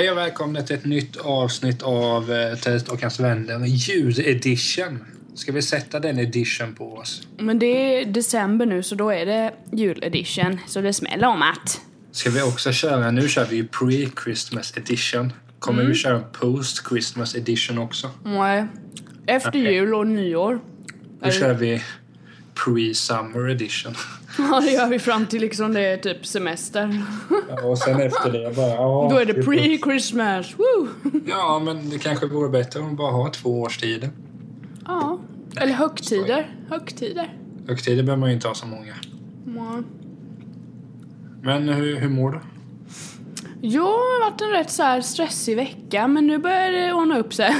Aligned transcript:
Hej 0.00 0.10
och 0.10 0.16
välkomna 0.16 0.62
till 0.62 0.76
ett 0.76 0.84
nytt 0.84 1.16
avsnitt 1.16 1.82
av 1.82 2.32
eh, 2.32 2.58
Test 2.58 2.88
och 2.88 3.02
hans 3.02 3.20
vänner 3.20 3.66
juledition. 3.66 5.04
Ska 5.34 5.52
vi 5.52 5.62
sätta 5.62 6.00
den 6.00 6.18
edition 6.18 6.74
på 6.74 6.94
oss? 6.94 7.28
Men 7.38 7.58
det 7.58 7.66
är 7.66 8.06
december 8.06 8.66
nu 8.66 8.82
så 8.82 8.94
då 8.94 9.10
är 9.10 9.26
det 9.26 9.52
juledition. 9.72 10.58
Så 10.66 10.80
det 10.80 10.92
smäller 10.92 11.26
om 11.26 11.42
att. 11.42 11.80
Ska 12.12 12.30
vi 12.30 12.42
också 12.42 12.72
köra, 12.72 13.10
nu 13.10 13.28
kör 13.28 13.46
vi 13.46 13.56
ju 13.56 13.66
pre-Christmas 13.66 14.78
edition. 14.78 15.32
Kommer 15.58 15.84
vi 15.84 15.94
köra 15.94 16.20
post-Christmas 16.20 17.36
edition 17.36 17.78
också? 17.78 18.10
Nej. 18.24 18.66
Efter 19.26 19.48
Okej. 19.48 19.74
jul 19.74 19.94
och 19.94 20.06
nyår. 20.06 20.60
Då 21.20 21.26
Eller- 21.26 21.40
kör 21.40 21.54
vi 21.54 21.82
pre-summer 22.64 23.50
edition. 23.50 23.94
Ja 24.38 24.60
det 24.60 24.70
gör 24.70 24.86
vi 24.86 24.98
fram 24.98 25.26
till 25.26 25.40
liksom 25.40 25.72
det 25.72 25.80
är 25.80 25.96
typ 25.96 26.26
semester. 26.26 27.02
Ja, 27.48 27.62
och 27.62 27.78
sen 27.78 28.00
efter 28.00 28.32
det 28.32 28.56
bara... 28.56 28.68
Ja, 28.68 29.08
Då 29.10 29.18
är 29.18 29.24
det 29.24 29.32
pre-Christmas. 29.32 30.56
Woo! 30.56 30.88
Ja, 31.26 31.62
men 31.64 31.90
det 31.90 31.98
kanske 31.98 32.26
vore 32.26 32.48
bättre 32.48 32.80
om 32.80 32.96
bara 32.96 33.12
har 33.12 33.30
två 33.30 33.60
årstider. 33.60 34.10
Ja. 34.86 35.18
Eller 35.56 35.72
högtider. 35.72 36.54
Högtider. 36.68 37.34
Högtider 37.68 38.02
behöver 38.02 38.20
man 38.20 38.28
ju 38.28 38.34
inte 38.34 38.48
ha 38.48 38.54
så 38.54 38.66
många. 38.66 38.94
Ja. 39.56 39.82
Men 41.42 41.68
hur, 41.68 41.96
hur 41.96 42.08
mår 42.08 42.30
du? 42.32 42.40
Jo, 43.60 43.84
det 43.84 44.24
har 44.24 44.30
varit 44.30 44.40
en 44.40 44.50
rätt 44.50 44.70
så 44.70 44.82
här 44.82 45.00
stressig 45.00 45.56
vecka 45.56 46.08
men 46.08 46.26
nu 46.26 46.38
börjar 46.38 46.70
det 46.70 46.92
ordna 46.92 47.18
upp 47.18 47.34
sig. 47.34 47.56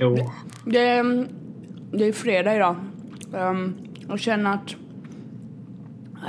Jo. 0.00 0.32
Det 0.64 1.02
det 1.92 2.04
är 2.04 2.12
fredag 2.12 2.56
idag. 2.56 2.76
Um, 3.32 3.76
och 4.08 4.18
känner 4.18 4.54
att 4.54 4.74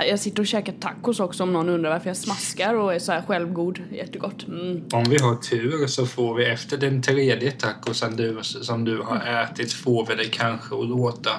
jag 0.09 0.19
sitter 0.19 0.39
och 0.39 0.47
käkar 0.47 0.73
tacos 0.73 1.19
också 1.19 1.43
om 1.43 1.53
någon 1.53 1.69
undrar 1.69 1.89
varför 1.89 2.09
jag 2.09 2.17
smaskar 2.17 2.73
och 2.73 2.93
är 2.93 2.99
så 2.99 3.11
här 3.11 3.21
självgod. 3.21 3.79
Jättegott. 3.91 4.47
Mm. 4.47 4.83
Om 4.93 5.03
vi 5.03 5.17
har 5.21 5.35
tur 5.35 5.87
så 5.87 6.05
får 6.05 6.35
vi 6.35 6.45
efter 6.45 6.77
den 6.77 7.01
tredje 7.01 7.51
tacosen 7.51 8.15
du, 8.15 8.39
som 8.41 8.85
du 8.85 9.01
har 9.01 9.43
ätit 9.43 9.73
får 9.73 10.05
vi 10.05 10.15
det 10.15 10.29
kanske 10.29 10.75
att 10.75 10.87
låta 10.87 11.31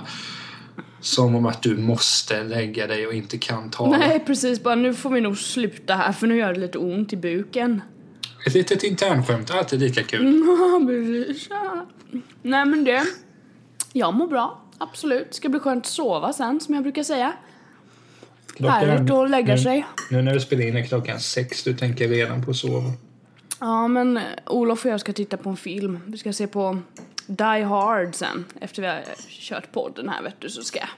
som 1.01 1.34
om 1.34 1.47
att 1.47 1.62
du 1.62 1.77
måste 1.77 2.45
lägga 2.45 2.86
dig 2.86 3.06
och 3.06 3.14
inte 3.14 3.39
kan 3.39 3.70
tala. 3.70 3.98
Nej 3.98 4.25
precis, 4.27 4.62
bara 4.62 4.75
nu 4.75 4.95
får 4.95 5.11
vi 5.11 5.20
nog 5.20 5.39
sluta 5.39 5.95
här 5.95 6.12
för 6.12 6.27
nu 6.27 6.36
gör 6.36 6.55
det 6.55 6.61
lite 6.61 6.79
ont 6.79 7.12
i 7.12 7.17
buken. 7.17 7.83
Ett 8.47 8.55
litet 8.55 8.83
internskämt, 8.83 9.51
alltid 9.51 9.81
lika 9.81 10.03
kul. 10.03 10.42
Ja, 10.47 10.86
precis. 10.86 11.47
Ja. 11.51 11.86
Nej 12.42 12.67
men 12.67 12.84
det, 12.84 13.05
jag 13.92 14.14
mår 14.14 14.27
bra. 14.29 14.64
Absolut. 14.79 15.34
Ska 15.34 15.48
bli 15.48 15.61
skönt 15.61 15.84
att 15.84 15.93
sova 15.93 16.33
sen 16.33 16.61
som 16.61 16.75
jag 16.75 16.83
brukar 16.83 17.03
säga. 17.03 17.33
Härligt 18.61 19.11
att 19.11 19.31
lägga 19.31 19.55
nu, 19.55 19.61
sig. 19.61 19.87
Nu 20.11 20.23
när 20.23 20.35
vi 20.35 20.41
spelar 20.41 20.67
in 20.67 20.77
är 20.77 20.85
klockan 20.85 21.20
sex, 21.20 21.65
du 21.65 21.75
tänker 21.75 22.09
redan 22.09 22.45
på 22.45 22.51
att 22.51 22.57
sova. 22.57 22.93
Ja, 23.61 23.89
men 23.89 24.20
Olof 24.47 24.85
och 24.85 24.91
jag 24.91 25.01
ska 25.01 25.12
titta 25.12 25.37
på 25.37 25.51
en 25.51 25.57
film. 25.57 26.01
Vi 26.07 26.19
ska 26.19 26.33
se 26.33 26.47
på 26.47 26.79
Die 27.27 27.62
Hard 27.62 28.15
sen. 28.15 28.45
Efter 28.61 28.83
vi 28.83 28.89
har 28.89 29.03
kört 29.29 29.73
podden 29.73 30.09
här 30.09 30.23
vet 30.23 30.41
du 30.41 30.48
så 30.48 30.62
ska 30.62 30.79
jag 30.79 30.89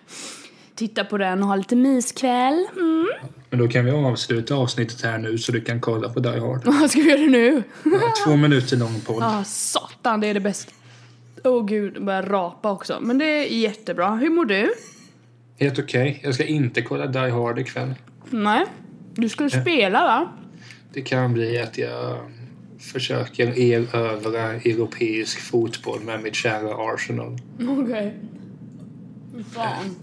titta 0.74 1.04
på 1.04 1.18
den 1.18 1.42
och 1.42 1.48
ha 1.48 1.56
lite 1.56 1.76
myskväll. 1.76 2.66
Mm. 2.76 3.06
Men 3.50 3.58
då 3.58 3.68
kan 3.68 3.84
vi 3.84 3.90
avsluta 3.90 4.54
avsnittet 4.54 5.02
här 5.02 5.18
nu 5.18 5.38
så 5.38 5.52
du 5.52 5.60
kan 5.60 5.80
kolla 5.80 6.08
på 6.08 6.20
Die 6.20 6.40
Hard. 6.40 6.64
Vad 6.80 6.90
ska 6.90 7.00
vi 7.00 7.10
göra 7.10 7.20
nu? 7.20 7.62
Två 8.26 8.36
minuter 8.36 8.76
lång 8.76 9.00
podd. 9.00 9.22
Ja, 9.22 9.44
satan, 9.44 10.20
det 10.20 10.26
är 10.26 10.34
det 10.34 10.40
bästa. 10.40 10.72
Åh 11.44 11.52
oh, 11.52 11.66
gud, 11.66 12.04
börjar 12.04 12.22
rapa 12.22 12.72
också. 12.72 12.98
Men 13.00 13.18
det 13.18 13.24
är 13.24 13.44
jättebra. 13.44 14.14
Hur 14.16 14.30
mår 14.30 14.44
du? 14.44 14.72
Helt 15.58 15.78
okej. 15.78 16.20
Jag 16.22 16.34
ska 16.34 16.44
inte 16.44 16.82
kolla 16.82 17.06
Die 17.06 17.30
Hard 17.30 17.58
ikväll. 17.58 17.94
Nej. 18.30 18.66
Du 19.14 19.28
skulle 19.28 19.50
spela 19.50 20.02
va? 20.02 20.32
Det 20.92 21.02
kan 21.02 21.32
bli 21.32 21.58
att 21.58 21.78
jag 21.78 22.18
försöker 22.80 23.58
erövra 23.58 24.52
europeisk 24.52 25.40
fotboll 25.40 26.00
med 26.00 26.22
mitt 26.22 26.34
kära 26.34 26.94
Arsenal. 26.94 27.38
Okej. 27.68 28.14
Fy 29.36 29.42
Fan. 29.42 29.96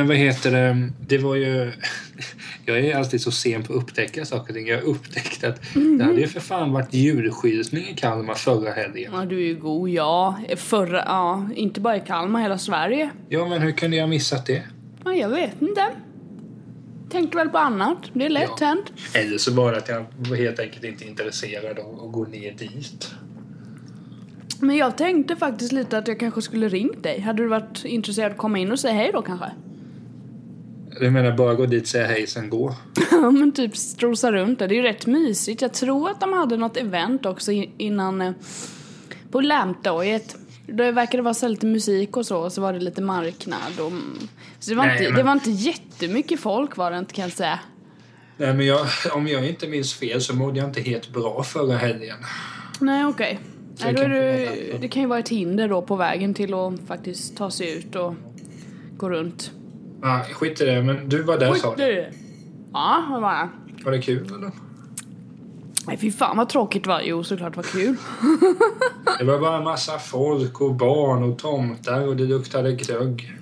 Men 0.00 0.08
vad 0.08 0.16
heter 0.16 0.50
det? 0.50 0.90
Det 1.06 1.18
var 1.18 1.34
ju... 1.34 1.72
Jag 2.66 2.78
är 2.78 2.96
alltid 2.96 3.20
så 3.20 3.30
sen 3.30 3.62
på 3.62 3.72
att 3.72 3.78
upptäcka 3.82 4.24
saker 4.24 4.52
och 4.52 4.56
ting. 4.56 4.66
Jag 4.66 4.76
har 4.76 4.84
upptäckt 4.84 5.44
att 5.44 5.60
det 5.98 6.04
hade 6.04 6.20
ju 6.20 6.26
för 6.26 6.40
fan 6.40 6.72
varit 6.72 6.94
julskyltning 6.94 7.82
i 7.88 7.94
Kalmar 7.94 8.34
förra 8.34 8.70
helgen. 8.70 9.12
Ja, 9.14 9.24
du 9.24 9.36
är 9.36 9.46
ju 9.46 9.54
god. 9.54 9.88
Ja, 9.88 10.38
förra, 10.56 10.96
ja, 11.06 11.48
inte 11.54 11.80
bara 11.80 11.96
i 11.96 12.00
Kalmar, 12.00 12.40
hela 12.42 12.58
Sverige. 12.58 13.10
Ja, 13.28 13.48
men 13.48 13.62
hur 13.62 13.72
kunde 13.72 13.96
jag 13.96 14.08
missat 14.08 14.46
det? 14.46 14.62
Ja, 15.04 15.12
jag 15.14 15.28
vet 15.28 15.62
inte. 15.62 15.82
Tänkte 17.10 17.36
väl 17.36 17.48
på 17.48 17.58
annat. 17.58 17.98
Det 18.12 18.24
är 18.26 18.30
lätt 18.30 18.50
Ja. 18.60 18.66
hänt. 18.66 18.92
Eller 19.14 19.38
så 19.38 19.50
det 19.72 19.78
att 19.78 19.88
jag 19.88 20.36
helt 20.36 20.58
enkelt 20.60 20.84
inte 20.84 21.04
intresserad 21.04 21.78
av 21.78 22.04
att 22.06 22.12
gå 22.12 22.24
ner 22.24 22.52
dit. 22.52 23.10
Men 24.60 24.76
jag 24.76 24.96
tänkte 24.98 25.36
faktiskt 25.36 25.72
lite 25.72 25.98
att 25.98 26.08
jag 26.08 26.20
kanske 26.20 26.42
skulle 26.42 26.68
ringt 26.68 27.02
dig. 27.02 27.20
Hade 27.20 27.42
du 27.42 27.48
varit 27.48 27.84
intresserad 27.84 28.32
att 28.32 28.38
komma 28.38 28.58
in 28.58 28.72
och 28.72 28.80
säga 28.80 28.94
hej 28.94 29.10
då 29.12 29.22
kanske? 29.22 29.50
Du 31.00 31.10
menar 31.10 31.32
bara 31.36 31.54
gå 31.54 31.66
dit, 31.66 31.86
säga 31.88 32.06
hej, 32.06 32.26
sen 32.26 32.50
gå? 32.50 32.74
Ja 33.10 33.30
men 33.30 33.52
typ 33.52 33.76
strosa 33.76 34.32
runt 34.32 34.58
där. 34.58 34.68
Det 34.68 34.74
är 34.74 34.76
ju 34.76 34.82
rätt 34.82 35.06
mysigt. 35.06 35.62
Jag 35.62 35.72
tror 35.72 36.10
att 36.10 36.20
de 36.20 36.32
hade 36.32 36.56
något 36.56 36.76
event 36.76 37.26
också 37.26 37.52
innan 37.78 38.20
eh, 38.20 38.32
på 39.30 39.40
Lamptorget. 39.40 40.36
Då 40.66 40.92
verkade 40.92 41.16
det 41.18 41.22
vara 41.22 41.34
så 41.34 41.48
lite 41.48 41.66
musik 41.66 42.16
och 42.16 42.26
så 42.26 42.38
och 42.38 42.52
så 42.52 42.60
var 42.60 42.72
det 42.72 42.78
lite 42.78 43.02
marknad 43.02 43.80
och 43.80 43.92
så 44.58 44.70
det 44.70 44.76
var, 44.76 44.86
Nej, 44.86 44.96
inte, 44.98 45.08
men- 45.10 45.18
det 45.18 45.22
var 45.22 45.32
inte 45.32 45.50
jättemycket 45.50 46.40
folk 46.40 46.76
var 46.76 46.90
det 46.90 46.98
inte 46.98 47.14
kan 47.14 47.22
jag 47.22 47.32
säga. 47.32 47.60
Nej, 48.36 48.54
men 48.54 48.66
jag, 48.66 48.86
om 49.12 49.28
jag 49.28 49.48
inte 49.48 49.68
minns 49.68 49.94
fel 49.94 50.20
så 50.20 50.36
mådde 50.36 50.58
jag 50.58 50.68
inte 50.68 50.80
helt 50.80 51.12
bra 51.12 51.42
förra 51.42 51.76
helgen. 51.76 52.16
Nej 52.80 53.04
okej. 53.06 53.40
Så 53.76 53.84
Nej, 53.84 53.94
då 53.94 54.02
är 54.02 54.08
därför. 54.08 54.78
det 54.78 54.88
kan 54.88 55.02
ju 55.02 55.08
vara 55.08 55.18
ett 55.18 55.28
hinder 55.28 55.68
då 55.68 55.82
på 55.82 55.96
vägen 55.96 56.34
till 56.34 56.54
att 56.54 56.72
faktiskt 56.86 57.36
ta 57.36 57.50
sig 57.50 57.78
ut 57.78 57.96
och 57.96 58.14
gå 58.96 59.10
runt. 59.10 59.50
Ja, 60.02 60.24
skit 60.32 60.60
i 60.60 60.64
det, 60.64 60.82
men 60.82 61.08
du 61.08 61.22
var 61.22 61.38
där 61.38 61.54
sa 61.54 61.74
du. 61.74 61.84
du! 61.84 62.06
Ja, 62.72 63.04
det 63.14 63.20
var 63.20 63.32
jag. 63.32 63.48
Var 63.84 63.92
det 63.92 64.02
kul 64.02 64.26
eller? 64.26 64.50
Nej 65.86 65.96
fy 65.98 66.10
fan 66.12 66.36
vad 66.36 66.48
tråkigt 66.48 66.82
det 66.84 66.88
var. 66.88 67.00
Jo 67.00 67.24
såklart 67.24 67.56
var 67.56 67.62
kul. 67.62 67.96
Det 69.18 69.24
var 69.24 69.38
bara 69.38 69.56
en 69.56 69.64
massa 69.64 69.98
folk 69.98 70.60
och 70.60 70.74
barn 70.74 71.22
och 71.22 71.38
tomtar 71.38 72.08
och 72.08 72.16
det 72.16 72.24
luktade 72.24 72.72
glögg. 72.72 73.32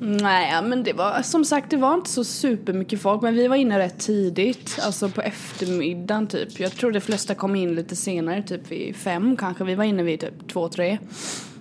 Nej 0.00 0.62
men 0.62 0.82
det 0.84 0.92
var 0.92 1.22
som 1.22 1.44
sagt 1.44 1.70
det 1.70 1.76
var 1.76 1.94
inte 1.94 2.10
så 2.10 2.24
supermycket 2.24 3.02
folk 3.02 3.22
men 3.22 3.34
vi 3.34 3.48
var 3.48 3.56
inne 3.56 3.78
rätt 3.78 3.98
tidigt. 3.98 4.78
Alltså 4.82 5.08
på 5.08 5.22
eftermiddagen 5.22 6.26
typ. 6.26 6.60
Jag 6.60 6.72
tror 6.72 6.92
de 6.92 7.00
flesta 7.00 7.34
kom 7.34 7.56
in 7.56 7.74
lite 7.74 7.96
senare 7.96 8.42
typ 8.42 8.70
vid 8.70 8.96
fem 8.96 9.36
kanske. 9.36 9.64
Vi 9.64 9.74
var 9.74 9.84
inne 9.84 10.02
vid 10.02 10.20
typ 10.20 10.48
två, 10.52 10.68
tre. 10.68 10.98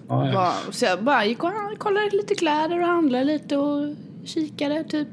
Ja, 0.07 0.31
ja. 0.31 0.53
Så 0.71 0.85
jag 0.85 1.03
bara 1.03 1.25
gick 1.25 1.43
och 1.43 1.51
kollade 1.77 2.09
lite 2.11 2.35
kläder 2.35 2.79
och 2.79 2.87
handlade 2.87 3.23
lite 3.23 3.57
och 3.57 3.95
kikade 4.25 4.83
typ. 4.83 5.07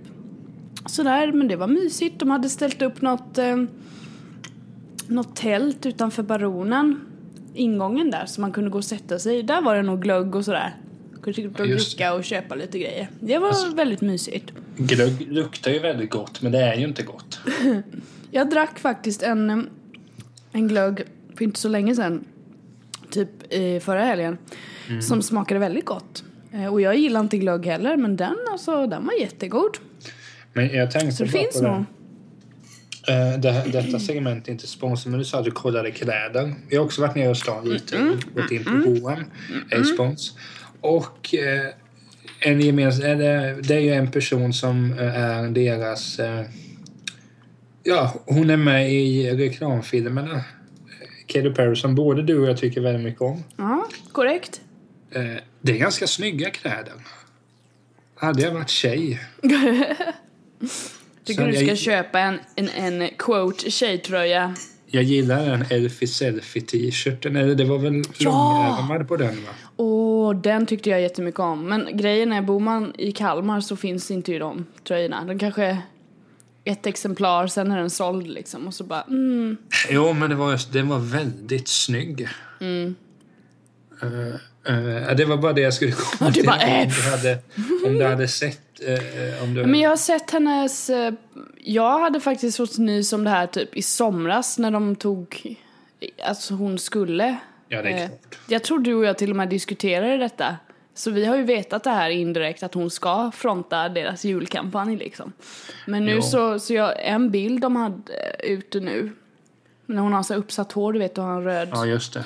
Sådär, 0.86 1.32
men 1.32 1.48
det 1.48 1.56
var 1.56 1.66
mysigt. 1.66 2.18
De 2.18 2.30
hade 2.30 2.48
ställt 2.48 2.82
upp 2.82 3.00
något, 3.02 3.38
eh, 3.38 3.56
något 5.06 5.36
tält 5.36 5.86
utanför 5.86 6.22
baronen. 6.22 7.00
Ingången 7.54 8.10
där 8.10 8.26
så 8.26 8.40
man 8.40 8.52
kunde 8.52 8.70
gå 8.70 8.78
och 8.78 8.84
sätta 8.84 9.18
sig. 9.18 9.42
Där 9.42 9.62
var 9.62 9.76
det 9.76 9.82
nog 9.82 10.02
glögg 10.02 10.34
och 10.34 10.44
sådär. 10.44 10.74
Kunde 11.22 11.34
sitta 11.34 11.62
och 11.62 11.68
dricka 11.68 12.14
och 12.14 12.24
köpa 12.24 12.54
lite 12.54 12.78
grejer. 12.78 13.08
Det 13.20 13.38
var 13.38 13.48
Alltså- 13.48 13.74
väldigt 13.74 14.00
mysigt. 14.00 14.52
Glögg 14.76 15.32
luktar 15.32 15.70
ju 15.70 15.78
väldigt 15.78 16.10
gott, 16.10 16.42
men 16.42 16.52
det 16.52 16.58
är 16.58 16.74
ju 16.76 16.84
inte 16.86 17.02
gott. 17.02 17.40
Jag 18.30 18.50
drack 18.50 18.78
faktiskt 18.78 19.22
en, 19.22 19.50
eh, 19.50 19.58
en 20.52 20.68
glögg 20.68 21.02
för 21.36 21.44
inte 21.44 21.60
så 21.60 21.68
länge 21.68 21.94
sedan. 21.94 22.24
Typ 23.10 23.52
i 23.52 23.80
förra 23.80 24.04
helgen. 24.04 24.38
Mm. 24.88 25.02
Som 25.02 25.22
smakade 25.22 25.60
väldigt 25.60 25.84
gott. 25.84 26.24
Eh, 26.52 26.66
Och 26.66 26.80
jag 26.80 26.96
gillar 26.96 27.20
inte 27.20 27.38
glögg 27.38 27.66
heller 27.66 27.96
men 27.96 28.16
den 28.16 28.36
alltså, 28.52 28.86
den 28.86 29.06
var 29.06 29.14
jättegod. 29.20 29.78
Men 30.52 30.74
jag 30.74 30.90
tänkte 30.90 31.12
Så 31.12 31.24
det 31.24 31.30
finns 31.30 31.60
på 31.60 31.62
nog. 31.62 31.84
Eh, 33.08 33.38
det, 33.40 33.64
detta 33.72 33.98
segment 33.98 34.48
är 34.48 34.52
inte 34.52 34.66
sponsrat, 34.66 35.10
men 35.10 35.18
du 35.18 35.24
sa 35.24 35.38
att 35.38 35.44
du 35.44 35.50
kollade 35.50 35.90
kläder. 35.90 36.54
Jag 36.68 36.80
har 36.80 36.84
också 36.84 37.00
varit 37.00 37.14
nere 37.14 37.30
i 37.30 37.34
stan 37.34 37.68
lite 37.68 37.96
Mm, 37.96 38.12
och 38.12 38.40
gått 38.42 38.50
in 38.50 38.64
på 38.64 38.70
H&M, 38.70 39.24
är 39.70 39.82
spons. 39.82 40.36
Och 40.80 41.34
eh, 41.34 41.70
en 42.40 42.60
gemens, 42.60 42.98
det, 42.98 43.74
är 43.74 43.78
ju 43.78 43.90
en 43.90 44.10
person 44.10 44.52
som 44.52 44.92
är 44.98 45.48
deras... 45.48 46.20
Ja, 47.82 48.14
hon 48.26 48.50
är 48.50 48.56
med 48.56 48.92
i 48.92 49.30
reklamfilmerna. 49.30 50.40
Katy 51.26 51.50
Perry 51.50 51.76
som 51.76 51.94
både 51.94 52.22
du 52.22 52.38
och 52.38 52.48
jag 52.48 52.56
tycker 52.56 52.80
väldigt 52.80 53.04
mycket 53.04 53.20
om. 53.22 53.42
Ja, 53.56 53.86
korrekt. 54.12 54.60
Eh, 55.14 55.36
det 55.60 55.72
är 55.72 55.76
ganska 55.78 56.06
snygga 56.06 56.50
kläder. 56.50 56.92
Hade 58.16 58.42
jag 58.42 58.52
varit 58.54 58.68
tjej. 58.70 59.20
Tycker 61.24 61.46
du 61.46 61.52
ska 61.52 61.64
jag- 61.64 61.78
köpa 61.78 62.18
en, 62.20 62.38
en, 62.56 62.68
en 62.68 63.08
quote 63.18 63.70
tjejtröja. 63.70 64.54
Jag 64.86 65.02
gillar 65.02 65.46
den 65.46 65.64
Elfie 65.70 66.08
Selfie 66.08 66.62
t-shirten. 66.62 67.36
Eller 67.36 67.54
det 67.54 67.64
var 67.64 67.78
väl 67.78 68.02
Ja! 68.18 68.30
långärmad 68.78 69.08
på 69.08 69.16
den 69.16 69.34
va? 69.44 69.84
Och 69.84 70.36
den 70.36 70.66
tyckte 70.66 70.90
jag 70.90 71.00
jättemycket 71.00 71.40
om. 71.40 71.68
Men 71.68 71.96
grejen 71.96 72.32
är, 72.32 72.42
bor 72.42 72.60
man 72.60 72.92
i 72.98 73.12
Kalmar 73.12 73.60
så 73.60 73.76
finns 73.76 74.10
inte 74.10 74.32
ju 74.32 74.38
de 74.38 74.66
tröjorna. 74.88 75.24
De 75.24 75.38
kanske 75.38 75.78
ett 76.64 76.86
exemplar, 76.86 77.46
sen 77.46 77.70
är 77.72 77.76
den 77.78 77.90
såld 77.90 78.26
liksom. 78.26 78.66
Och 78.66 78.74
så 78.74 78.84
bara, 78.84 79.02
mm. 79.02 79.56
Jo, 79.90 80.12
men 80.12 80.30
det 80.30 80.36
var, 80.36 80.72
den 80.72 80.88
var 80.88 80.98
väldigt 80.98 81.68
snygg. 81.68 82.28
Mm. 82.60 82.94
Eh, 84.02 84.40
eh, 84.66 85.16
det 85.16 85.24
var 85.24 85.36
bara 85.36 85.52
det 85.52 85.60
jag 85.60 85.74
skulle 85.74 85.92
komma 85.92 86.32
till. 86.32 86.46
bara, 86.46 86.60
äh. 86.62 86.82
om, 86.82 86.88
du 86.88 87.10
hade, 87.10 87.38
om 87.86 87.98
du 87.98 88.04
hade 88.04 88.28
sett... 88.28 88.60
eh, 88.86 89.42
om 89.44 89.54
du, 89.54 89.66
Men 89.66 89.80
jag 89.80 89.90
har 89.90 89.96
sett 89.96 90.30
hennes... 90.30 90.90
eh, 90.90 91.12
Jag 91.58 91.98
hade 91.98 92.20
faktiskt 92.20 92.56
fått 92.56 92.78
nys 92.78 93.12
om 93.12 93.24
det 93.24 93.30
här 93.30 93.46
typ 93.46 93.76
i 93.76 93.82
somras 93.82 94.58
när 94.58 94.70
de 94.70 94.96
tog... 94.96 95.56
Alltså 96.26 96.54
hon 96.54 96.78
skulle... 96.78 97.36
Ja, 97.68 97.82
det 97.82 97.88
är 97.88 98.02
eh, 98.02 98.06
klart. 98.08 98.38
Jag 98.48 98.62
tror 98.64 98.78
du 98.78 98.94
och 98.94 99.04
jag 99.04 99.18
till 99.18 99.30
och 99.30 99.36
med 99.36 99.48
diskuterade 99.48 100.16
detta. 100.16 100.56
Så 100.96 101.10
vi 101.10 101.24
har 101.24 101.36
ju 101.36 101.42
vetat 101.42 101.84
det 101.84 101.90
här 101.90 102.10
indirekt 102.10 102.62
att 102.62 102.74
hon 102.74 102.90
ska 102.90 103.30
fronta 103.34 103.88
deras 103.88 104.24
julkampanj 104.24 104.96
liksom. 104.96 105.32
Men 105.86 106.04
nu 106.04 106.12
Jo. 106.12 106.22
så, 106.22 106.58
så 106.58 106.74
jag, 106.74 106.92
en 107.06 107.30
bild 107.30 107.60
de 107.60 107.76
hade 107.76 108.12
eh, 108.12 108.50
ute 108.52 108.80
nu. 108.80 109.12
När 109.86 110.02
hon 110.02 110.12
har 110.12 110.22
så 110.22 110.34
uppsatt 110.34 110.72
hår, 110.72 110.92
du 110.92 110.98
vet, 110.98 111.18
och 111.18 111.24
har 111.24 111.32
en 111.36 111.44
röd. 111.44 111.68
Ja, 111.72 111.86
just 111.86 112.14
det. 112.14 112.24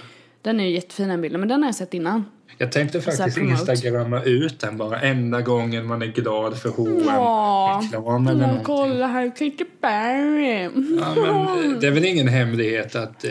Den 0.49 0.61
är 0.61 0.65
ju 0.65 0.71
jättefin 0.71 1.09
den 1.09 1.21
bilden, 1.21 1.41
men 1.41 1.49
den 1.49 1.62
har 1.62 1.69
jag 1.69 1.75
sett 1.75 1.95
innan. 1.95 2.25
Jag 2.59 2.73
tänkte 2.73 3.00
faktiskt 3.00 3.39
instagramma 3.39 4.23
ut 4.23 4.61
den 4.61 4.77
bara 4.77 5.00
enda 5.00 5.41
gången 5.41 5.87
man 5.87 6.03
är 6.03 6.06
glad 6.06 6.59
för 6.59 6.69
Ja. 7.06 7.83
H&M-reklam 7.95 8.27
eller 8.27 8.41
någonting. 8.41 8.65
kolla 8.65 9.06
här, 9.06 9.29
Katy 9.29 9.65
Perry. 9.81 10.62
Ja, 11.00 11.15
men 11.17 11.73
eh, 11.73 11.79
det 11.81 11.87
är 11.87 11.91
väl 11.91 12.05
ingen 12.05 12.29
hemlighet 12.29 12.97
att 12.97 13.25
eh, 13.25 13.31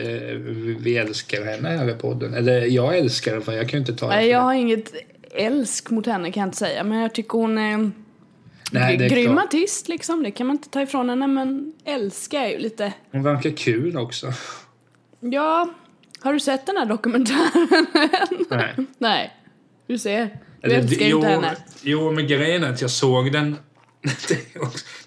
vi 0.80 0.98
älskar 0.98 1.46
henne 1.46 1.70
här 1.70 1.90
i 1.90 1.94
podden. 1.94 2.34
Eller 2.34 2.62
jag 2.62 2.98
älskar 2.98 3.32
henne 3.32 3.44
för 3.44 3.54
jag 3.54 3.70
kan 3.70 3.80
ju 3.80 3.80
inte 3.80 3.96
ta 3.96 4.08
Nej, 4.08 4.28
jag 4.30 4.42
har 4.42 4.54
inget 4.54 4.94
älsk 5.32 5.90
mot 5.90 6.06
henne 6.06 6.32
kan 6.32 6.42
jag 6.42 6.48
inte 6.48 6.58
säga. 6.58 6.84
Men 6.84 7.00
jag 7.00 7.14
tycker 7.14 7.38
hon 7.38 7.58
är 7.58 7.92
Nej, 8.72 8.98
det 8.98 9.06
är 9.06 9.10
grym 9.10 9.38
artist 9.38 9.88
liksom. 9.88 10.24
Det 10.24 10.32
kan 10.32 10.48
man 10.48 10.56
inte 10.56 10.70
ta 10.70 10.82
ifrån 10.82 11.10
henne. 11.10 11.28
Men 11.28 11.74
älska 11.86 12.40
är 12.40 12.50
ju 12.50 12.58
lite... 12.58 12.94
Hon 13.12 13.24
verkar 13.24 13.50
kul 13.50 13.98
också. 13.98 14.34
Ja, 15.20 15.70
har 16.28 16.34
du 16.34 16.40
sett 16.40 16.66
den 16.66 16.78
här 16.78 16.86
dokumentären? 16.86 17.68
Nej. 18.50 18.76
Nej, 18.98 19.34
du 19.88 19.98
ser. 19.98 20.26
Du 20.26 20.68
Eller, 20.68 20.76
älskar 20.76 21.06
jo, 21.06 21.18
inte 21.18 21.30
henne. 21.30 21.56
Jo, 21.82 22.12
men 22.12 22.28
grejen 22.28 22.64
är 22.64 22.70
att 22.70 22.82
jag 22.82 22.90
såg 22.92 23.32
den... 23.32 23.58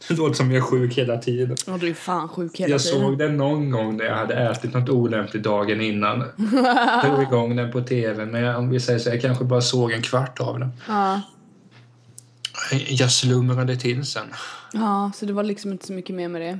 det 0.09 0.17
låter 0.17 0.35
som 0.35 0.51
jag 0.53 0.57
är 0.59 0.63
sjuk 0.71 0.95
hela 0.99 1.17
tiden. 1.19 1.57
Och 1.67 1.79
du 1.79 1.89
är 1.89 1.95
fan 1.95 2.29
sjuk 2.29 2.61
hela 2.61 2.71
Jag 2.71 2.81
tiden. 2.81 3.01
såg 3.01 3.19
den 3.19 3.37
någon 3.37 3.71
gång 3.71 3.97
när 3.97 4.05
jag 4.05 4.17
hade 4.17 4.35
ätit 4.35 4.75
något 4.75 4.89
olämpligt 4.89 5.43
dagen 5.43 5.81
innan. 5.81 6.19
Drog 7.05 7.23
igång 7.23 7.57
den 7.57 7.73
på 7.73 7.81
tv, 7.81 8.27
men 8.27 8.43
jag, 8.43 8.59
om 8.59 8.71
vi 8.71 8.81
säger 8.81 8.99
så, 8.99 9.09
jag 9.09 9.21
kanske 9.21 9.45
bara 9.45 9.61
såg 9.61 9.93
en 9.93 10.03
kvart 10.03 10.41
av 10.41 10.59
den. 10.59 10.73
Ja. 10.89 11.21
Jag 12.89 13.13
slumrade 13.13 13.77
till 13.77 14.07
sen. 14.07 14.27
ja, 14.73 15.13
så 15.15 15.27
det 15.27 15.33
var 15.33 15.43
liksom 15.43 15.73
inte 15.73 15.87
så 15.87 15.93
mycket 15.93 16.17
mer 16.17 16.29
med 16.29 16.41
det. 16.43 16.59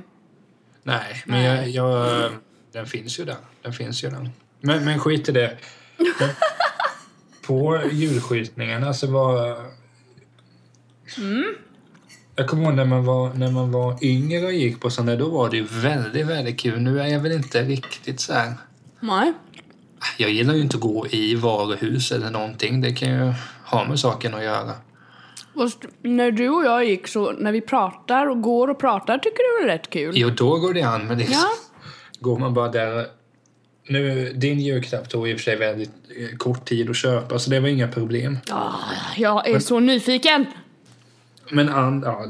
Nej, 0.83 1.23
men 1.25 1.43
jag, 1.43 1.69
jag, 1.69 2.29
den 2.71 2.85
finns 2.85 3.19
ju 3.19 3.25
där. 3.25 3.35
Den 3.61 3.73
finns 3.73 4.03
ju 4.03 4.09
där. 4.09 4.29
Men, 4.61 4.85
men 4.85 4.99
skit 4.99 5.29
i 5.29 5.31
det. 5.31 5.57
På 7.47 7.81
julskyltningarna 7.91 8.93
så 8.93 9.11
var... 9.11 9.57
Jag 12.35 12.47
kommer 12.47 12.63
ihåg 12.63 12.73
när 12.73 12.85
man, 12.85 13.05
var, 13.05 13.33
när 13.33 13.51
man 13.51 13.71
var 13.71 14.03
yngre 14.03 14.45
och 14.45 14.53
gick 14.53 14.79
på 14.81 14.89
sådana, 14.89 15.15
då 15.15 15.29
var 15.29 15.49
det 15.49 15.57
ju 15.57 15.63
väldigt, 15.63 16.27
väldigt 16.27 16.59
kul. 16.59 16.79
Nu 16.81 17.01
är 17.01 17.07
jag 17.07 17.19
väl 17.19 17.31
inte 17.31 17.63
riktigt 17.63 18.19
så 18.21 18.33
här... 18.33 18.53
Nej. 18.99 19.33
Jag 20.17 20.29
gillar 20.29 20.53
ju 20.53 20.61
inte 20.61 20.75
att 20.77 20.81
gå 20.81 21.07
i 21.07 21.35
varuhus 21.35 22.11
eller 22.11 22.29
någonting. 22.29 22.81
Det 22.81 22.91
kan 22.91 23.09
ju 23.09 23.33
ha 23.65 23.87
med 23.87 23.99
saken 23.99 24.33
att 24.33 24.43
göra. 24.43 24.71
Fast 25.53 25.85
när 26.01 26.31
du 26.31 26.49
och 26.49 26.65
jag 26.65 26.85
gick 26.85 27.07
så, 27.07 27.31
när 27.31 27.51
vi 27.51 27.61
pratar 27.61 28.27
och 28.29 28.41
går 28.41 28.67
och 28.67 28.79
pratar 28.79 29.17
tycker 29.17 29.59
du 29.59 29.65
det 29.67 29.71
är 29.73 29.77
rätt 29.77 29.89
kul. 29.89 30.11
Jo, 30.15 30.29
då 30.29 30.59
går 30.59 30.73
det 30.73 30.81
an. 30.81 31.07
Men 31.07 31.17
liksom, 31.17 31.35
Ja. 31.35 31.49
går 32.19 32.39
man 32.39 32.53
bara 32.53 32.69
där... 32.69 33.07
Nu, 33.87 34.33
din 34.35 34.59
julklapp 34.59 35.09
tog 35.09 35.29
i 35.29 35.33
och 35.33 35.37
för 35.37 35.43
sig 35.43 35.55
väldigt 35.55 35.91
eh, 36.17 36.37
kort 36.37 36.65
tid 36.65 36.89
att 36.89 36.95
köpa, 36.95 37.39
så 37.39 37.49
det 37.49 37.59
var 37.59 37.67
inga 37.67 37.87
problem. 37.87 38.37
Ah, 38.49 38.71
jag 39.17 39.49
är 39.49 39.59
så 39.59 39.79
nyfiken! 39.79 40.45
Men 41.49 41.69
and, 41.69 42.03
ja, 42.05 42.25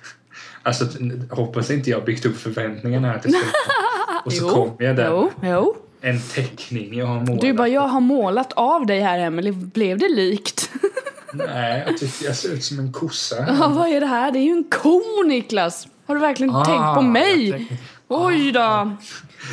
alltså, 0.62 0.84
hoppas 1.30 1.70
inte 1.70 1.90
jag 1.90 2.04
byggt 2.04 2.26
upp 2.26 2.36
förväntningarna 2.38 3.08
här 3.08 3.18
till 3.18 3.30
slut. 3.30 3.44
Och 4.24 4.32
så 4.32 4.48
kom 4.48 4.76
jag 4.78 4.96
där. 4.96 5.08
jo, 5.10 5.30
jo. 5.42 5.76
En 6.00 6.20
teckning 6.20 6.94
jag 6.98 7.06
har 7.06 7.20
målat. 7.20 7.40
Du 7.40 7.52
bara, 7.52 7.68
jag 7.68 7.88
har 7.88 8.00
målat 8.00 8.52
av 8.52 8.86
dig 8.86 9.00
här 9.00 9.18
Emelie. 9.18 9.52
Blev 9.52 9.98
det 9.98 10.08
likt? 10.08 10.70
Nej, 11.34 11.84
jag 11.86 11.98
tyckte 11.98 12.24
jag 12.24 12.36
ser 12.36 12.52
ut 12.54 12.64
som 12.64 12.78
en 12.78 12.92
kossa. 12.92 13.36
Ja, 13.58 13.68
vad 13.68 13.88
är 13.88 14.00
det 14.00 14.06
här? 14.06 14.32
Det 14.32 14.38
är 14.38 14.42
ju 14.44 14.52
en 14.52 14.64
ko 14.64 15.02
Niklas! 15.26 15.86
Har 16.06 16.14
du 16.14 16.20
verkligen 16.20 16.54
Ah, 16.54 16.64
tänkt 16.64 16.94
på 16.94 17.02
mig? 17.02 17.50
tänkte- 17.52 17.76
Oj 18.08 18.52
då! 18.52 18.96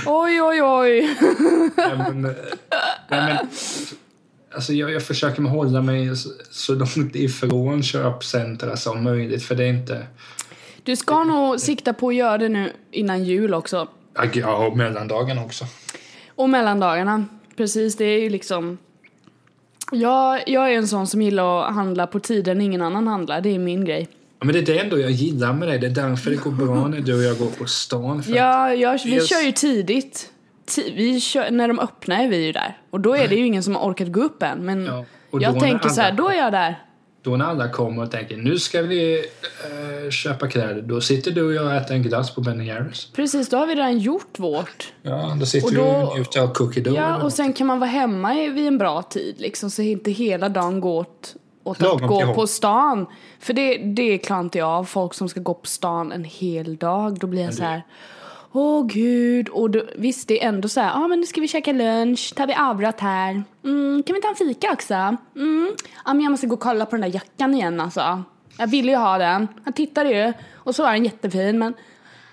Oj, 0.06 0.42
oj, 0.42 0.62
oj. 0.64 1.18
Nej, 1.78 1.98
men, 1.98 2.26
eh, 2.26 2.32
nej, 3.10 3.22
men, 3.26 3.38
alltså 4.54 4.74
jag, 4.74 4.92
jag 4.92 5.04
försöker 5.04 5.44
hålla 5.44 5.82
mig 5.82 6.16
så, 6.16 6.30
så 6.52 6.76
långt 6.76 7.16
ifrån 7.16 7.84
köpcentra 7.84 8.78
som 8.78 9.04
möjligt, 9.04 9.44
för 9.44 9.56
det 9.56 9.64
är 9.64 9.70
inte... 9.70 10.08
Du 10.84 10.96
ska 10.96 11.24
nog 11.24 11.60
sikta 11.60 11.94
på 11.94 12.08
att 12.08 12.16
göra 12.16 12.38
det 12.38 12.50
nu 12.50 12.74
innan 12.92 13.24
jul 13.24 13.54
också. 13.54 13.88
Ja, 14.34 14.68
och 14.68 14.78
mellandagen 14.78 15.38
också. 15.38 15.66
Och 16.36 16.50
mellandagarna. 16.50 17.26
Precis, 17.56 17.96
det 17.96 18.06
är 18.06 18.20
ju 18.20 18.30
liksom... 18.30 18.78
Jag, 19.92 20.44
jag 20.50 20.74
är 20.74 20.78
en 20.78 20.88
sån 20.88 21.08
som 21.08 21.22
gillar 21.22 21.68
att 21.68 21.76
handla 21.76 22.08
på 22.08 22.20
tider 22.20 22.56
när 22.56 22.66
ingen 22.66 22.82
annan 22.82 23.08
handlar. 23.08 23.42
Det 23.42 23.50
är 23.50 23.60
min 23.60 23.86
grej. 23.86 24.08
Ja, 24.42 24.46
men 24.46 24.54
det 24.54 24.60
är 24.60 24.66
det 24.66 24.80
ändå 24.80 25.00
jag 25.00 25.12
gillar 25.12 25.54
med 25.54 25.68
dig. 25.68 25.80
Det 25.80 25.88
är 25.88 25.92
därför 25.92 26.30
det 26.32 26.36
går 26.38 26.52
bra 26.52 26.88
när 26.88 27.00
du 27.00 27.14
och 27.18 27.24
jag 27.24 27.38
går 27.38 27.48
på 27.50 27.66
stan. 27.66 28.24
Ja, 28.28 28.74
jag, 28.74 29.00
vi 29.06 29.12
Dels- 29.12 29.28
kör 29.30 29.42
ju 29.42 29.52
tidigt. 29.52 30.30
Ti- 30.70 30.94
Vi 30.96 31.20
kör, 31.22 31.52
när 31.52 31.68
de 31.68 31.80
öppnar 31.80 32.24
är 32.24 32.28
vi 32.30 32.46
ju 32.46 32.52
där. 32.52 32.78
Och 32.90 33.00
då 33.00 33.16
är 33.16 33.28
det 33.28 33.36
ju 33.36 33.46
ingen 33.46 33.64
som 33.64 33.76
har 33.76 33.84
orkat 33.92 34.08
gå 34.12 34.22
upp 34.22 34.44
än. 34.44 34.66
Men 34.66 34.86
Ja, 34.86 35.06
jag 35.32 35.60
tänker 35.60 35.90
så 35.90 36.02
här, 36.02 36.08
alla- 36.08 36.18
då 36.18 36.30
är 36.30 36.34
jag 36.38 36.52
där. 36.52 36.84
Då 37.24 37.38
när 37.38 37.46
alla 37.46 37.70
kommer 37.70 38.04
och 38.04 38.12
tänker 38.12 38.38
nu 38.38 38.60
ska 38.60 38.82
vi 38.82 39.14
eh, 40.04 40.10
köpa 40.10 40.48
kläder, 40.48 40.82
då 40.82 41.02
sitter 41.02 41.32
du 41.32 41.42
och 41.46 41.54
jag 41.54 41.66
och 41.66 41.74
äter 41.74 41.96
en 41.96 42.04
glass 42.04 42.36
på 42.36 42.42
Ben 42.42 42.66
Jerrys. 42.66 43.06
Precis, 43.16 43.50
då 43.50 43.58
har 43.58 43.68
vi 43.68 43.76
redan 43.76 44.00
gjort 44.00 44.40
vårt. 44.40 44.94
Ja, 45.02 45.38
då 45.40 45.46
sitter 45.46 45.68
Och 45.68 45.74
vi 45.74 45.78
då- 45.78 45.84
och 46.10 46.16
njuter 46.18 46.42
av 46.42 46.54
cookie 46.54 46.84
dough. 46.84 46.98
Ja, 46.98 47.24
och 47.24 47.34
sen 47.34 47.54
kan 47.54 47.68
man 47.68 47.80
vara 47.80 47.90
hemma 47.90 48.34
vid 48.34 48.68
en 48.68 48.78
bra 48.78 49.02
tid 49.02 49.36
liksom, 49.38 49.70
så 49.72 49.82
inte 49.82 50.12
hela 50.12 50.50
dagen 50.50 50.82
går 50.82 51.00
åt, 51.00 51.36
åt 51.64 51.78
att 51.78 51.82
Lagom 51.82 52.00
till 52.00 52.28
gå 52.28 52.34
på 52.34 52.48
stan. 52.48 53.06
För 53.40 53.54
det, 53.54 53.78
det 53.78 54.18
klarar 54.18 54.42
inte 54.42 54.58
jag 54.58 54.70
av, 54.70 54.84
folk 54.84 55.14
som 55.14 55.30
ska 55.30 55.40
gå 55.40 55.54
på 55.54 55.68
stan 55.68 56.12
en 56.12 56.24
hel 56.24 56.76
dag. 56.76 57.20
Då 57.20 57.28
blir 57.28 57.44
jag 57.44 57.54
så 57.54 57.64
här. 57.64 57.84
Åh 58.54 58.86
gud, 58.86 59.50
och 59.50 59.70
då, 59.70 59.84
visst 59.96 60.28
det 60.28 60.44
är 60.44 60.48
ändå 60.48 60.70
så 60.70 60.80
här, 60.80 60.88
ja 60.88 61.04
ah, 61.04 61.08
men 61.08 61.20
nu 61.20 61.26
ska 61.26 61.42
vi 61.42 61.48
käka 61.48 61.72
lunch, 61.72 62.34
tar 62.36 62.48
vi 62.48 62.54
avbrott 62.54 63.00
här. 63.00 63.44
Mm, 63.64 64.04
kan 64.04 64.14
vi 64.14 64.22
ta 64.22 64.30
en 64.30 64.36
fika 64.36 64.72
också? 64.74 64.94
Mm, 65.36 65.76
ja 66.06 66.14
men 66.14 66.22
jag 66.22 66.32
måste 66.32 66.48
gå 66.48 66.54
och 66.54 66.60
kolla 66.60 66.86
på 66.86 66.96
den 66.96 67.02
där 67.02 67.16
jackan 67.16 67.54
igen 67.54 67.80
alltså. 67.80 68.24
Jag 68.58 68.68
ville 68.68 68.92
ju 68.92 68.98
ha 68.98 69.18
den, 69.18 69.48
jag 69.66 69.76
tittade 69.76 70.10
ju 70.10 70.34
och 70.56 70.76
så 70.76 70.84
var 70.84 70.92
den 70.92 71.04
jättefin 71.04 71.60
men 71.60 71.74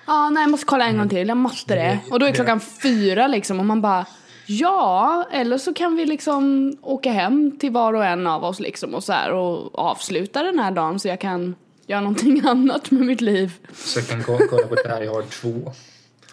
Ja, 0.06 0.30
nej 0.30 0.42
jag 0.42 0.50
måste 0.50 0.66
kolla 0.66 0.86
en 0.86 0.98
gång 0.98 1.08
till, 1.08 1.28
jag 1.28 1.36
måste 1.36 1.74
det. 1.74 1.98
Och 2.10 2.20
då 2.20 2.26
är 2.26 2.32
klockan 2.32 2.60
fyra 2.60 3.26
liksom 3.26 3.60
och 3.60 3.66
man 3.66 3.80
bara 3.80 4.06
Ja, 4.50 5.26
eller 5.32 5.58
så 5.58 5.74
kan 5.74 5.96
vi 5.96 6.06
liksom 6.06 6.72
åka 6.82 7.12
hem 7.12 7.58
till 7.58 7.70
var 7.72 7.92
och 7.94 8.04
en 8.04 8.26
av 8.26 8.44
oss 8.44 8.60
liksom 8.60 8.94
och 8.94 9.04
så 9.04 9.12
här 9.12 9.32
och 9.32 9.78
avsluta 9.78 10.42
den 10.42 10.58
här 10.58 10.70
dagen 10.70 11.00
så 11.00 11.08
jag 11.08 11.20
kan 11.20 11.54
göra 11.86 12.00
någonting 12.00 12.42
annat 12.46 12.90
med 12.90 13.02
mitt 13.06 13.20
liv. 13.20 13.52
Så 13.74 13.98
jag 13.98 14.08
kan 14.08 14.22
ko- 14.22 14.38
kolla 14.50 14.66
på 14.66 14.74
Die 14.74 15.06
Hard 15.08 15.30
2. 15.30 15.72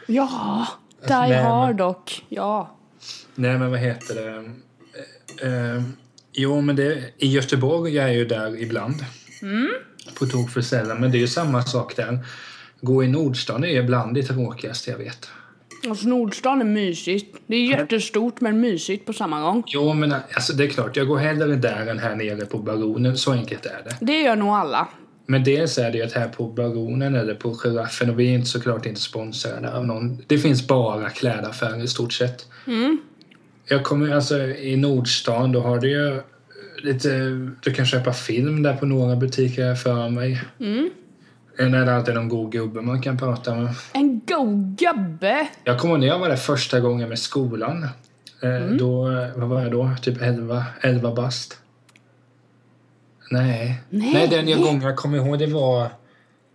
Ja, 0.08 0.68
Die 1.08 1.14
Nej, 1.14 1.30
men- 1.30 1.46
Hard 1.46 1.76
dock. 1.76 2.26
Ja. 2.30 2.76
Nej, 3.36 3.58
men 3.58 3.72
vad 3.72 3.80
heter 3.80 4.16
det? 4.16 4.52
Eh, 5.48 5.76
eh, 5.76 5.82
jo, 6.34 6.62
men 6.62 6.76
det, 6.76 7.04
i 7.18 7.28
Göteborg 7.28 7.98
är 7.98 8.08
jag 8.08 8.16
ju 8.16 8.26
där 8.26 8.62
ibland. 8.62 8.96
Mm. 9.42 9.70
På 10.20 10.26
tok 10.26 10.50
för 10.50 10.62
sällan, 10.62 10.98
men 11.00 11.12
det 11.12 11.18
är 11.18 11.20
ju 11.20 11.28
samma 11.28 11.62
sak 11.64 11.96
där. 11.96 12.20
Gå 12.82 13.04
i 13.04 13.08
Nordstan 13.08 13.64
är 13.64 13.84
bland 13.84 14.14
det 14.16 14.24
tråkigaste 14.24 14.92
jag 14.92 14.98
vet. 14.98 15.30
Alltså 15.90 16.08
Nordstan 16.08 16.62
är 16.62 16.66
mysigt. 16.66 17.38
Det 17.48 17.56
är 17.56 17.70
jättestort 17.70 18.42
men 18.42 18.62
mysigt 18.62 19.06
på 19.06 19.14
samma 19.14 19.42
gång. 19.42 19.64
Jo, 19.68 19.94
men 19.94 20.12
alltså, 20.12 20.54
det 20.54 20.64
är 20.64 20.68
klart, 20.68 20.98
jag 20.98 21.08
går 21.08 21.18
hellre 21.18 21.56
där 21.56 21.88
än 21.88 22.00
här 22.00 22.16
nere 22.16 22.46
på 22.46 22.58
Baronen. 22.58 23.18
Så 23.18 23.32
enkelt 23.32 23.66
är 23.66 23.82
det. 23.84 24.06
Det 24.06 24.22
gör 24.22 24.36
nog 24.36 24.50
alla. 24.50 24.88
Men 25.28 25.44
dels 25.44 25.78
är 25.78 25.92
det 25.92 25.98
ju 25.98 26.04
att 26.04 26.14
här 26.14 26.28
på 26.28 26.48
Baronen 26.48 27.16
eller 27.16 27.36
på 27.36 27.54
Giraffen 27.64 28.10
och 28.10 28.20
vi 28.20 28.30
är 28.30 28.34
inte 28.34 28.50
såklart 28.50 28.86
inte 28.86 29.02
sponsrade 29.02 29.74
av 29.74 29.86
någon. 29.86 30.24
Det 30.28 30.38
finns 30.38 30.68
bara 30.68 31.10
klädaffärer 31.10 31.84
i 31.84 31.88
stort 31.88 32.14
sett. 32.14 32.46
Mm. 32.68 32.98
Jag 33.68 33.84
kommer 33.84 34.16
alltså 34.16 34.42
i 34.44 34.76
Nordstan 34.76 35.52
då 35.52 35.60
har 35.60 35.80
du 35.80 35.90
ju 35.90 36.22
lite, 36.84 37.10
du 37.62 37.74
kan 37.74 37.86
köpa 37.86 38.14
film 38.14 38.64
där 38.64 38.76
på 38.76 38.86
några 38.86 39.16
butiker 39.16 39.76
för 39.76 40.10
mig. 40.10 40.42
Mm. 40.60 40.90
Sen 41.58 41.74
är 41.74 41.86
det 41.86 41.96
alltid 41.96 42.14
någon 42.14 42.30
god 42.30 42.52
gubbe 42.52 42.82
man 42.82 43.02
kan 43.02 43.18
prata 43.18 43.56
med. 43.56 43.74
En 43.94 44.22
god 44.28 44.78
gubbe! 44.78 45.48
Jag 45.64 45.80
kommer 45.80 45.94
ihåg 45.94 46.00
när 46.00 46.08
jag 46.08 46.20
var 46.20 46.30
där 46.30 46.36
första 46.36 46.80
gången 46.80 47.10
med 47.10 47.20
skolan. 47.20 47.84
Eh, 48.42 48.60
Då, 48.60 49.12
eh, 49.12 49.28
vad 49.36 49.50
var 49.50 49.62
jag 49.62 49.72
då? 49.72 49.92
Typ 50.02 50.22
11, 50.22 50.64
11 50.82 51.16
bast. 51.16 51.58
Nej. 53.32 53.82
Nej. 53.90 54.14
Nej, 54.14 54.28
den 54.28 54.48
jag 54.50 54.60
gången 54.62 54.82
jag 54.82 54.96
kommer 54.96 55.18
ihåg 55.18 55.40
det 55.40 55.48
var... 55.48 55.90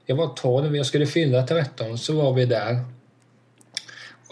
Jag 0.06 0.16
var 0.16 0.26
12, 0.26 0.76
jag 0.76 0.86
skulle 0.86 1.06
fylla 1.06 1.46
13, 1.46 1.98
så 1.98 2.12
var 2.16 2.34
vi 2.34 2.46
där. 2.46 2.78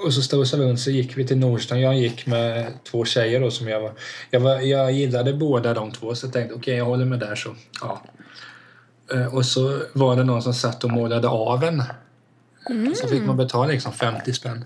Och 0.04 0.14
så 0.14 0.22
strosade 0.22 0.62
vi 0.62 0.68
runt 0.68 0.80
så 0.80 0.90
gick 0.90 1.16
vi 1.16 1.26
till 1.26 1.38
Nordstan. 1.38 1.80
Jag 1.80 1.98
gick 1.98 2.26
med 2.26 2.72
två 2.90 3.04
tjejer 3.04 3.40
då 3.40 3.50
som 3.50 3.68
jag 3.68 3.80
var... 3.80 3.92
Jag, 4.30 4.40
var, 4.40 4.60
jag 4.60 4.92
gillade 4.92 5.32
båda 5.32 5.74
de 5.74 5.92
två 5.92 6.14
så 6.14 6.26
jag 6.26 6.32
tänkte 6.32 6.54
okej 6.54 6.76
jag 6.76 6.84
håller 6.84 7.04
med 7.04 7.18
där 7.18 7.34
så. 7.34 7.54
Ja. 7.80 8.02
Eh, 9.14 9.34
Och 9.34 9.46
så 9.46 9.80
var 9.92 10.16
det 10.16 10.24
någon 10.24 10.42
som 10.42 10.54
satt 10.54 10.84
och 10.84 10.90
målade 10.90 11.28
av 11.28 11.64
en. 11.64 11.82
Så 12.96 13.08
fick 13.08 13.22
man 13.22 13.36
betala 13.36 13.66
liksom 13.72 13.92
50 13.92 14.32
spänn. 14.32 14.64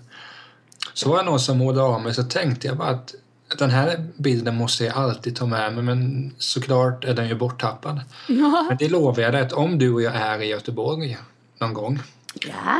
Så 0.93 1.09
var 1.09 1.17
det 1.17 1.23
någon 1.23 1.39
som 1.39 1.57
målade 1.57 1.87
av 1.87 2.01
mig 2.01 2.13
så 2.13 2.23
tänkte 2.23 2.67
jag 2.67 2.77
bara 2.77 2.89
att 2.89 3.15
den 3.59 3.69
här 3.69 4.05
bilden 4.17 4.55
måste 4.55 4.83
jag 4.85 4.95
alltid 4.97 5.35
ta 5.35 5.45
med 5.45 5.73
mig 5.73 5.83
men 5.83 6.31
såklart 6.37 7.05
är 7.05 7.13
den 7.13 7.27
ju 7.27 7.35
borttappad. 7.35 8.01
Men 8.69 8.77
det 8.79 8.89
lovar 8.89 9.23
jag 9.23 9.33
dig 9.33 9.41
att 9.41 9.53
om 9.53 9.79
du 9.79 9.93
och 9.93 10.01
jag 10.01 10.15
är 10.15 10.41
i 10.41 10.45
Göteborg 10.45 11.17
någon 11.59 11.73
gång, 11.73 11.99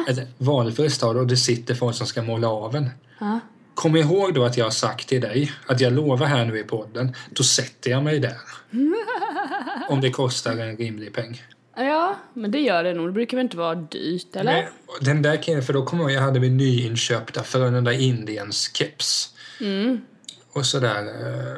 Ja. 0.08 0.24
valfri 0.38 0.89
stad 0.89 1.17
och 1.17 1.27
det 1.27 1.38
sitter 1.38 1.75
folk 1.75 1.96
som 1.96 2.08
ska 2.08 2.22
måla 2.22 2.48
av 2.50 2.75
en. 2.75 2.89
ja. 3.20 3.39
Kom 3.75 3.96
ihåg 3.96 4.34
då 4.34 4.44
att 4.46 4.58
jag 4.58 4.65
har 4.65 4.72
sagt 4.72 5.08
till 5.10 5.22
dig 5.22 5.51
att 5.68 5.80
jag 5.82 5.94
lovar 5.94 6.25
här 6.25 6.46
nu 6.46 6.60
i 6.60 6.63
podden, 6.63 7.15
då 7.30 7.44
sätter 7.44 7.92
jag 7.92 8.03
mig 8.03 8.20
där. 8.20 8.38
Om 9.89 10.01
det 10.01 10.10
kostar 10.10 10.58
en 10.58 10.77
rimlig 10.77 11.13
peng. 11.13 11.42
Ja, 11.75 12.15
men 12.34 12.51
det 12.51 12.60
gör 12.60 12.84
det 12.84 12.94
nog. 12.94 13.08
Det 13.08 13.12
brukar 13.12 13.38
väl 13.38 13.44
inte 13.44 13.58
vara 13.58 13.75
dyrt, 13.75 14.36
eller? 14.36 14.51
Nej, 14.53 14.70
Den 15.01 15.22
där 15.22 15.44
killen, 15.44 15.63
för 15.63 15.74
då 15.74 15.86
kommer 15.86 16.03
jag 16.03 16.12
jag 16.12 16.22
hade 16.22 16.39
min 16.39 16.58
nyinköpta 16.58 17.44
Frölunda 17.44 17.94
Indiens 17.94 18.72
keps. 18.74 19.34
Mm. 19.62 20.01
Och 20.53 20.65
sådär. 20.65 20.98
eh, 21.06 21.53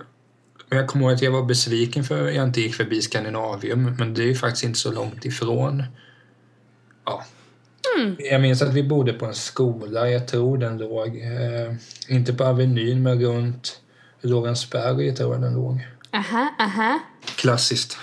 Men 0.70 0.80
jag 0.80 0.88
kommer 0.88 1.06
ihåg 1.06 1.14
att 1.14 1.22
jag 1.22 1.32
var 1.32 1.44
besviken 1.44 2.04
för 2.04 2.28
att 2.28 2.36
jag 2.36 2.44
inte 2.48 2.62
gick 2.62 2.76
förbi 2.76 3.02
Skandinavium. 3.02 3.96
Men 4.00 4.14
det 4.14 4.22
är 4.24 4.28
ju 4.28 4.36
faktiskt 4.36 4.64
inte 4.64 4.80
så 4.80 4.92
långt 4.92 5.26
ifrån. 5.26 5.84
Ja. 7.06 7.26
Mm. 7.98 8.16
Jag 8.20 8.42
minns 8.42 8.62
att 8.62 8.74
vi 8.74 8.84
bodde 8.84 9.14
på 9.14 9.26
en 9.26 9.34
skola. 9.34 10.10
Jag 10.10 10.28
tror 10.28 10.58
den 10.58 10.78
låg, 10.78 11.08
eh, 11.08 11.74
inte 12.10 12.34
på 12.34 12.44
Avenyn, 12.44 13.04
men 13.04 13.22
runt 13.22 13.82
Lorensberg 14.22 15.16
tror 15.16 15.34
jag 15.34 15.42
den 15.42 15.54
låg. 15.54 15.88
Aha, 16.12 16.48
aha. 16.60 17.00
Klassiskt. 17.36 17.98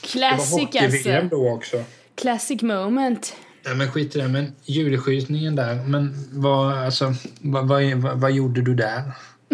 Classic 0.00 0.52
hockey-VM 0.52 1.22
alltså. 1.22 1.36
då 1.36 1.50
också. 1.50 1.84
Classic 2.14 2.62
moment. 2.62 3.36
Nej 3.64 3.74
men 3.74 3.90
skit 3.90 4.16
i 4.16 4.18
det, 4.18 4.28
men 4.28 4.52
julskjutningen 4.64 5.56
där. 5.56 5.74
Men 5.74 6.14
vad, 6.32 6.78
alltså, 6.78 7.14
vad, 7.40 7.68
vad, 7.68 7.92
vad, 7.94 8.20
vad 8.20 8.32
gjorde 8.32 8.62
du 8.62 8.74
där? 8.74 9.02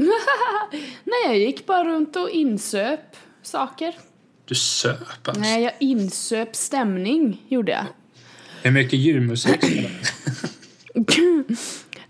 Nej, 1.05 1.25
jag 1.27 1.39
gick 1.39 1.67
bara 1.67 1.85
runt 1.85 2.17
och 2.17 2.31
insöp 2.31 3.01
saker. 3.43 3.95
Du 4.45 4.55
söp 4.55 5.29
alltså. 5.29 5.41
Nej, 5.41 5.63
jag 5.63 5.73
insöp 5.81 6.57
stämning, 6.57 7.43
gjorde 7.49 7.73
jag. 7.73 7.85
Hur 8.69 8.75
mycket 8.75 8.99
djurmusik 8.99 9.65
spelade 9.65 9.89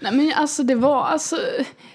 Nej 0.00 0.12
men 0.12 0.32
alltså 0.32 0.62
det 0.62 0.74
var 0.74 1.04
alltså 1.04 1.36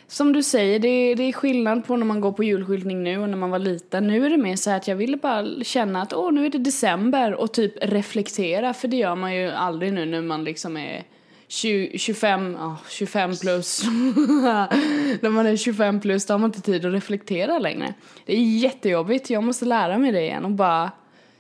som 0.08 0.34
du 0.34 0.44
säger 0.44 0.80
det 0.80 1.16
det 1.16 1.24
är 1.24 1.34
skillnad 1.34 1.86
på 1.88 1.98
när 1.98 2.06
man 2.06 2.22
går 2.22 2.32
på 2.32 2.44
julskyltning 2.44 3.04
nu 3.04 3.18
och 3.18 3.30
när 3.30 3.38
man 3.38 3.50
var 3.50 3.60
liten. 3.60 4.08
Nu 4.08 4.26
är 4.26 4.30
det 4.30 4.38
mer 4.38 4.56
så 4.56 4.70
här 4.70 4.78
att 4.78 4.88
jag 4.88 4.96
ville 4.96 5.18
bara 5.18 5.64
känna 5.64 6.02
att 6.02 6.14
åh 6.14 6.32
nu 6.32 6.46
är 6.46 6.50
det 6.50 6.58
december 6.58 7.34
och 7.34 7.54
typ 7.54 7.74
reflektera 7.82 8.74
för 8.74 8.88
det 8.88 8.98
gör 8.98 9.16
man 9.16 9.36
ju 9.36 9.50
aldrig 9.50 9.94
nu 9.94 10.06
när 10.06 10.22
man 10.22 10.44
liksom 10.44 10.78
är 10.78 11.04
20, 11.48 11.98
25, 11.98 12.56
oh, 12.56 12.76
25 12.90 13.38
plus. 13.38 13.84
när 15.22 15.30
man 15.30 15.46
är 15.46 15.58
25 15.58 16.00
plus 16.00 16.26
då 16.26 16.34
har 16.34 16.40
man 16.40 16.50
inte 16.50 16.62
tid 16.62 16.86
att 16.86 16.94
reflektera 16.94 17.60
längre. 17.60 17.94
Det 18.26 18.34
är 18.34 18.58
jättejobbigt, 18.58 19.30
jag 19.30 19.44
måste 19.44 19.66
lära 19.66 19.98
mig 19.98 20.12
det 20.12 20.22
igen 20.22 20.46
och 20.46 20.52
bara 20.52 20.92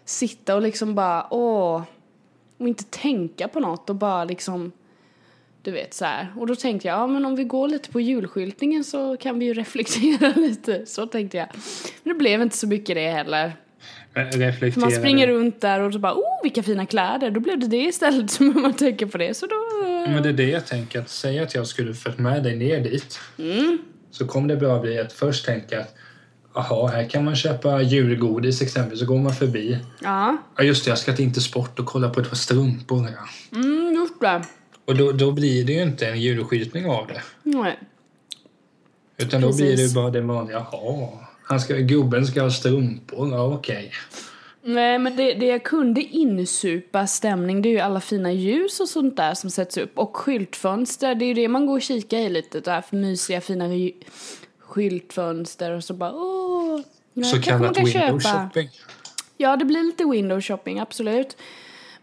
sitta 0.06 0.56
och 0.56 0.62
liksom 0.62 0.96
bara 0.96 1.28
åh 1.34 1.82
och 2.64 2.70
inte 2.70 2.84
tänka 2.84 3.48
på 3.48 3.60
något 3.60 3.90
och 3.90 3.96
bara 3.96 4.24
liksom 4.24 4.72
du 5.62 5.72
vet 5.72 5.94
så 5.94 6.06
här. 6.06 6.34
Och 6.38 6.48
då 6.48 6.56
tänkte 6.56 6.88
jag, 6.88 6.98
ja 6.98 7.08
men 7.08 7.26
om 7.26 7.36
vi 7.36 7.44
går 7.44 7.68
lite 7.68 7.92
på 7.92 8.02
julskyltningen 8.02 8.84
så 8.84 9.18
kan 9.18 9.40
vi 9.40 9.46
ju 9.46 9.54
reflektera 9.64 10.34
lite. 10.36 10.86
Så 10.86 11.06
tänkte 11.06 11.38
jag. 11.38 11.48
Men 12.04 12.14
det 12.14 12.20
blev 12.20 12.42
inte 12.42 12.58
så 12.58 12.68
mycket 12.68 12.96
det 12.96 13.10
heller. 13.10 13.54
Men 14.14 14.32
För 14.32 14.80
man 14.80 14.92
springer 14.92 15.28
runt 15.28 15.62
där 15.62 15.80
och 15.80 15.94
så 15.94 16.00
bara, 16.00 16.14
oh 16.14 16.44
vilka 16.44 16.64
fina 16.64 16.86
kläder. 16.86 17.32
Då 17.32 17.40
blev 17.40 17.60
det 17.60 17.68
det 17.68 17.84
istället 17.84 18.32
som 18.32 18.62
man 18.62 18.74
tänker 18.74 19.06
på 19.06 19.18
det. 19.18 19.34
Så 19.34 19.46
då... 19.46 19.56
Men 20.08 20.24
det 20.24 20.30
är 20.30 20.34
det 20.34 20.50
jag 20.50 20.66
tänker. 20.66 21.00
Att 21.00 21.10
säga 21.10 21.44
att 21.44 21.56
jag 21.56 21.68
skulle 21.68 21.94
följt 21.94 22.20
med 22.20 22.44
dig 22.44 22.56
ner 22.56 22.80
dit. 22.80 23.20
Mm. 23.40 23.78
Så 24.12 24.28
kommer 24.28 24.48
det 24.48 24.56
bra 24.56 24.80
bli 24.80 25.00
att 25.00 25.14
först 25.14 25.46
tänka 25.46 25.80
att 25.80 25.96
Jaha, 26.56 26.88
här 26.88 27.10
kan 27.10 27.26
man 27.26 27.36
köpa 27.36 27.82
julgodis 27.82 28.62
exempelvis. 28.62 29.00
Så 29.00 29.06
går 29.06 29.18
man 29.20 29.34
förbi. 29.34 29.78
Ja, 30.02 30.38
Ja 30.58 30.64
just 30.64 30.86
det, 30.86 30.90
jag 30.92 30.98
ska 30.98 31.14
till 31.14 31.26
Intersport 31.26 31.80
och 31.80 31.86
kolla 31.86 32.10
på 32.10 32.20
ett 32.20 32.30
par 32.30 32.36
strumpor. 32.36 33.08
Ja. 33.52 33.58
mm, 33.60 33.94
just 33.94 34.20
det. 34.22 34.42
Och 34.86 34.96
då, 34.98 35.12
då 35.12 35.32
blir 35.32 35.66
det 35.66 35.74
ju 35.74 35.82
inte 35.82 36.08
en 36.08 36.22
julskjutning 36.22 36.86
av 36.86 37.08
det. 37.08 37.22
Nej. 37.44 37.80
Utan 39.18 39.42
då 39.42 39.48
Precis. 39.48 39.62
blir 39.66 39.76
det 39.78 39.84
ju 39.84 39.94
bara 39.94 40.10
den 40.10 40.28
vanliga, 40.28 40.66
jaha, 40.72 41.10
han 41.44 41.60
ska, 41.60 41.74
gubben 41.76 42.26
ska 42.28 42.42
ha 42.42 42.52
strumpor, 42.52 43.30
ja 43.32 43.44
okej. 43.54 43.92
Nej 44.66 45.00
men 45.00 45.16
det, 45.16 45.34
det 45.34 45.46
jag 45.46 45.64
kunde 45.64 46.02
insupa 46.02 47.08
stämning 47.08 47.62
det 47.62 47.70
är 47.70 47.72
ju 47.72 47.80
alla 47.80 48.00
fina 48.00 48.32
ljus 48.32 48.80
och 48.80 48.90
sånt 48.90 49.18
där 49.18 49.34
som 49.34 49.50
sätts 49.50 49.78
upp. 49.78 49.92
Och 49.98 50.18
skyltfönster, 50.18 51.16
det 51.16 51.26
är 51.26 51.28
ju 51.28 51.34
det 51.34 51.48
man 51.48 51.66
går 51.66 51.76
och 51.76 51.82
kikar 51.82 52.18
i 52.18 52.30
lite. 52.30 52.60
Det 52.60 52.72
här 52.72 52.84
mysiga 52.90 53.42
fina 53.42 53.66
ry- 53.68 53.94
skyltfönster 54.74 55.72
och 55.72 55.84
så 55.84 55.94
bara 55.94 56.12
åh. 56.14 56.80
nej, 57.14 57.26
Så 57.26 57.42
kallat 57.42 57.76
kan 57.76 57.86
window 57.86 58.20
köpa. 58.20 58.44
shopping. 58.44 58.70
Ja, 59.38 59.56
det 59.56 59.66
blir 59.66 59.84
lite 59.84 60.06
window 60.06 60.42
shopping, 60.42 60.80
absolut. 60.80 61.38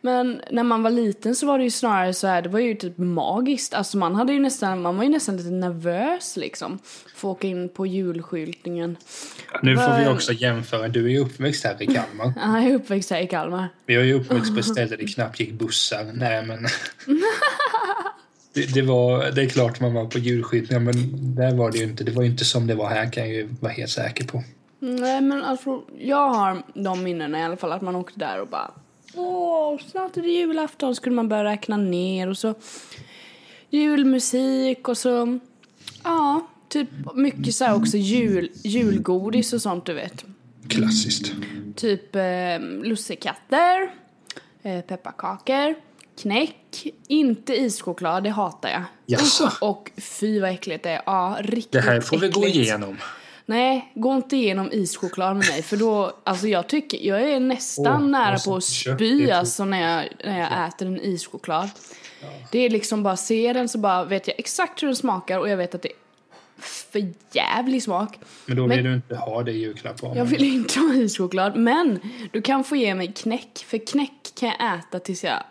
Men 0.02 0.40
när 0.50 0.62
man 0.62 0.82
var 0.82 0.90
liten 0.90 1.34
så 1.34 1.46
var 1.46 1.58
det 1.58 1.64
ju 1.64 1.70
snarare 1.70 2.14
så 2.14 2.26
här, 2.26 2.42
det 2.42 2.48
var 2.48 2.60
ju 2.60 2.74
typ 2.74 2.98
magiskt. 2.98 3.74
Alltså 3.74 3.98
man 3.98 4.14
hade 4.14 4.32
ju 4.32 4.40
nästan, 4.40 4.82
man 4.82 4.96
var 4.96 5.04
ju 5.04 5.10
nästan 5.10 5.36
lite 5.36 5.50
nervös 5.50 6.36
liksom. 6.36 6.78
För 7.14 7.28
att 7.28 7.36
åka 7.36 7.46
in 7.46 7.68
på 7.68 7.86
julskyltningen. 7.86 8.96
Nu 9.62 9.76
får 9.76 10.00
vi 10.00 10.08
också 10.08 10.32
jämföra, 10.32 10.88
du 10.88 11.04
är 11.04 11.08
ju 11.08 11.18
uppväxt 11.18 11.64
här 11.64 11.82
i 11.82 11.86
Kalmar. 11.86 12.32
Ja, 12.36 12.60
jag 12.60 12.70
är 12.70 12.74
uppväxt 12.74 13.10
här 13.10 13.20
i 13.20 13.26
Kalmar. 13.26 13.68
Vi 13.86 13.94
har 13.96 14.02
ju 14.02 14.14
uppväxt 14.14 14.54
på 14.54 14.58
ett 14.60 14.66
ställe 14.72 14.86
där 14.90 14.96
det 14.96 15.06
knappt 15.06 15.40
gick 15.40 15.52
bussar. 15.52 16.10
Nej 16.14 16.44
men... 16.46 16.66
Det, 18.52 18.74
det, 18.74 18.82
var, 18.82 19.30
det 19.30 19.42
är 19.42 19.48
klart 19.48 19.80
man 19.80 19.94
var 19.94 20.04
på 20.04 20.18
julskyltningar 20.18 20.80
men 20.80 20.94
där 21.34 21.54
var 21.54 21.70
det 21.70 21.78
ju 21.78 21.84
inte. 21.84 22.04
Det 22.04 22.12
var 22.12 22.22
ju 22.22 22.30
inte 22.30 22.44
som 22.44 22.66
det 22.66 22.74
var 22.74 22.88
här 22.88 23.12
kan 23.12 23.22
jag 23.22 23.32
ju 23.32 23.48
vara 23.60 23.72
helt 23.72 23.90
säker 23.90 24.24
på. 24.24 24.42
Nej 24.78 25.20
men 25.20 25.42
alltså, 25.42 25.82
jag 25.98 26.28
har 26.28 26.62
de 26.74 27.02
minnena 27.02 27.40
i 27.40 27.42
alla 27.42 27.56
fall 27.56 27.72
att 27.72 27.82
man 27.82 27.96
åkte 27.96 28.18
där 28.18 28.40
och 28.40 28.48
bara 28.48 28.70
Åh, 29.14 29.78
snart 29.90 30.16
är 30.16 30.22
det 30.22 30.28
julafton 30.28 30.94
skulle 30.94 31.14
man 31.14 31.28
börja 31.28 31.44
räkna 31.44 31.76
ner 31.76 32.28
och 32.28 32.38
så 32.38 32.54
julmusik 33.70 34.88
och 34.88 34.98
så 34.98 35.38
ja, 36.04 36.46
typ 36.68 36.88
mycket 37.14 37.54
så 37.54 37.72
också 37.74 37.96
jul, 37.96 38.50
julgodis 38.64 39.52
och 39.52 39.62
sånt 39.62 39.86
du 39.86 39.94
vet. 39.94 40.24
Klassiskt. 40.68 41.32
Typ 41.76 42.16
eh, 42.16 42.60
lussekatter, 42.82 43.90
eh, 44.62 44.80
pepparkakor, 44.80 45.74
knäck, 46.20 46.86
inte 47.08 47.54
ischoklad, 47.54 48.24
det 48.24 48.30
hatar 48.30 48.68
jag. 48.68 48.82
Jaså? 49.06 49.50
Och 49.60 49.90
fy 49.96 50.40
vad 50.40 50.50
äckligt 50.50 50.82
det 50.82 50.90
är. 50.90 51.02
Ja, 51.06 51.36
riktigt 51.40 51.72
Det 51.72 51.80
här 51.80 52.00
får 52.00 52.18
vi 52.18 52.28
gå 52.28 52.40
äckligt. 52.40 52.56
igenom. 52.56 52.96
Nej, 53.46 53.92
gå 53.94 54.14
inte 54.14 54.36
igenom 54.36 54.68
ischoklad 54.72 55.36
med 55.36 55.48
mig 55.48 55.62
för 55.62 55.76
då, 55.76 56.12
alltså 56.24 56.48
jag 56.48 56.68
tycker, 56.68 56.98
jag 56.98 57.22
är 57.30 57.40
nästan 57.40 58.02
Åh, 58.02 58.08
nära 58.08 58.38
på 58.38 58.56
att 58.56 58.64
spy 58.64 59.30
alltså 59.30 59.64
när 59.64 59.80
jag, 59.96 60.08
när 60.24 60.38
jag 60.40 60.68
äter 60.68 60.86
en 60.88 61.00
ischoklad. 61.00 61.68
Det 62.52 62.58
är 62.58 62.70
liksom 62.70 63.02
bara, 63.02 63.16
ser 63.16 63.54
den 63.54 63.68
så 63.68 63.78
bara 63.78 64.04
vet 64.04 64.28
jag 64.28 64.38
exakt 64.38 64.82
hur 64.82 64.86
den 64.88 64.96
smakar 64.96 65.38
och 65.38 65.48
jag 65.48 65.56
vet 65.56 65.74
att 65.74 65.82
det 65.82 65.88
är 65.88 65.94
för 66.62 67.12
jävlig 67.32 67.82
smak. 67.82 68.18
Men 68.46 68.56
då 68.56 68.66
Men- 68.66 68.76
vill 68.76 68.84
du 68.86 68.94
inte 68.94 69.16
ha 69.16 69.42
det 69.42 69.52
i 69.52 69.58
julklapp 69.58 69.96
Jag 70.14 70.24
vill 70.24 70.44
inte 70.44 70.80
ha 70.80 70.94
ischoklad, 70.94 71.56
men 71.56 71.98
du 72.32 72.42
kan 72.42 72.64
få 72.64 72.76
ge 72.76 72.94
mig 72.94 73.12
knäck, 73.12 73.64
för 73.68 73.86
knäck 73.86 74.32
kan 74.40 74.48
jag 74.58 74.78
äta 74.78 74.98
tills 74.98 75.24
jag, 75.24 75.42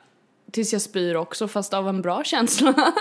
tills 0.51 0.73
jag 0.73 0.81
spyr 0.81 1.15
också, 1.15 1.47
fast 1.47 1.73
av 1.73 1.89
en 1.89 2.01
bra 2.01 2.23
känsla. 2.23 2.73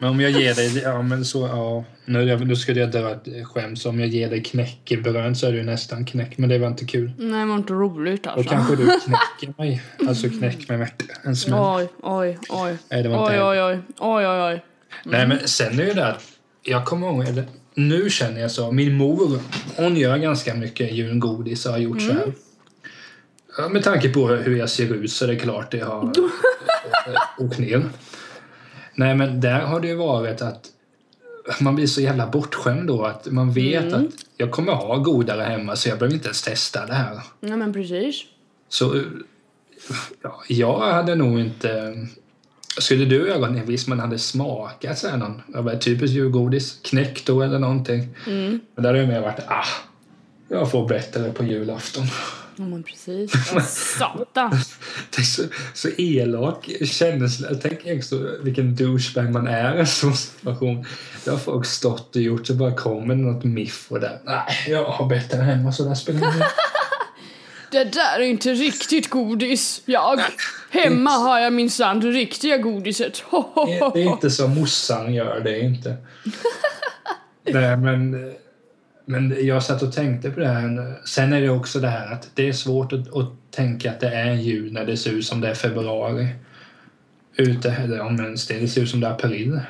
Men 0.00 0.10
om 0.10 0.20
jag 0.20 0.30
ger 0.30 0.54
dig, 0.54 0.78
ja 0.78 1.02
men 1.02 1.24
så, 1.24 1.46
ja. 1.46 1.84
Nu, 2.04 2.36
nu 2.36 2.56
skulle 2.56 2.80
jag 2.80 2.90
dra 2.90 3.10
ett 3.10 3.46
skämt, 3.46 3.78
så 3.78 3.88
om 3.88 4.00
jag 4.00 4.08
ger 4.08 4.30
dig 4.30 4.42
knäckebröd 4.42 5.36
så 5.36 5.46
är 5.46 5.52
ju 5.52 5.62
nästan 5.62 6.04
knäck, 6.04 6.38
men 6.38 6.48
det 6.48 6.58
var 6.58 6.68
inte 6.68 6.84
kul. 6.84 7.12
Nej, 7.18 7.40
det 7.40 7.46
var 7.46 7.56
inte 7.56 7.72
roligt 7.72 8.24
Då 8.24 8.30
alltså. 8.30 8.50
kanske 8.50 8.76
du 8.76 8.84
knäcker 9.04 9.62
mig. 9.62 9.82
Alltså 10.08 10.28
knäck 10.28 10.68
mig 10.68 10.78
med 10.78 10.90
en 11.22 11.36
smäll. 11.36 11.58
Oj, 11.60 11.88
oj, 12.02 12.38
oj. 12.48 12.76
Nej, 12.90 13.02
det 13.02 13.08
var 13.08 13.22
inte 13.22 13.42
Oj, 13.42 13.62
oj, 13.62 13.62
oj. 13.62 13.78
Oj, 13.98 14.26
oj, 14.26 14.42
oj. 14.42 14.64
Nej 15.04 15.26
men 15.26 15.38
sen 15.48 15.80
är 15.80 15.84
ju 15.84 15.92
det 15.92 16.06
att, 16.06 16.22
jag 16.62 16.84
kommer 16.84 17.06
ihåg, 17.06 17.28
eller 17.28 17.44
nu 17.74 18.10
känner 18.10 18.40
jag 18.40 18.50
så, 18.50 18.72
min 18.72 18.96
mor, 18.96 19.38
hon 19.76 19.96
gör 19.96 20.16
ganska 20.16 20.54
mycket 20.54 20.92
julgodis 20.92 21.66
och 21.66 21.72
har 21.72 21.78
gjort 21.78 22.00
så 22.00 22.12
här. 22.12 22.32
Ja, 23.58 23.68
med 23.68 23.84
tanke 23.84 24.08
på 24.08 24.28
hur 24.28 24.56
jag 24.56 24.70
ser 24.70 24.94
ut 24.94 25.12
så 25.12 25.24
är 25.24 25.28
det 25.28 25.36
klart 25.36 25.70
det 25.70 25.80
har 25.80 26.12
åkt 27.38 27.58
ner. 27.58 27.88
Nej 28.94 29.14
men 29.14 29.40
där 29.40 29.60
har 29.60 29.80
det 29.80 29.88
ju 29.88 29.94
varit 29.94 30.42
att 30.42 30.66
man 31.60 31.74
blir 31.74 31.86
så 31.86 32.00
jävla 32.00 32.26
bortskämd 32.26 32.86
då 32.88 33.04
att 33.04 33.26
man 33.26 33.52
vet 33.52 33.92
att 33.92 34.06
jag 34.36 34.50
kommer 34.50 34.72
ha 34.72 34.96
godare 34.96 35.42
hemma 35.42 35.76
så 35.76 35.88
jag 35.88 35.98
behöver 35.98 36.14
inte 36.14 36.26
ens 36.28 36.42
testa 36.42 36.86
det 36.86 36.94
här. 36.94 37.20
Nej, 37.40 37.56
men 37.56 37.72
precis. 37.72 38.22
Så 38.68 39.02
ja, 40.22 40.42
jag 40.48 40.78
hade 40.80 41.14
nog 41.14 41.40
inte... 41.40 41.96
Skulle 42.78 43.04
du 43.04 43.28
göra 43.28 43.50
det? 43.50 43.62
Visst, 43.66 43.88
man 43.88 44.00
hade 44.00 44.18
smakat 44.18 44.98
så 44.98 45.08
här 45.08 45.16
någon 45.16 45.42
jag 45.54 45.62
vet, 45.62 45.80
typiskt 45.80 46.16
julgodis, 46.16 46.78
knäck 46.82 47.26
då 47.26 47.42
eller 47.42 47.58
någonting. 47.58 48.08
Men 48.74 48.82
där 48.82 48.84
hade 48.84 49.00
det 49.00 49.06
mer 49.06 49.20
varit, 49.20 49.40
ah, 49.46 49.66
jag 50.48 50.70
får 50.70 50.88
bättre 50.88 51.32
på 51.32 51.44
julafton. 51.44 52.04
Ja, 52.60 52.66
men 52.66 52.82
precis. 52.82 53.32
Satan. 53.98 54.50
Det 55.10 55.18
är 55.18 55.22
så, 55.22 55.42
så 55.74 55.88
elak 55.98 56.70
känsla. 56.84 57.48
Tänk 57.62 57.98
också 57.98 58.36
vilken 58.42 58.76
douchebag 58.76 59.32
man 59.32 59.46
är 59.46 59.76
i 59.76 59.80
en 59.80 59.86
sån 59.86 60.14
situation. 60.14 60.86
Det 61.24 61.30
har 61.30 61.38
folk 61.38 61.66
stått 61.66 62.16
och 62.16 62.22
gjort 62.22 62.46
så 62.46 62.54
bara 62.54 62.74
kommer 62.74 63.14
något 63.14 63.44
miff 63.44 63.86
och 63.88 64.00
där. 64.00 64.18
Nej, 64.24 64.44
jag 64.68 64.84
har 64.84 65.06
bättre 65.06 65.38
hemma 65.38 65.72
så 65.72 65.84
där 65.84 65.94
spelar 65.94 66.20
det 66.20 66.26
ingen 66.26 66.38
roll." 66.38 66.48
Det 67.72 67.84
där 67.84 68.20
är 68.20 68.24
inte 68.24 68.54
riktigt 68.54 69.10
godis. 69.10 69.82
Jag, 69.84 70.20
hemma 70.70 71.10
har 71.10 71.40
jag 71.40 71.52
minsann 71.52 72.00
det 72.00 72.10
riktiga 72.10 72.58
godiset. 72.58 73.22
Det 73.30 73.90
det 73.94 74.02
är 74.02 74.12
inte 74.12 74.30
som 74.30 74.54
morsan 74.54 75.14
gör, 75.14 75.40
det 75.40 75.50
är 75.50 75.62
inte. 75.62 75.96
Nej, 77.44 77.76
men, 77.76 78.32
men 79.10 79.46
jag 79.46 79.62
satt 79.62 79.82
och 79.82 79.92
tänkte 79.92 80.30
på 80.30 80.40
det 80.40 80.48
här. 80.48 80.94
Sen 81.04 81.32
är 81.32 81.40
det 81.40 81.50
också 81.50 81.80
det 81.80 81.88
här 81.88 82.12
att 82.12 82.30
det 82.34 82.48
är 82.48 82.52
svårt 82.52 82.92
att, 82.92 83.16
att 83.16 83.28
tänka 83.50 83.90
att 83.90 84.00
det 84.00 84.08
är 84.08 84.34
jul 84.34 84.72
när 84.72 84.86
det 84.86 84.96
ser 84.96 85.10
ut 85.10 85.26
som 85.26 85.40
det 85.40 85.48
är 85.48 85.54
februari. 85.54 86.28
Ute, 87.36 87.70
eller 87.70 88.00
om 88.00 88.20
ens 88.20 88.46
det, 88.46 88.58
det 88.58 88.68
ser 88.68 88.82
ut 88.82 88.90
som 88.90 89.00
det 89.00 89.06
är 89.06 89.10
april. 89.10 89.60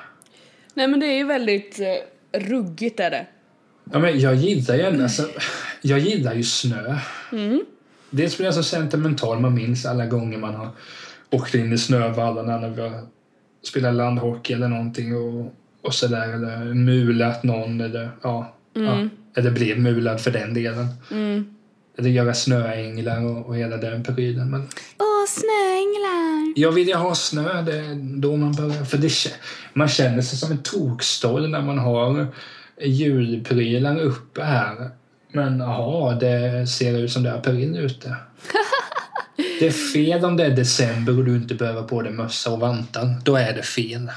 Nej, 0.74 0.88
men 0.88 1.00
det 1.00 1.06
är 1.06 1.16
ju 1.16 1.24
väldigt 1.24 1.80
eh, 1.80 2.40
ruggigt 2.40 3.00
är 3.00 3.10
det. 3.10 3.26
Ja, 3.92 3.98
men 3.98 4.20
jag 4.20 4.34
gillar 4.34 4.74
ju 4.74 4.82
ändå, 4.82 5.02
alltså, 5.02 5.28
jag 5.82 5.98
gillar 5.98 6.34
ju 6.34 6.42
snö. 6.42 6.98
Dels 8.10 8.36
blir 8.36 8.46
jag 8.46 8.54
så 8.54 8.62
sentimental, 8.62 9.40
man 9.40 9.54
minns 9.54 9.86
alla 9.86 10.06
gånger 10.06 10.38
man 10.38 10.54
har 10.54 10.68
åkt 11.30 11.54
in 11.54 11.72
i 11.72 11.78
snövallarna 11.78 12.58
när 12.58 12.68
vi 12.68 12.82
har 12.82 13.06
spelat 13.62 13.94
landhockey 13.94 14.54
eller 14.54 14.68
någonting 14.68 15.16
och, 15.16 15.54
och 15.82 15.94
sådär. 15.94 16.28
Eller 16.28 16.74
mulat 16.74 17.42
någon 17.42 17.80
eller 17.80 18.10
ja, 18.22 18.54
ja. 18.72 19.08
Eller 19.36 19.50
blev 19.50 19.78
mulad 19.78 20.20
för 20.20 20.30
den 20.30 20.54
delen. 20.54 20.86
Eller 21.98 22.10
göra 22.10 22.34
snöänglar 22.34 23.24
och, 23.24 23.46
och 23.46 23.56
hela 23.56 23.76
den 23.76 24.02
prylen. 24.04 24.50
Men 24.50 24.60
Åh, 24.98 25.26
snöänglar. 25.28 26.52
jag 26.56 26.72
vill 26.72 26.88
ju 26.88 26.94
ha 26.94 27.14
snö, 27.14 27.62
det 27.62 27.76
är 27.76 28.20
då 28.20 28.36
man 28.36 28.52
börjar. 28.52 28.84
För 28.84 28.98
det, 28.98 29.10
man 29.72 29.88
känner 29.88 30.22
sig 30.22 30.38
som 30.38 30.50
en 30.50 30.62
tokstoll 30.62 31.50
när 31.50 31.62
man 31.62 31.78
har 31.78 32.26
julprylar 32.82 34.00
uppe 34.00 34.42
här. 34.42 34.90
Men 35.32 35.58
jaha, 35.60 36.14
det 36.14 36.66
ser 36.66 36.98
ut 36.98 37.12
som 37.12 37.22
det 37.22 37.30
är 37.30 37.34
april 37.34 37.76
ute. 37.76 38.16
Det 39.60 39.66
är 39.66 39.92
fel 39.92 40.24
om 40.24 40.36
det 40.36 40.44
är 40.44 40.50
december 40.50 41.18
och 41.18 41.24
du 41.24 41.36
inte 41.36 41.54
behöver 41.54 41.82
på 41.82 42.02
dig 42.02 42.12
mössa 42.12 42.50
och 42.50 42.60
vantar. 42.60 43.14
Då 43.24 43.36
är 43.36 43.52
det 43.52 43.62
fel. 43.62 44.10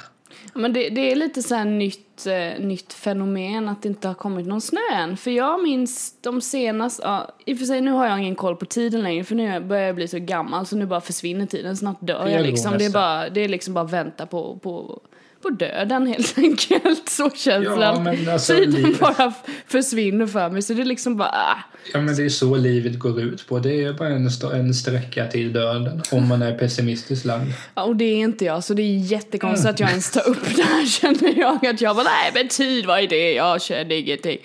Men 0.54 0.74
det, 0.74 0.90
det 0.90 1.12
är 1.12 1.16
lite 1.16 1.44
så 1.44 1.56
här 1.56 1.66
nytt, 1.66 2.26
eh, 2.26 2.66
nytt 2.66 2.94
fenomen 2.94 3.70
att 3.70 3.82
det 3.82 3.90
inte 3.90 4.08
har 4.08 4.16
kommit 4.16 4.48
någon 4.48 4.62
snö 4.62 4.80
än. 4.94 5.18
För 5.18 5.32
jag 5.32 5.64
minns 5.64 6.16
de 6.22 6.42
senaste, 6.42 7.04
ja, 7.04 7.36
i 7.46 7.54
och 7.54 7.58
för 7.58 7.66
sig 7.66 7.82
nu 7.82 7.92
har 7.92 8.08
jag 8.08 8.20
ingen 8.20 8.36
koll 8.36 8.56
på 8.56 8.66
tiden 8.66 9.02
längre 9.02 9.24
för 9.24 9.36
nu 9.36 9.60
börjar 9.60 9.84
jag 9.84 9.96
bli 9.96 10.08
så 10.08 10.20
gammal 10.20 10.66
så 10.66 10.76
nu 10.76 10.86
bara 10.86 11.02
försvinner 11.02 11.46
tiden, 11.46 11.78
snart 11.78 11.98
dör 12.00 12.28
jag 12.28 12.42
liksom. 12.42 12.78
Det 12.78 12.86
är, 12.86 12.90
bara, 12.90 13.30
det 13.30 13.42
är 13.42 13.48
liksom 13.48 13.74
bara 13.74 13.86
vänta 13.86 14.26
på, 14.26 14.60
på, 14.62 15.02
på 15.44 15.50
döden 15.50 16.08
helt 16.08 16.38
enkelt. 16.38 17.10
Så 17.10 17.30
känns 17.30 17.66
Ja, 17.66 18.32
alltså, 18.34 18.54
Tiden 18.56 18.72
livet- 18.72 19.00
bara 19.00 19.34
försvinner 19.68 20.28
för 20.28 20.50
mig 20.50 20.62
så 20.62 20.74
det 20.74 20.82
är 20.82 20.86
liksom 20.86 21.18
bara, 21.18 21.30
ah. 21.30 21.58
Ja, 21.94 22.02
men 22.02 22.16
det 22.16 22.24
är 22.26 22.30
så 22.30 22.56
livet 22.56 23.00
går 23.00 23.22
ut 23.22 23.48
på. 23.48 23.60
Det 23.60 23.84
är 23.84 23.94
bara 23.94 24.10
en, 24.10 24.30
en 24.54 24.74
sträcka 24.74 25.28
till 25.28 25.54
döden 25.54 26.02
om 26.12 26.28
man 26.28 26.42
är 26.42 26.58
pessimistiskt 26.58 27.26
lagd. 27.26 27.52
Ja, 27.76 27.84
och 27.84 27.96
det 27.96 28.06
är 28.06 28.16
inte 28.18 28.46
jag, 28.46 28.64
så 28.64 28.74
det 28.74 28.82
är 28.82 28.98
jättekonstigt 28.98 29.70
att 29.70 29.80
jag 29.80 29.90
ens 29.90 30.12
tar 30.12 30.30
upp 30.30 30.56
det 30.56 30.62
här 30.64 30.86
känner 31.02 31.40
jag. 31.40 31.66
Att 31.66 31.82
jag 31.82 31.96
bara, 31.96 32.04
nej 32.04 32.32
men 32.34 32.48
tid, 32.48 32.86
vad 32.86 33.00
är 33.00 33.08
det? 33.08 33.34
Jag 33.34 33.62
känner 33.62 33.96
ingenting. 33.96 34.38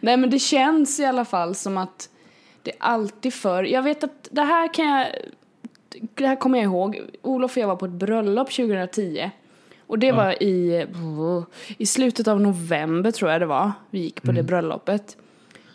Nej 0.00 0.16
men 0.16 0.30
det 0.30 0.38
känns 0.38 1.00
i 1.00 1.04
alla 1.04 1.24
fall 1.24 1.54
som 1.54 1.76
att 1.78 2.08
det 2.62 2.72
alltid 2.78 3.34
för 3.34 3.62
Jag 3.64 3.82
vet 3.82 4.04
att 4.04 4.28
det 4.30 4.42
här 4.42 4.74
kan 4.74 4.86
jag, 4.86 5.06
det 6.14 6.26
här 6.26 6.36
kommer 6.36 6.58
jag 6.58 6.64
ihåg. 6.64 7.00
Olof 7.22 7.50
och 7.56 7.62
jag 7.62 7.66
var 7.68 7.76
på 7.76 7.84
ett 7.86 7.90
bröllop 7.92 8.50
2010. 8.52 9.30
Och 9.86 9.98
det 9.98 10.12
var 10.12 10.42
i, 10.42 10.86
i 11.78 11.86
slutet 11.86 12.28
av 12.28 12.40
november 12.40 13.10
tror 13.10 13.30
jag 13.30 13.40
det 13.40 13.46
var. 13.46 13.72
Vi 13.90 13.98
gick 14.00 14.22
på 14.22 14.32
det 14.32 14.42
bröllopet. 14.42 15.16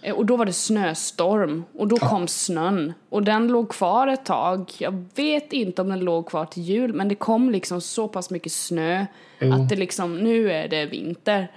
Eh, 0.01 0.15
Och 0.15 0.25
då 0.25 0.35
var 0.35 0.45
det 0.45 0.53
snöstorm 0.53 1.63
och 1.77 1.87
då 1.87 1.97
kom 1.97 2.27
snön. 2.27 2.93
Och 3.09 3.23
den 3.23 3.47
låg 3.47 3.69
kvar 3.69 4.07
ett 4.07 4.25
tag. 4.25 4.71
Jag 4.77 5.05
vet 5.15 5.53
inte 5.53 5.81
om 5.81 5.89
den 5.89 5.99
låg 5.99 6.27
kvar 6.29 6.45
till 6.45 6.63
jul 6.63 6.93
men 6.93 7.07
det 7.07 7.15
kom 7.15 7.49
liksom 7.49 7.81
så 7.81 8.07
pass 8.07 8.29
mycket 8.29 8.51
snö 8.51 9.05
Jo. 9.39 9.53
att 9.53 9.69
det 9.69 9.75
liksom, 9.75 10.17
nu 10.17 10.51
är 10.51 10.67
det 10.67 10.85
vinter. 10.85 11.51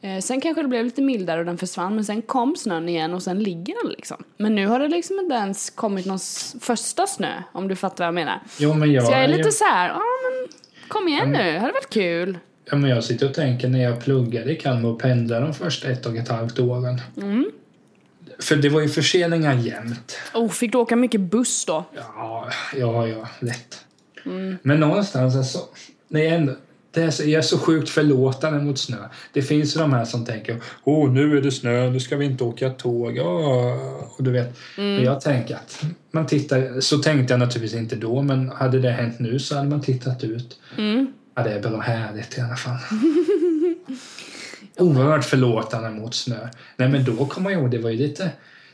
Eh, 0.00 0.18
sen 0.20 0.40
kanske 0.40 0.62
det 0.62 0.68
blev 0.68 0.84
lite 0.84 1.02
mildare 1.02 1.40
och 1.40 1.46
den 1.46 1.58
försvann 1.58 1.94
men 1.94 2.04
sen 2.04 2.22
kom 2.22 2.56
snön 2.56 2.88
igen 2.88 3.14
och 3.14 3.22
sen 3.22 3.38
ligger 3.42 3.82
den 3.82 3.92
liksom. 3.92 4.24
Men 4.36 4.54
nu 4.54 4.66
har 4.66 4.78
det 4.80 4.88
liksom 4.88 5.18
inte 5.18 5.34
ens 5.34 5.70
kommit 5.70 6.06
någon 6.06 6.18
första 6.60 7.06
snö 7.06 7.42
om 7.52 7.68
du 7.68 7.76
fattar 7.76 8.04
vad 8.04 8.06
jag 8.06 8.14
menar. 8.14 8.40
Jo, 8.58 8.74
men 8.74 8.92
jag, 8.92 9.04
Så 9.04 9.12
jag 9.12 9.24
är 9.24 9.28
lite 9.28 9.40
jag, 9.40 9.54
så 9.54 9.64
här, 9.64 9.88
ja 9.88 9.94
men 10.22 10.33
kom 10.88 11.08
igen 11.08 11.28
nu, 11.32 11.52
det 11.52 11.58
hade 11.58 11.72
varit 11.72 11.90
kul. 11.90 12.38
ja, 12.70 12.76
men 12.76 12.90
jag 12.90 13.04
sitter 13.04 13.28
och 13.28 13.34
tänker 13.34 13.68
när 13.68 13.82
jag 13.82 14.00
pluggade 14.04 14.52
i 14.52 14.56
Kalmar 14.56 14.88
och 14.88 15.00
pendlade 15.00 15.40
de 15.46 15.54
första 15.54 15.88
ett 15.88 16.06
och 16.06 16.16
ett 16.16 16.28
halvt 16.28 16.58
åren. 16.58 17.00
För 18.38 18.56
det 18.56 18.68
var 18.68 18.80
ju 18.80 18.88
förseningar 18.88 19.54
jämt. 19.54 20.18
Oh, 20.34 20.48
fick 20.50 20.72
du 20.72 20.78
åka 20.78 20.96
mycket 20.96 21.20
buss 21.20 21.64
då? 21.64 21.84
Ja, 21.96 22.48
ja, 22.76 23.08
ja, 23.08 23.28
lätt. 23.38 23.84
Men 24.62 24.80
någonstans 24.80 25.36
alltså, 25.36 25.58
när 26.08 26.20
jag 26.20 26.32
ändå, 26.32 26.52
det 26.94 27.02
är 27.02 27.10
så, 27.10 27.22
jag 27.22 27.38
är 27.38 27.42
så 27.42 27.58
sjukt 27.58 27.90
förlåtande 27.90 28.64
mot 28.64 28.78
snö. 28.78 28.96
Det 29.32 29.42
finns 29.42 29.76
ju 29.76 29.80
de 29.80 29.92
här 29.92 30.04
som 30.04 30.24
tänker 30.24 30.60
åh 30.84 31.10
nu 31.10 31.36
är 31.38 31.42
det 31.42 31.50
snö, 31.50 31.90
nu 31.90 32.00
ska 32.00 32.16
vi 32.16 32.24
inte 32.24 32.44
åka 32.44 32.70
tåg. 32.70 33.16
Ja, 33.16 33.74
och 34.16 34.24
du 34.24 34.30
vet. 34.30 34.56
Men 34.76 35.04
jag 35.04 35.20
tänker 35.20 35.54
att 35.54 35.84
man 36.10 36.26
tittar, 36.26 36.80
så 36.80 36.98
tänkte 36.98 37.32
jag 37.32 37.38
naturligtvis 37.38 37.80
inte 37.80 37.96
då, 37.96 38.22
men 38.22 38.48
hade 38.48 38.80
det 38.80 38.90
hänt 38.90 39.18
nu 39.18 39.38
så 39.38 39.56
hade 39.56 39.68
man 39.68 39.82
tittat 39.82 40.24
ut. 40.24 40.58
Ja, 41.34 41.42
det 41.42 41.50
är 41.50 41.60
bra 41.60 41.80
härligt 41.80 42.38
i 42.38 42.40
alla 42.40 42.56
fall. 42.56 42.78
Oerhört 44.78 45.24
förlåtande 45.24 45.90
mot 45.90 46.14
snö. 46.14 46.48
Nej, 46.76 46.88
men 46.88 47.04
då 47.04 47.26
kommer 47.26 47.50
jag 47.50 47.60
ihåg, 47.60 47.70
det 47.70 47.78
var 47.78 47.90
ju 47.90 47.96
lite... 47.96 48.30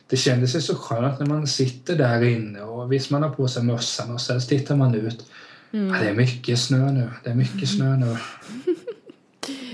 Det 0.06 0.16
kändes 0.16 0.56
ju 0.56 0.60
så 0.60 0.74
skönt 0.74 1.18
när 1.18 1.26
man 1.26 1.46
sitter 1.46 1.96
där 1.96 2.22
inne 2.22 2.60
och 2.60 2.92
visst 2.92 3.10
man 3.10 3.22
har 3.22 3.30
på 3.30 3.48
sig 3.48 3.62
mössan 3.62 4.10
och 4.10 4.20
sen 4.20 4.40
tittar 4.40 4.76
man 4.76 4.94
ut. 4.94 5.26
Ja, 5.70 5.78
det 5.80 6.08
är 6.08 6.14
mycket 6.14 6.58
snö 6.58 6.92
nu. 6.92 7.10
Det 7.24 7.30
är 7.30 7.34
mycket 7.34 7.68
snö 7.68 7.96
nu. 7.96 8.16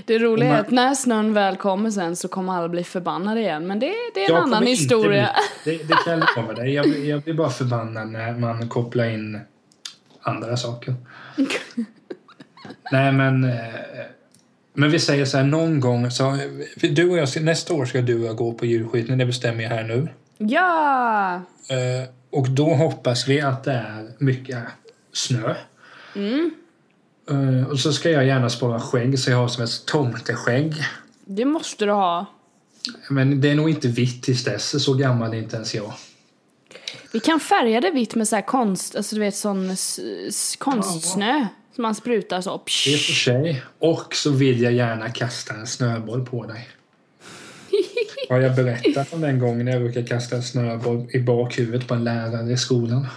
Det 0.05 0.19
roliga 0.19 0.49
man- 0.49 0.57
är 0.57 0.61
att 0.61 0.71
när 0.71 0.93
snön 0.95 1.33
väl 1.33 1.55
kommer 1.57 1.91
sen 1.91 2.15
så 2.15 2.27
kommer 2.27 2.53
alla 2.53 2.69
bli 2.69 2.83
förbannade 2.83 3.39
igen. 3.39 3.67
Men 3.67 3.79
det, 3.79 3.93
det 4.13 4.25
är 4.25 4.29
en 4.31 4.35
annan 4.43 4.63
historia. 4.63 5.29
Bli, 5.63 5.77
det, 5.77 5.83
det 5.83 5.93
kan 6.05 6.13
jag 6.19 6.23
lova 6.37 6.53
dig. 6.53 6.73
Jag, 6.73 6.85
blir- 6.85 7.09
jag 7.09 7.21
blir 7.21 7.33
bara 7.33 7.49
förbannad 7.49 8.07
när 8.07 8.33
man 8.33 8.69
kopplar 8.69 9.05
in 9.05 9.39
andra 10.21 10.57
saker. 10.57 10.95
Nej, 12.91 13.11
men... 13.11 13.43
eh, 13.43 13.55
Men 14.73 14.91
vi 14.91 14.99
säger 14.99 15.25
så 15.25 15.37
här, 15.37 15.43
någon 15.43 15.79
gång 15.79 16.11
så... 16.11 16.37
Du 16.81 17.09
och 17.09 17.17
jag, 17.17 17.41
nästa 17.43 17.73
år 17.73 17.85
ska 17.85 18.01
du 18.01 18.19
och 18.19 18.25
jag 18.25 18.35
gå 18.35 18.53
på 18.53 18.65
julskjutning, 18.65 19.17
det 19.17 19.25
bestämmer 19.25 19.63
jag 19.63 19.69
här 19.69 19.83
nu. 19.83 20.07
Ja! 20.37 21.35
Eh, 21.69 22.09
Och 22.29 22.49
då 22.49 22.73
hoppas 22.73 23.27
vi 23.27 23.41
att 23.41 23.63
det 23.63 23.71
är 23.71 24.07
mycket 24.17 24.57
snö. 25.13 25.55
Eh, 27.29 27.67
Och 27.69 27.79
så 27.79 27.93
ska 27.93 28.09
jag 28.11 28.25
gärna 28.25 28.49
spara 28.49 28.79
skägg 28.79 29.19
så 29.19 29.31
jag 29.31 29.37
har 29.37 29.47
som 29.47 29.63
ett 29.63 29.85
tomteskägg. 29.85 30.73
Det 31.25 31.45
måste 31.45 31.85
du 31.85 31.91
ha. 31.91 32.25
Men 33.09 33.41
det 33.41 33.49
är 33.51 33.55
nog 33.55 33.69
inte 33.69 33.87
vitt 33.87 34.23
tills 34.23 34.43
dess, 34.43 34.83
så 34.83 34.93
gammal 34.93 35.33
är 35.33 35.37
inte 35.37 35.55
ens 35.55 35.75
jag. 35.75 35.93
Vi 37.11 37.19
kan 37.19 37.39
färga 37.39 37.81
det 37.81 37.91
vitt 37.91 38.15
med 38.15 38.27
så 38.27 38.35
här 38.35 38.43
konst, 38.43 38.95
alltså 38.95 39.15
du 39.15 39.21
vet 39.21 39.35
sån 39.35 39.75
konstsnö. 40.57 41.47
Så 41.75 41.81
man 41.81 41.95
sprutar 41.95 42.41
så. 42.41 42.49
I 42.49 42.53
och 42.55 42.65
Psh. 42.65 42.83
för 43.07 43.13
sig. 43.13 43.63
Och 43.79 44.15
så 44.15 44.31
vill 44.31 44.61
jag 44.61 44.73
gärna 44.73 45.09
kasta 45.09 45.53
en 45.53 45.67
snöboll 45.67 46.25
på 46.25 46.45
dig. 46.45 46.69
Har 48.29 48.39
jag 48.39 48.55
berättat 48.55 49.13
om 49.13 49.21
den 49.21 49.39
gången 49.39 49.67
jag 49.67 49.81
råkade 49.81 50.07
kasta 50.07 50.35
en 50.35 50.43
snöboll 50.43 51.07
i 51.11 51.19
bakhuvudet 51.19 51.87
på 51.87 51.93
en 51.93 52.03
lärare 52.03 52.51
i 52.51 52.57
skolan? 52.57 53.07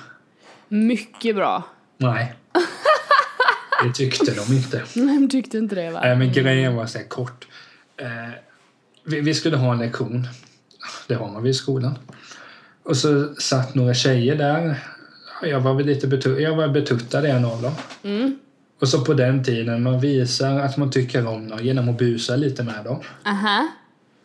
Mycket 0.69 1.37
bra. 1.37 1.63
Nej. 1.97 2.35
Det 3.85 3.93
tyckte 3.95 4.35
de 4.35 4.55
inte. 4.57 4.83
Nej, 4.95 5.19
men 5.19 5.31
tyckte 5.31 5.59
inte 5.59 5.75
det 5.75 5.91
va? 5.91 6.01
Nej, 6.03 6.17
men 6.17 6.33
grejen 6.33 6.77
var 6.77 6.87
så 6.87 6.99
här 6.99 7.05
kort. 7.05 7.47
Eh, 7.97 8.07
vi, 9.05 9.35
skulle 9.35 9.57
ha 9.57 9.73
en 9.73 9.79
lektion. 9.79 10.29
Det 11.07 11.15
har 11.15 11.33
man 11.33 11.43
vid 11.43 11.57
skolan. 11.57 11.99
Och 12.83 12.97
så 12.97 13.35
satt 13.35 13.75
några 13.75 13.95
tjejer 13.95 14.37
där. 14.37 14.85
Jag 15.43 15.61
var 15.61 15.75
väl 15.75 15.87
lite 15.87 16.07
betu- 16.07 16.39
jag 16.39 16.57
var 16.57 16.69
betuttad 16.69 17.25
en 17.25 17.45
av 17.45 17.63
dem. 17.63 17.73
Mm. 18.03 18.39
Och 18.81 18.89
så 18.89 19.05
på 19.05 19.15
den 19.15 19.45
tiden 19.45 19.83
man 19.83 20.01
visar 20.01 20.59
att 20.59 20.77
man 20.77 20.91
tycker 20.91 21.27
om 21.27 21.49
dem 21.49 21.59
genom 21.63 21.89
att 21.89 21.99
busa 21.99 22.37
lite 22.37 22.63
med 22.63 22.85
dem. 22.85 23.01
Aha. 23.25 23.69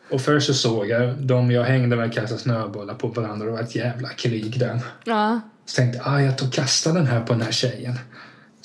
Och 0.10 0.22
först 0.22 0.48
så 0.48 0.54
såg 0.54 0.90
jag 0.90 1.16
de 1.16 1.52
jag 1.52 1.64
hängde 1.64 1.96
med 1.96 2.14
kasta 2.14 2.38
snöbollar 2.38 2.94
på 2.94 3.08
varandra. 3.08 3.46
Det 3.46 3.52
var 3.52 3.60
ett 3.60 3.76
jävla 3.76 4.10
krig 4.10 4.60
där. 4.60 4.80
Ja. 5.04 5.42
Så 5.66 5.76
tänkte 5.76 5.98
jag, 5.98 6.08
ah, 6.14 6.22
jag 6.22 6.38
tar 6.38 6.48
och 6.48 6.54
kastar 6.54 6.94
den 6.94 7.08
här 7.08 7.22
på 7.22 7.34
den 7.34 7.42
här 7.42 7.52
tjejen. 7.52 8.00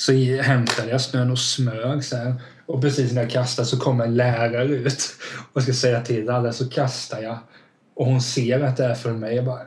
Så 0.01 0.13
hämtade 0.43 0.91
jag 0.91 1.01
snön 1.01 1.31
och 1.31 1.39
smög 1.39 2.05
så 2.05 2.17
här. 2.17 2.35
Och 2.67 2.81
precis 2.81 3.13
när 3.13 3.23
jag 3.23 3.31
kastade 3.31 3.69
så 3.69 3.79
kom 3.79 4.01
en 4.01 4.15
lärare 4.15 4.65
ut 4.65 5.17
och 5.53 5.63
ska 5.63 5.73
säga 5.73 6.01
till 6.01 6.31
alla 6.31 6.53
så 6.53 6.69
kastar 6.69 7.23
jag. 7.23 7.39
Och 7.95 8.07
hon 8.07 8.23
ser 8.23 8.61
att 8.61 8.77
det 8.77 8.85
är 8.85 8.95
för 8.95 9.13
mig. 9.13 9.37
Jag 9.37 9.45
bara, 9.45 9.63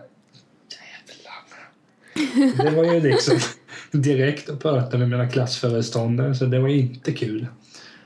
jävlar. 2.16 2.64
Det 2.64 2.76
var 2.76 2.94
ju 2.94 3.00
liksom 3.00 3.40
direkt 3.92 4.50
att 4.50 4.60
prata 4.60 4.98
med 4.98 5.10
mina 5.10 5.30
klassföreståndare 5.30 6.36
så 6.36 6.46
det 6.46 6.60
var 6.60 6.70
inte 6.70 7.12
kul. 7.12 7.48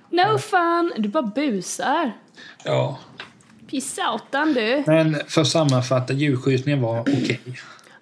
No 0.10 0.38
fun! 0.38 0.94
Du 0.98 1.10
bara 1.10 1.24
busar. 1.24 2.12
Ja. 2.64 3.00
Pissautan 3.70 4.54
du. 4.54 4.84
Men 4.88 5.18
för 5.28 5.42
att 5.42 5.48
sammanfatta, 5.48 6.14
djurskjutningen 6.14 6.82
var 6.82 7.02
okej. 7.02 7.42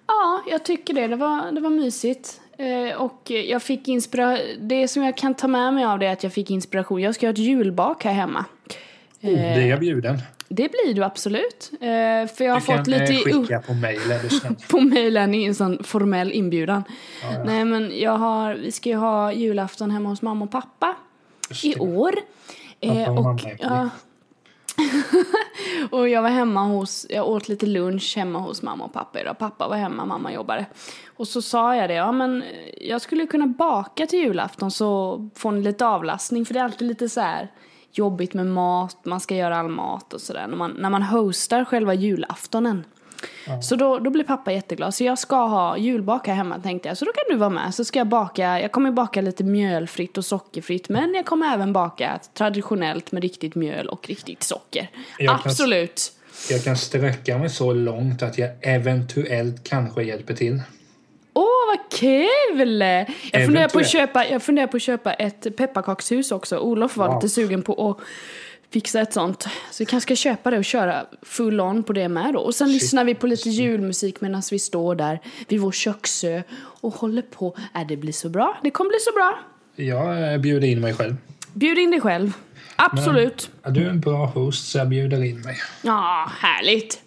Ja, 0.06 0.42
jag 0.50 0.64
tycker 0.64 0.94
det. 0.94 1.06
Det 1.06 1.16
var, 1.16 1.52
det 1.52 1.60
var 1.60 1.70
mysigt. 1.70 2.40
Eh, 2.58 2.96
och 3.02 3.30
jag 3.30 3.62
fick 3.62 3.88
inspiration. 3.88 4.38
Det 4.60 4.88
som 4.88 5.02
jag 5.02 5.16
kan 5.16 5.34
ta 5.34 5.48
med 5.48 5.74
mig 5.74 5.84
av 5.84 5.98
det 5.98 6.06
är 6.06 6.12
att 6.12 6.22
jag 6.22 6.32
fick 6.32 6.50
inspiration. 6.50 7.00
Jag 7.02 7.14
ska 7.14 7.26
ha 7.26 7.32
ett 7.32 7.38
julbak 7.38 8.04
här 8.04 8.12
hemma. 8.12 8.44
Oh, 9.22 9.30
det 9.30 9.38
är 9.38 9.66
jag 9.66 9.80
bjuden. 9.80 10.18
Det 10.48 10.68
blir 10.70 10.94
du 10.94 11.04
absolut. 11.04 11.70
Eh, 11.72 11.78
för 12.36 12.44
jag 12.44 12.52
har 12.52 12.60
Du 12.60 12.66
kan 12.66 12.78
fått 12.78 12.86
lite 12.86 13.04
eh, 13.04 13.18
i- 13.18 13.22
skicka 13.22 13.60
på 13.66 13.74
är 14.24 14.28
snäll. 14.28 14.54
på 14.70 14.80
mejlen 14.80 15.34
i 15.34 15.44
en 15.44 15.54
sån 15.54 15.84
formell 15.84 16.32
inbjudan. 16.32 16.84
Nej 17.44 17.64
men 17.64 17.92
jag 17.98 18.16
har, 18.18 18.54
vi 18.54 18.72
ska 18.72 18.88
ju 18.88 18.96
ha 18.96 19.32
julafton 19.32 19.90
hemma 19.90 20.08
hos 20.08 20.22
mamma 20.22 20.44
och 20.44 20.50
pappa 20.50 20.96
i 21.62 21.78
år. 21.78 22.12
Pappa 22.12 23.00
Eh, 23.00 23.08
och 23.08 23.14
mamma 23.14 23.30
och, 23.30 23.44
är 23.46 23.56
ja, 23.60 23.88
och 25.90 26.08
jag 26.08 26.22
var 26.22 26.28
hemma 26.28 26.64
hos, 26.64 27.06
jag 27.10 27.28
åt 27.28 27.48
lite 27.48 27.66
lunch 27.66 28.14
hemma 28.16 28.38
hos 28.38 28.62
mamma 28.62 28.84
och 28.84 28.92
pappa 28.92 29.20
idag. 29.20 29.38
Pappa 29.38 29.68
var 29.68 29.76
hemma, 29.76 30.04
mamma 30.04 30.32
jobbade. 30.32 30.66
Och 31.16 31.28
så 31.28 31.42
sa 31.42 31.76
jag 31.76 31.90
det, 31.90 31.94
ja 31.94 32.12
men 32.12 32.42
eh, 32.42 32.88
jag 32.88 33.00
skulle 33.00 33.26
kunna 33.26 33.46
baka 33.46 34.06
till 34.06 34.18
julafton 34.18 34.70
så 34.70 35.20
får 35.34 35.52
ni 35.52 35.62
lite 35.62 35.86
avlastning. 35.86 36.44
För 36.46 36.54
det 36.54 36.60
är 36.60 36.64
alltid 36.64 36.88
lite 36.88 37.08
så 37.08 37.20
här 37.20 37.52
jobbigt 37.92 38.34
med 38.34 38.46
mat, 38.46 39.04
man 39.04 39.20
ska 39.20 39.34
göra 39.34 39.58
all 39.58 39.68
mat 39.68 40.12
och 40.12 40.20
sådär. 40.20 40.46
När 40.46 40.56
man, 40.56 40.70
när 40.70 40.90
man 40.90 41.02
hostar 41.02 41.64
själva 41.64 41.94
julaftonen. 41.94 42.84
Så 43.62 43.76
då, 43.76 43.98
då 43.98 44.10
blir 44.10 44.24
pappa 44.24 44.52
jätteglad. 44.52 44.94
Så 44.94 45.04
jag 45.04 45.18
ska 45.18 45.36
ha 45.46 45.76
julbak 45.78 46.26
här 46.26 46.34
hemma 46.34 46.58
tänkte 46.58 46.88
jag. 46.88 46.98
Så 46.98 47.04
då 47.04 47.12
kan 47.12 47.24
du 47.30 47.36
vara 47.36 47.50
med. 47.50 47.74
Så 47.74 47.84
ska 47.84 47.98
jag 47.98 48.06
baka, 48.06 48.60
jag 48.60 48.72
kommer 48.72 48.90
baka 48.90 49.20
lite 49.20 49.44
mjölfritt 49.44 50.18
och 50.18 50.24
sockerfritt. 50.24 50.88
Men 50.88 51.14
jag 51.14 51.26
kommer 51.26 51.54
även 51.54 51.72
baka 51.72 52.18
traditionellt 52.34 53.12
med 53.12 53.22
riktigt 53.22 53.54
mjöl 53.54 53.86
och 53.88 54.08
riktigt 54.08 54.42
socker. 54.42 54.90
Jag 55.18 55.40
kan- 55.42 55.50
Absolut. 55.50 56.12
Jag 56.50 56.64
kan 56.64 56.76
sträcka 56.76 57.38
mig 57.38 57.50
så 57.50 57.72
långt 57.72 58.22
att 58.22 58.38
jag 58.38 58.50
eventuellt 58.62 59.68
kanske 59.68 60.02
hjälper 60.02 60.34
till. 60.34 60.60
Åh, 61.32 61.44
vad 61.68 61.98
kul! 62.00 62.80
Jag 63.32 63.44
funderar, 63.44 63.68
på 63.68 63.78
att 63.78 63.88
köpa, 63.88 64.26
jag 64.28 64.42
funderar 64.42 64.66
på 64.66 64.76
att 64.76 64.82
köpa 64.82 65.12
ett 65.12 65.56
pepparkakshus 65.56 66.32
också. 66.32 66.58
Olof 66.58 66.96
var 66.96 67.06
Wow. 67.06 67.14
lite 67.16 67.28
sugen 67.34 67.62
på 67.62 67.90
att 67.90 67.96
fixa 68.70 69.00
ett 69.00 69.12
sånt. 69.12 69.42
Så 69.42 69.78
vi 69.78 69.84
kanske 69.84 70.14
ska 70.14 70.16
köpa 70.16 70.50
det 70.50 70.58
och 70.58 70.64
köra 70.64 71.06
full 71.22 71.60
on 71.60 71.82
på 71.82 71.92
det 71.92 72.08
med 72.08 72.34
då. 72.34 72.40
Och 72.40 72.54
sen 72.54 72.72
lyssnar 72.72 73.04
vi 73.04 73.14
på 73.14 73.26
lite 73.26 73.50
julmusik 73.50 74.20
medan 74.20 74.42
vi 74.50 74.58
står 74.58 74.94
där 74.94 75.20
vid 75.48 75.60
vår 75.60 75.72
köksö 75.72 76.42
och 76.58 76.94
håller 76.94 77.22
på. 77.22 77.56
Äh, 77.74 77.86
det 77.86 77.96
blir 77.96 78.12
så 78.12 78.28
bra. 78.28 78.58
Det 78.62 78.70
kommer 78.70 78.88
bli 78.88 78.98
så 79.00 79.12
bra. 79.12 79.38
Jag 79.76 80.40
bjuder 80.40 80.68
in 80.68 80.80
mig 80.80 80.94
själv. 80.94 81.16
Bjud 81.52 81.78
in 81.78 81.90
dig 81.90 82.00
själv. 82.00 82.32
Absolut. 82.76 83.50
Du 83.68 83.84
är 83.84 83.90
en 83.90 84.00
bra 84.00 84.26
host 84.26 84.68
så 84.70 84.78
jag 84.78 84.88
bjuder 84.88 85.24
in 85.24 85.40
mig. 85.40 85.56
Ja, 85.82 86.30
härligt. 86.38 87.02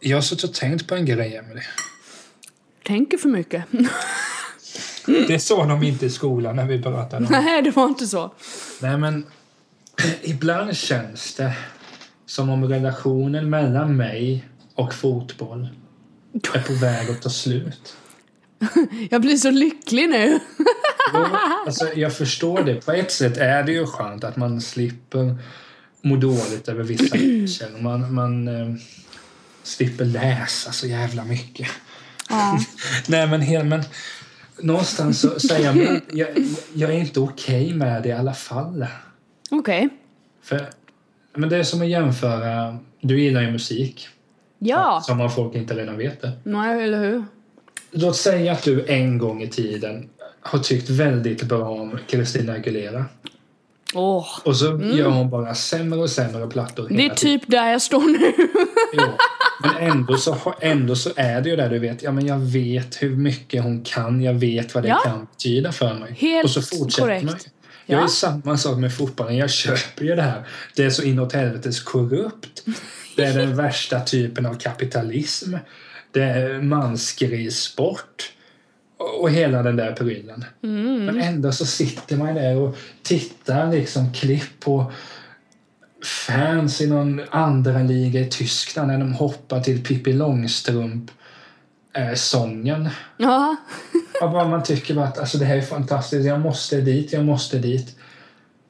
Jag 0.00 0.16
har 0.16 0.22
suttit 0.22 0.44
och 0.44 0.54
tänkt 0.54 0.86
på 0.86 0.94
en 0.94 1.04
grej, 1.06 1.36
Emelie. 1.36 1.64
Tänker 2.82 3.18
för 3.18 3.28
mycket. 3.28 3.64
Det 5.28 5.38
sa 5.38 5.66
de 5.66 5.82
inte 5.82 6.06
i 6.06 6.10
skolan 6.10 6.56
när 6.56 6.66
vi 6.66 6.82
pratade 6.82 7.26
om 7.26 7.32
Nej, 7.32 7.62
det 7.62 7.70
var 7.70 7.88
inte 7.88 8.06
så. 8.06 8.34
Nej, 8.82 8.98
men 8.98 9.26
ibland 10.22 10.76
känns 10.76 11.34
det 11.34 11.52
som 12.26 12.50
om 12.50 12.68
relationen 12.68 13.50
mellan 13.50 13.96
mig 13.96 14.48
och 14.74 14.94
fotboll 14.94 15.68
är 16.54 16.62
på 16.62 16.72
väg 16.72 17.10
att 17.10 17.22
ta 17.22 17.30
slut. 17.30 17.96
Jag 19.10 19.20
blir 19.20 19.36
så 19.36 19.50
lycklig 19.50 20.08
nu. 20.08 20.40
Alltså, 21.66 21.92
jag 21.94 22.16
förstår 22.16 22.62
det. 22.62 22.86
På 22.86 22.92
ett 22.92 23.12
sätt 23.12 23.36
är 23.36 23.62
det 23.62 23.72
ju 23.72 23.86
skönt 23.86 24.24
att 24.24 24.36
man 24.36 24.60
slipper 24.60 25.36
må 26.02 26.16
dåligt 26.16 26.68
över 26.68 26.82
vissa 26.82 27.16
matcher. 27.16 27.82
Man, 27.82 28.14
man 28.14 28.48
eh, 28.48 28.74
slipper 29.66 30.04
läsa 30.04 30.72
så 30.72 30.86
jävla 30.86 31.24
mycket. 31.24 31.68
Ja. 32.28 32.58
Nej, 33.08 33.26
men, 33.26 33.68
men 33.68 33.82
någonstans 34.60 35.20
så 35.20 35.40
säger 35.40 35.74
jag, 35.74 36.00
jag, 36.12 36.28
jag 36.74 36.90
är 36.90 36.98
inte 36.98 37.20
okej 37.20 37.74
med 37.74 38.02
det 38.02 38.08
i 38.08 38.12
alla 38.12 38.34
fall. 38.34 38.86
Okej. 39.50 39.88
För, 40.42 40.66
men 41.36 41.48
det 41.48 41.56
är 41.56 41.62
som 41.62 41.82
att 41.82 41.88
jämföra, 41.88 42.78
du 43.00 43.20
gillar 43.20 43.40
ju 43.42 43.50
musik. 43.50 44.08
Ja. 44.58 45.00
Som 45.04 45.20
om 45.20 45.30
folk 45.30 45.54
inte 45.54 45.74
redan 45.74 45.98
vet 45.98 46.20
det. 46.20 46.32
Nej, 46.44 46.84
eller 46.84 46.98
hur? 46.98 47.24
Låt 47.90 48.16
säga 48.16 48.52
att 48.52 48.62
du 48.62 48.86
en 48.86 49.18
gång 49.18 49.42
i 49.42 49.48
tiden 49.48 50.08
har 50.40 50.58
tyckt 50.58 50.90
väldigt 50.90 51.42
bra 51.42 51.68
om 51.68 51.98
Christina 52.06 52.52
Aguilera. 52.52 53.04
Åh. 53.94 54.26
Och 54.44 54.56
så 54.56 54.64
gör 54.94 55.08
hon 55.10 55.30
bara 55.30 55.54
sämre 55.54 56.00
och 56.00 56.10
sämre 56.10 56.46
plattor 56.46 56.86
Det 56.88 56.94
är 56.94 56.96
tiden. 56.96 57.16
typ 57.16 57.42
där 57.50 57.70
jag 57.72 57.82
står 57.82 58.00
nu. 58.00 58.32
Men 59.62 59.76
ändå 59.90 60.16
så, 60.16 60.54
ändå 60.60 60.96
så 60.96 61.10
är 61.16 61.40
det 61.40 61.48
ju 61.50 61.56
där 61.56 61.70
du 61.70 61.78
vet, 61.78 62.02
ja 62.02 62.12
men 62.12 62.26
jag 62.26 62.38
vet 62.38 63.02
hur 63.02 63.16
mycket 63.16 63.62
hon 63.62 63.82
kan, 63.84 64.22
jag 64.22 64.34
vet 64.34 64.74
vad 64.74 64.84
det 64.84 64.88
Ja. 64.88 65.00
kan 65.04 65.24
betyda 65.30 65.72
för 65.72 65.94
mig. 65.94 66.12
Helt 66.18 66.44
och 66.44 66.50
så 66.50 66.62
fortsätter 66.62 67.02
korrekt. 67.02 67.24
man. 67.24 67.34
Jag 67.86 68.00
Ja. 68.00 68.04
är 68.04 68.08
samma 68.08 68.56
sak 68.56 68.78
med 68.78 68.94
fotbollen, 68.94 69.36
jag 69.36 69.50
köper 69.50 70.04
ju 70.04 70.14
det 70.16 70.22
här. 70.22 70.42
Det 70.76 70.84
är 70.84 70.90
så 70.90 71.02
inåt 71.02 71.32
helvetes 71.32 71.80
korrupt. 71.80 72.62
Det 73.16 73.24
är 73.24 73.38
den 73.38 73.56
värsta 73.56 74.00
typen 74.00 74.46
av 74.46 74.54
kapitalism. 74.54 75.54
Det 76.12 76.22
är 76.22 76.60
mansgrissport. 76.62 78.32
Och 78.98 79.20
och 79.22 79.30
hela 79.30 79.62
den 79.62 79.76
där 79.76 79.92
prylen. 79.92 80.44
Mm. 80.62 81.04
Men 81.04 81.20
ändå 81.20 81.52
så 81.52 81.66
sitter 81.66 82.16
man 82.16 82.34
där 82.34 82.56
och 82.56 82.76
tittar 83.02 83.72
liksom 83.72 84.12
klipp 84.12 84.60
på 84.60 84.92
fans 86.06 86.80
i 86.80 86.86
någon 86.86 87.20
andra 87.30 87.78
liga 87.78 88.20
i 88.20 88.30
Tyskland 88.30 88.88
när 88.88 88.98
de 88.98 89.12
hoppar 89.12 89.60
till 89.60 89.84
Pippi 89.84 90.12
Långstrump 90.12 91.10
eh, 91.96 92.14
sången. 92.14 92.88
Ja. 93.16 93.56
Bara 94.20 94.48
man 94.48 94.62
tycker 94.62 94.94
bara 94.94 95.06
att 95.06 95.18
alltså, 95.18 95.38
det 95.38 95.44
här 95.44 95.56
är 95.56 95.62
fantastiskt, 95.62 96.26
jag 96.26 96.40
måste 96.40 96.80
dit, 96.80 97.12
jag 97.12 97.24
måste 97.24 97.58
dit. 97.58 97.96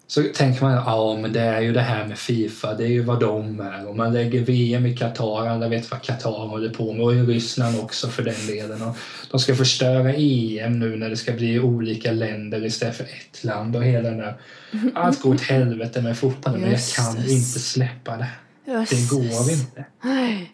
Så 0.09 0.23
tänker 0.35 0.62
man, 0.62 0.73
ja 0.73 1.19
men 1.23 1.33
det 1.33 1.40
är 1.40 1.61
ju 1.61 1.73
det 1.73 1.81
här 1.81 2.07
med 2.07 2.19
Fifa, 2.19 2.75
det 2.75 2.85
är 2.85 2.88
ju 2.88 3.03
vad 3.03 3.21
de 3.21 3.61
är. 3.61 3.88
Och 3.88 3.97
man 3.97 4.12
lägger 4.12 4.40
VM 4.40 4.87
i 4.87 4.97
Qatar, 4.97 5.47
alla 5.47 5.69
vet 5.69 5.90
vad 5.90 6.03
Qatar 6.03 6.31
håller 6.31 6.69
på 6.69 6.92
med. 6.92 7.03
Och 7.03 7.14
i 7.14 7.23
Ryssland 7.23 7.81
också 7.81 8.09
för 8.09 8.23
den 8.23 8.47
delen. 8.47 8.83
Och 8.83 8.97
de 9.31 9.40
ska 9.40 9.55
förstöra 9.55 10.12
EM 10.12 10.79
nu 10.79 10.97
när 10.97 11.11
det 11.11 11.16
ska 11.16 11.33
bli 11.33 11.61
olika 11.61 12.12
länder 12.12 12.64
istället 12.64 12.97
för 12.97 13.05
ett 13.05 13.45
land 13.45 13.77
och 13.77 13.85
hela 13.85 14.11
den 14.11 14.19
där. 14.19 14.37
Allt 14.95 15.23
går 15.23 15.35
åt 15.35 15.40
helvete 15.40 16.03
med 16.03 16.19
fotbollen 16.19 16.61
men 16.61 16.71
jag 16.71 16.81
kan 16.97 17.19
inte 17.19 17.59
släppa 17.59 18.16
det. 18.16 18.29
Det 18.66 19.11
går 19.11 19.51
inte. 19.51 19.85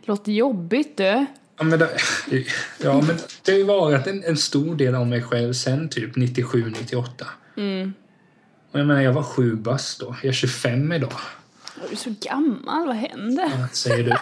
Låter 0.04 0.32
jobbigt 0.32 0.96
du. 0.96 1.26
Ja, 1.58 1.64
men 1.64 1.78
det, 1.78 1.88
ja, 2.82 3.00
men 3.00 3.16
det 3.44 3.52
har 3.52 3.58
ju 3.58 3.64
varit 3.64 4.06
en, 4.06 4.24
en 4.24 4.36
stor 4.36 4.76
del 4.76 4.94
av 4.94 5.06
mig 5.06 5.22
själv 5.22 5.52
sen 5.52 5.88
typ 5.88 6.16
97-98. 6.16 7.04
Och 8.72 8.80
jag 8.80 8.86
menar, 8.86 9.00
jag 9.00 9.12
var 9.12 9.22
sju 9.22 9.54
bast 9.54 10.00
då. 10.00 10.16
Jag 10.22 10.28
är 10.28 10.32
25 10.32 10.92
idag. 10.92 11.12
Du 11.86 11.92
är 11.92 11.96
så 11.96 12.14
gammal, 12.20 12.86
vad 12.86 12.96
händer? 12.96 13.50
Vad 13.58 13.74
säger 13.74 14.04
du? 14.04 14.12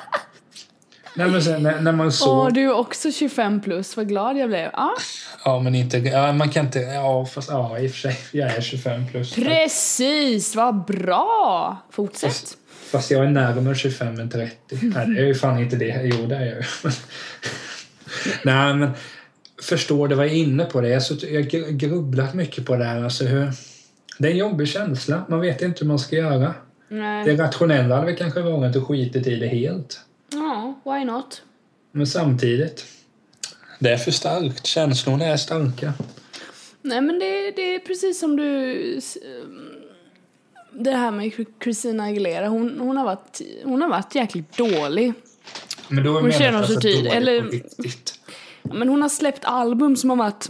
Nej 1.15 1.31
men 1.31 1.43
sen 1.43 1.63
när, 1.63 1.81
när 1.81 1.93
man 1.93 2.07
Åh, 2.07 2.13
såg... 2.13 2.55
du 2.55 2.61
är 2.61 2.73
också 2.73 3.13
25 3.13 3.61
plus, 3.61 3.97
vad 3.97 4.09
glad 4.09 4.39
jag 4.39 4.49
blev. 4.49 4.71
Ja, 4.73 4.95
Ja 5.45 5.61
men 5.61 5.75
inte... 5.75 5.99
Ja, 5.99 6.33
man 6.33 6.51
kan 6.51 6.67
inte... 6.67 6.79
Ja 6.79 7.27
fast 7.27 7.49
ja 7.51 7.79
i 7.79 7.87
och 7.87 7.91
för 7.91 7.99
sig. 7.99 8.19
Jag 8.33 8.51
är 8.51 8.61
25 8.61 9.09
plus. 9.09 9.35
precis, 9.35 10.57
vad 10.57 10.85
bra! 10.85 11.77
Fortsätt. 11.91 12.31
Fast, 12.31 12.57
fast 12.91 13.11
jag 13.11 13.25
är 13.25 13.31
närmare 13.31 13.75
25 13.75 14.21
än 14.21 14.31
30. 14.31 14.57
Nej 14.83 15.07
det 15.07 15.21
är 15.21 15.27
ju 15.27 15.35
fan 15.35 15.59
inte 15.59 15.77
det. 15.77 16.01
Jo 16.05 16.27
det 16.27 16.37
är 16.37 16.47
jag 16.47 16.57
ju. 16.57 16.63
Nej 18.45 18.75
men... 18.75 18.91
Förstår 19.63 20.09
du 20.09 20.15
vad 20.15 20.27
jag 20.27 20.33
är 20.33 20.39
inne 20.39 20.65
på? 20.65 20.81
det? 20.81 20.89
Jag 20.89 21.01
har 21.01 21.71
grubblat 21.71 22.35
mycket 22.35 22.67
på 22.67 22.77
det 22.77 22.85
här. 22.85 23.05
Alltså 23.05 23.25
hur... 23.25 23.53
Det 24.21 24.29
är 24.29 24.33
en 24.33 24.39
jobbig 24.39 24.69
känsla. 24.69 25.25
Man 25.29 25.41
vet 25.41 25.63
inte 25.63 25.81
hur 25.81 25.87
man 25.89 25.99
ska 25.99 26.17
göra. 26.17 26.55
Nej. 26.89 27.25
Det 27.25 27.43
rationella 27.43 27.97
hade 27.97 28.13
kanske 28.15 28.41
varit 28.41 28.77
att 28.77 28.87
skita 28.87 29.19
i 29.19 29.37
det 29.37 29.47
helt. 29.47 30.01
Ja, 30.33 30.81
why 30.85 31.05
not? 31.05 31.43
Men 31.93 32.07
samtidigt. 32.07 32.85
Det 33.79 33.91
är 33.91 33.97
för 33.97 34.11
starkt. 34.11 34.67
Känslorna 34.67 35.25
är 35.25 35.37
starka. 35.37 35.93
Nej 36.83 37.01
men 37.01 37.19
det, 37.19 37.51
det 37.51 37.75
är 37.75 37.79
precis 37.79 38.21
som 38.21 38.37
du... 38.37 39.01
Det 40.73 40.91
här 40.91 41.11
med 41.11 41.33
Christina 41.63 42.05
Aguilera, 42.05 42.49
hon, 42.49 42.81
hon, 42.81 42.97
har, 42.97 43.05
varit, 43.05 43.41
hon 43.65 43.83
har 43.83 43.89
varit 43.89 44.15
jäkligt 44.15 44.57
dålig. 44.57 45.13
Men 45.89 46.05
då 46.05 46.11
Hon 46.13 46.23
menar 46.23 46.35
jag 46.35 46.39
känner 46.53 46.63
så 46.63 46.81
tid, 46.81 46.97
dåligt 46.97 47.13
eller- 47.13 47.43
på 47.43 47.49
riktigt. 47.49 48.15
Men 48.63 48.89
hon 48.89 49.03
har 49.03 49.09
släppt 49.09 49.45
album 49.45 49.97
som 49.97 50.11
har 50.11 50.17
varit 50.17 50.49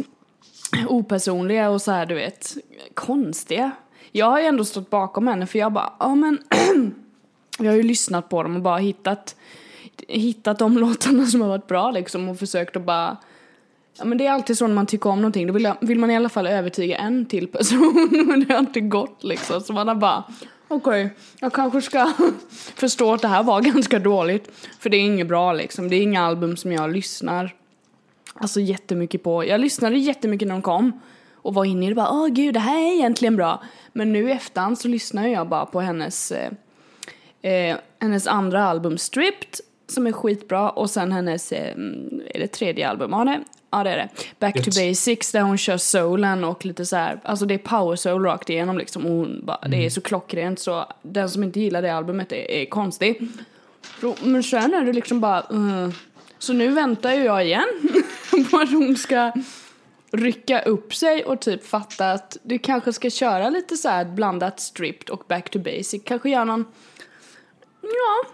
opersonliga 0.89 1.71
och 1.71 1.83
så 1.83 1.93
här, 1.93 2.07
du 2.07 2.15
vet, 2.15 2.57
konstiga. 2.95 3.71
Jag 4.13 4.27
har 4.27 4.41
ju 4.41 4.47
ändå 4.47 4.65
stått 4.65 4.91
bakom 4.91 5.27
henne 5.27 5.47
för 5.47 5.59
jag 5.59 5.73
bara, 5.73 5.93
ja 5.99 6.15
men 6.15 6.39
jag 7.59 7.67
har 7.67 7.77
ju 7.77 7.83
lyssnat 7.83 8.29
på 8.29 8.43
dem 8.43 8.57
och 8.57 8.63
bara 8.63 8.79
hittat 8.79 9.37
hittat 10.09 10.59
de 10.59 10.79
låtarna 10.79 11.27
som 11.27 11.41
har 11.41 11.49
varit 11.49 11.67
bra 11.67 11.91
liksom 11.91 12.29
och 12.29 12.39
försökt 12.39 12.77
att 12.77 12.85
bara 12.85 13.17
Ja 13.99 14.05
men 14.05 14.19
det 14.19 14.27
är 14.27 14.31
alltid 14.31 14.59
så 14.59 14.67
när 14.67 14.75
man 14.75 14.87
tycker 14.87 15.11
om 15.11 15.19
någonting, 15.19 15.47
då 15.47 15.53
vill, 15.53 15.65
jag, 15.65 15.77
vill 15.81 15.99
man 15.99 16.11
i 16.11 16.17
alla 16.17 16.29
fall 16.29 16.47
övertyga 16.47 16.97
en 16.97 17.27
till 17.27 17.49
person 17.49 18.09
men 18.27 18.45
det 18.45 18.55
har 18.55 18.61
inte 18.61 18.81
gått 18.81 19.25
liksom. 19.25 19.61
Så 19.61 19.73
man 19.73 19.89
har 19.89 19.95
bara 19.95 20.25
Okej, 20.69 21.11
jag 21.41 21.53
kanske 21.53 21.83
ska 21.83 22.13
förstå 22.75 23.15
att 23.15 23.23
det 23.23 23.29
här 23.29 23.43
var 23.43 23.61
ganska 23.61 23.99
dåligt 23.99 24.51
För 24.79 24.91
det 24.91 24.97
är 24.97 25.01
inget 25.01 25.29
bra 25.29 25.53
liksom, 25.53 25.89
det 25.89 25.97
är 25.97 26.03
inga 26.03 26.23
album 26.23 26.57
som 26.57 26.73
jag 26.73 26.93
lyssnar. 26.93 27.55
Alltså 28.41 28.61
jättemycket 28.61 29.23
på. 29.23 29.45
Jag 29.45 29.61
lyssnade 29.61 29.97
jättemycket 29.97 30.49
när 30.49 30.55
de 30.55 30.63
kom. 30.63 31.01
Och 31.43 31.55
var 31.55 31.65
inne 31.65 31.87
i 31.87 31.89
det 31.89 31.95
bara, 31.95 32.11
åh 32.11 32.29
gud 32.29 32.55
det 32.55 32.61
här 32.61 32.79
är 32.79 32.93
egentligen 32.95 33.37
bra. 33.37 33.63
Men 33.93 34.13
nu 34.13 34.29
i 34.29 34.33
efterhand 34.33 34.79
så 34.79 34.89
lyssnar 34.89 35.27
jag 35.29 35.49
bara 35.49 35.67
på 35.67 35.81
hennes, 35.81 36.33
eh, 36.33 36.51
eh, 37.53 37.77
hennes 37.99 38.27
andra 38.27 38.65
album 38.65 38.99
Stripped. 38.99 39.61
Som 39.89 40.07
är 40.07 40.13
skitbra. 40.13 40.71
Och 40.71 40.91
sen 40.91 41.13
hennes, 41.13 41.53
eh, 41.53 41.75
är 42.35 42.39
det 42.41 42.47
tredje 42.47 42.89
album? 42.89 43.11
Ja 43.13 43.25
det, 43.25 43.41
ja, 43.71 43.85
det 43.85 43.91
är 43.91 43.97
det. 43.97 44.09
Back 44.39 44.57
Yes. 44.57 44.65
to 44.65 44.81
basics 44.81 45.33
där 45.33 45.41
hon 45.41 45.59
kör 45.59 45.77
soulen 45.77 46.45
och 46.45 46.65
lite 46.67 46.87
så 46.87 46.97
här, 46.97 47.21
alltså 47.25 47.47
det 47.47 47.55
är 47.55 47.59
power 47.59 47.97
soul 47.97 48.23
rakt 48.25 48.51
igenom 48.51 48.79
liksom. 48.79 49.07
Och 49.07 49.13
hon 49.13 49.41
bara, 49.45 49.69
Det 49.69 49.87
är 49.87 49.91
så 49.91 50.01
klockrent 50.01 50.59
så 50.61 50.85
den 51.03 51.31
som 51.31 51.43
inte 51.45 51.61
gillar 51.61 51.83
det 51.83 51.95
albumet 51.95 52.33
är, 52.33 52.51
är 52.51 52.65
konstig. 52.67 53.29
Men 54.23 54.43
sen 54.43 54.75
är 54.75 54.85
det 54.85 54.93
liksom 54.93 55.21
bara, 55.21 55.41
uh. 55.53 55.89
Så 56.41 56.53
nu 56.53 56.69
väntar 56.69 57.13
ju 57.13 57.25
jag 57.25 57.45
igen 57.45 57.69
på 58.51 58.57
att 58.57 58.73
hon 58.73 58.97
ska 58.97 59.33
rycka 60.13 60.63
upp 60.63 60.95
sig 60.95 61.25
och 61.25 61.41
typ 61.41 61.67
fatta 61.67 62.13
att 62.13 62.37
du 62.43 62.59
kanske 62.59 62.93
ska 62.93 63.11
köra 63.11 63.51
lite 63.51 63.77
så 63.77 63.89
här 63.89 64.05
blandat 64.05 64.61
stripped 64.61 65.11
och 65.11 65.25
back 65.29 65.51
to 65.51 65.59
basic. 65.59 66.03
Kanske 66.05 66.31
göra 66.31 66.45
någon, 66.45 66.65
ja, 67.83 68.31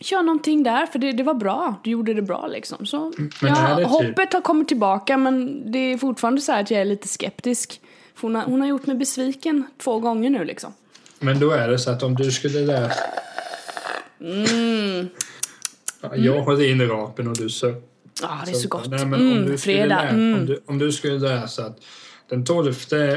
kör 0.00 0.22
någonting 0.22 0.62
där 0.62 0.86
för 0.86 0.98
det, 0.98 1.12
det 1.12 1.22
var 1.22 1.34
bra. 1.34 1.74
Du 1.84 1.90
gjorde 1.90 2.14
det 2.14 2.22
bra 2.22 2.46
liksom. 2.46 2.86
Så 2.86 3.12
ja, 3.42 3.76
typ- 3.76 3.86
hoppet 3.86 4.32
har 4.32 4.40
kommit 4.40 4.68
tillbaka 4.68 5.16
men 5.16 5.62
det 5.72 5.78
är 5.78 5.98
fortfarande 5.98 6.40
så 6.40 6.52
här 6.52 6.62
att 6.62 6.70
jag 6.70 6.80
är 6.80 6.84
lite 6.84 7.08
skeptisk. 7.08 7.80
För 8.14 8.22
hon 8.22 8.34
har, 8.34 8.42
hon 8.42 8.60
har 8.60 8.68
gjort 8.68 8.86
mig 8.86 8.96
besviken 8.96 9.64
två 9.78 10.00
gånger 10.00 10.30
nu 10.30 10.44
liksom. 10.44 10.72
Men 11.18 11.40
då 11.40 11.50
är 11.50 11.68
det 11.68 11.78
så 11.78 11.90
att 11.90 12.02
om 12.02 12.14
du 12.14 12.32
skulle 12.32 12.60
läsa... 12.60 13.00
Mm. 14.20 15.08
Ja, 16.14 16.16
jag 16.16 16.42
har 16.42 16.64
in 16.64 16.88
rapen 16.88 17.28
och 17.28 17.36
du 17.36 17.48
så... 17.50 17.66
Ja, 18.22 18.40
det 18.46 18.50
är 18.50 18.54
så 18.54 18.68
gott. 18.68 18.86
Nej, 18.90 19.06
men 19.06 19.20
om, 19.20 19.26
Mm, 19.32 19.46
du 19.50 19.58
skulle 19.58 19.76
fredag. 19.76 20.02
lä- 20.02 20.08
Mm. 20.08 20.40
om, 20.40 20.46
du, 20.46 20.62
om 20.66 20.78
du 20.78 20.92
skulle 20.92 21.18
läsa 21.18 21.64
att 21.66 21.78
den 22.28 22.44
12 22.44 22.72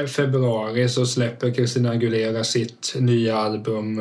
februari 0.06 0.88
så 0.88 1.06
släpper 1.06 1.52
Christina 1.52 1.90
Aguilera 1.90 2.44
sitt 2.44 2.92
nya 2.98 3.36
album 3.38 3.98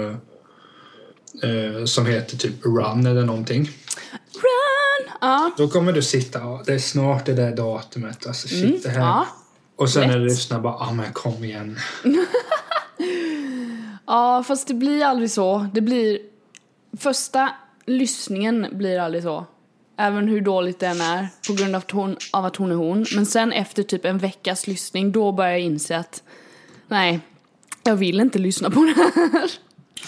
eh, 1.44 1.50
eh, 1.50 1.86
som 1.86 2.06
heter 2.06 2.38
typ 2.38 2.66
Run 2.66 3.06
eller 3.06 3.24
någonting. 3.26 3.62
Run! 4.34 5.12
Ja. 5.22 5.52
Då 5.58 5.68
kommer 5.68 5.92
du 5.94 6.02
sitta 6.02 6.44
och 6.46 6.64
det 6.66 6.74
är 6.74 6.80
snart 6.80 7.26
det 7.26 7.34
där 7.34 7.56
datumet. 7.56 8.28
Alltså 8.28 8.48
shit 8.48 8.84
det 8.84 8.90
här. 8.90 9.00
ja. 9.00 9.28
och 9.76 9.90
sen 9.90 10.08
när 10.08 10.20
du 10.20 10.26
lyssnar 10.26 10.60
bara, 10.60 10.74
ah 10.74 10.92
men 10.94 11.14
kom 11.14 11.44
igen. 11.44 11.78
Ja, 14.06 14.44
fast 14.48 14.68
det 14.68 14.74
blir 14.74 15.04
aldrig 15.06 15.32
så. 15.32 15.68
Det 15.74 15.82
blir... 15.82 16.20
Första 16.98 17.50
lyssningen 17.90 18.68
blir 18.72 19.00
aldrig 19.00 19.24
så. 19.24 19.46
Även 19.98 20.28
hur 20.28 20.42
dåligt 20.42 20.80
den 20.80 21.02
är 21.02 21.28
på 21.48 21.54
grund 21.54 21.76
av 21.76 21.80
att, 21.82 21.92
hon, 21.92 22.18
av 22.32 22.46
att 22.46 22.56
hon 22.56 22.72
är 22.72 22.76
hon. 22.76 23.06
Men 23.16 23.26
sen 23.26 23.52
efter 23.52 23.84
typ 23.84 24.06
en 24.06 24.18
veckas 24.18 24.68
lyssning 24.68 25.12
då 25.12 25.32
börjar 25.32 25.52
jag 25.52 25.60
inse 25.62 25.98
att 25.98 26.24
nej, 26.88 27.20
jag 27.84 27.96
vill 27.96 28.20
inte 28.20 28.40
lyssna 28.40 28.70
på 28.70 28.80
det 28.80 28.94
här. 28.96 29.52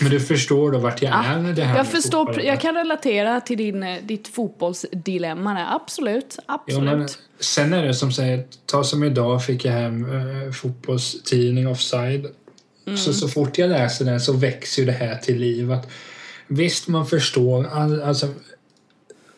Men 0.01 0.11
du 0.11 0.19
förstår 0.19 0.71
då 0.71 0.77
vart 0.79 1.01
jag 1.01 1.25
är 1.25 1.39
med 1.39 1.55
det 1.55 1.63
här 1.63 1.77
Jag 1.77 1.87
förstår, 1.87 2.25
fotbollen. 2.25 2.45
jag 2.45 2.61
kan 2.61 2.75
relatera 2.75 3.41
till 3.41 3.57
din, 3.57 3.83
eh, 3.83 3.97
ditt 4.03 4.27
fotbollsdilemma 4.27 5.53
där. 5.53 5.65
Absolut, 5.75 6.39
Ja, 6.47 6.53
absolut. 6.53 6.83
men 6.97 7.07
sen 7.39 7.73
är 7.73 7.83
det 7.85 7.93
som 7.93 8.11
säger, 8.11 8.43
ta 8.65 8.83
som 8.83 9.03
idag 9.03 9.45
fick 9.45 9.65
jag 9.65 9.71
hem 9.73 10.05
eh, 10.05 10.51
fotbollstidning 10.51 11.67
Offside. 11.67 12.27
Mm. 12.85 12.97
Så, 12.97 13.13
så 13.13 13.27
fort 13.27 13.57
jag 13.57 13.69
läser 13.69 14.05
den 14.05 14.19
så 14.21 14.33
växer 14.33 14.81
ju 14.81 14.85
det 14.85 14.91
här 14.91 15.15
till 15.15 15.37
liv. 15.37 15.71
Att, 15.71 15.87
visst, 16.51 16.87
man 16.87 17.07
förstår. 17.07 17.67
All, 17.67 18.01
alltså, 18.01 18.27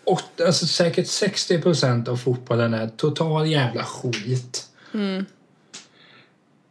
åt, 0.03 0.41
alltså, 0.45 0.67
säkert 0.67 1.07
60 1.07 1.61
procent 1.61 2.07
av 2.07 2.17
fotbollen 2.17 2.73
är 2.73 2.87
total 2.87 3.47
jävla 3.47 3.83
skit. 3.83 4.67
Mm. 4.93 5.25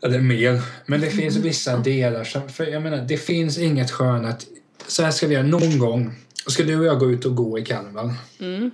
Är 0.03 0.19
mer. 0.19 0.63
Men 0.87 1.01
det 1.01 1.11
finns 1.11 1.37
vissa 1.37 1.77
delar 1.85 2.25
som... 2.25 2.49
För 2.49 2.67
jag 2.67 2.83
menar, 2.83 3.05
det 3.09 3.17
finns 3.17 3.59
inget 3.59 3.91
skönat. 3.91 4.47
Så 4.87 5.03
här 5.03 5.11
ska 5.11 5.27
vi 5.27 5.35
göra 5.35 5.47
någon 5.47 5.79
gång. 5.79 6.15
Ska 6.47 6.63
du 6.63 6.79
och 6.79 6.85
jag 6.85 6.99
gå 6.99 7.11
ut 7.11 7.25
och 7.25 7.37
gå 7.37 7.59
i 7.59 7.65
Kalmar. 7.65 8.15
Mm. 8.41 8.71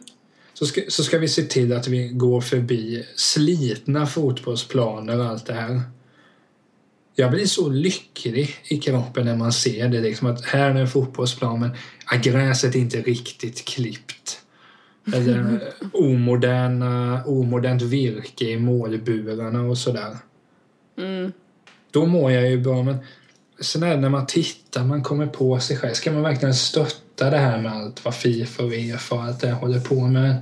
Så 0.54 0.66
ska, 0.66 0.80
så 0.88 1.04
ska 1.04 1.18
vi 1.18 1.28
se 1.28 1.42
till 1.42 1.72
att 1.72 1.88
vi 1.88 2.08
går 2.08 2.40
förbi 2.40 3.06
slitna 3.16 4.06
fotbollsplaner 4.06 5.18
och 5.18 5.24
allt 5.24 5.46
det 5.46 5.54
här. 5.54 5.82
Jag 7.20 7.30
blir 7.30 7.46
så 7.46 7.68
lycklig 7.68 8.56
i 8.68 8.78
kroppen 8.78 9.24
när 9.24 9.36
man 9.36 9.52
ser 9.52 9.88
det. 9.88 10.00
Liksom 10.00 10.28
att 10.28 10.44
här 10.44 10.70
är 10.70 10.74
en 10.74 10.88
fotbollsplan 10.88 11.60
men 11.60 11.70
gräset 12.22 12.74
är 12.74 12.78
inte 12.78 13.00
riktigt 13.00 13.64
klippt. 13.64 14.40
Eller 15.14 15.60
omoderna, 15.92 17.24
omodernt 17.26 17.82
virke 17.82 18.44
i 18.44 18.58
målburarna 18.58 19.62
och 19.62 19.78
sådär. 19.78 20.16
Mm. 20.98 21.32
Då 21.90 22.06
mår 22.06 22.32
jag 22.32 22.50
ju 22.50 22.60
bra 22.60 22.82
men 22.82 22.96
sen 23.60 23.82
är 23.82 23.90
det 23.90 24.00
när 24.00 24.08
man 24.08 24.26
tittar, 24.26 24.84
man 24.84 25.02
kommer 25.02 25.26
på 25.26 25.60
sig 25.60 25.76
själv. 25.76 25.94
Ska 25.94 26.12
man 26.12 26.22
verkligen 26.22 26.54
stötta 26.54 27.30
det 27.30 27.38
här 27.38 27.62
med 27.62 27.72
allt 27.72 28.04
vad 28.04 28.14
Fifa 28.14 28.62
och 28.62 28.70
Uefa 28.70 29.14
och 29.14 29.22
allt 29.22 29.40
det 29.40 29.50
håller 29.50 29.80
på 29.80 30.00
med? 30.00 30.36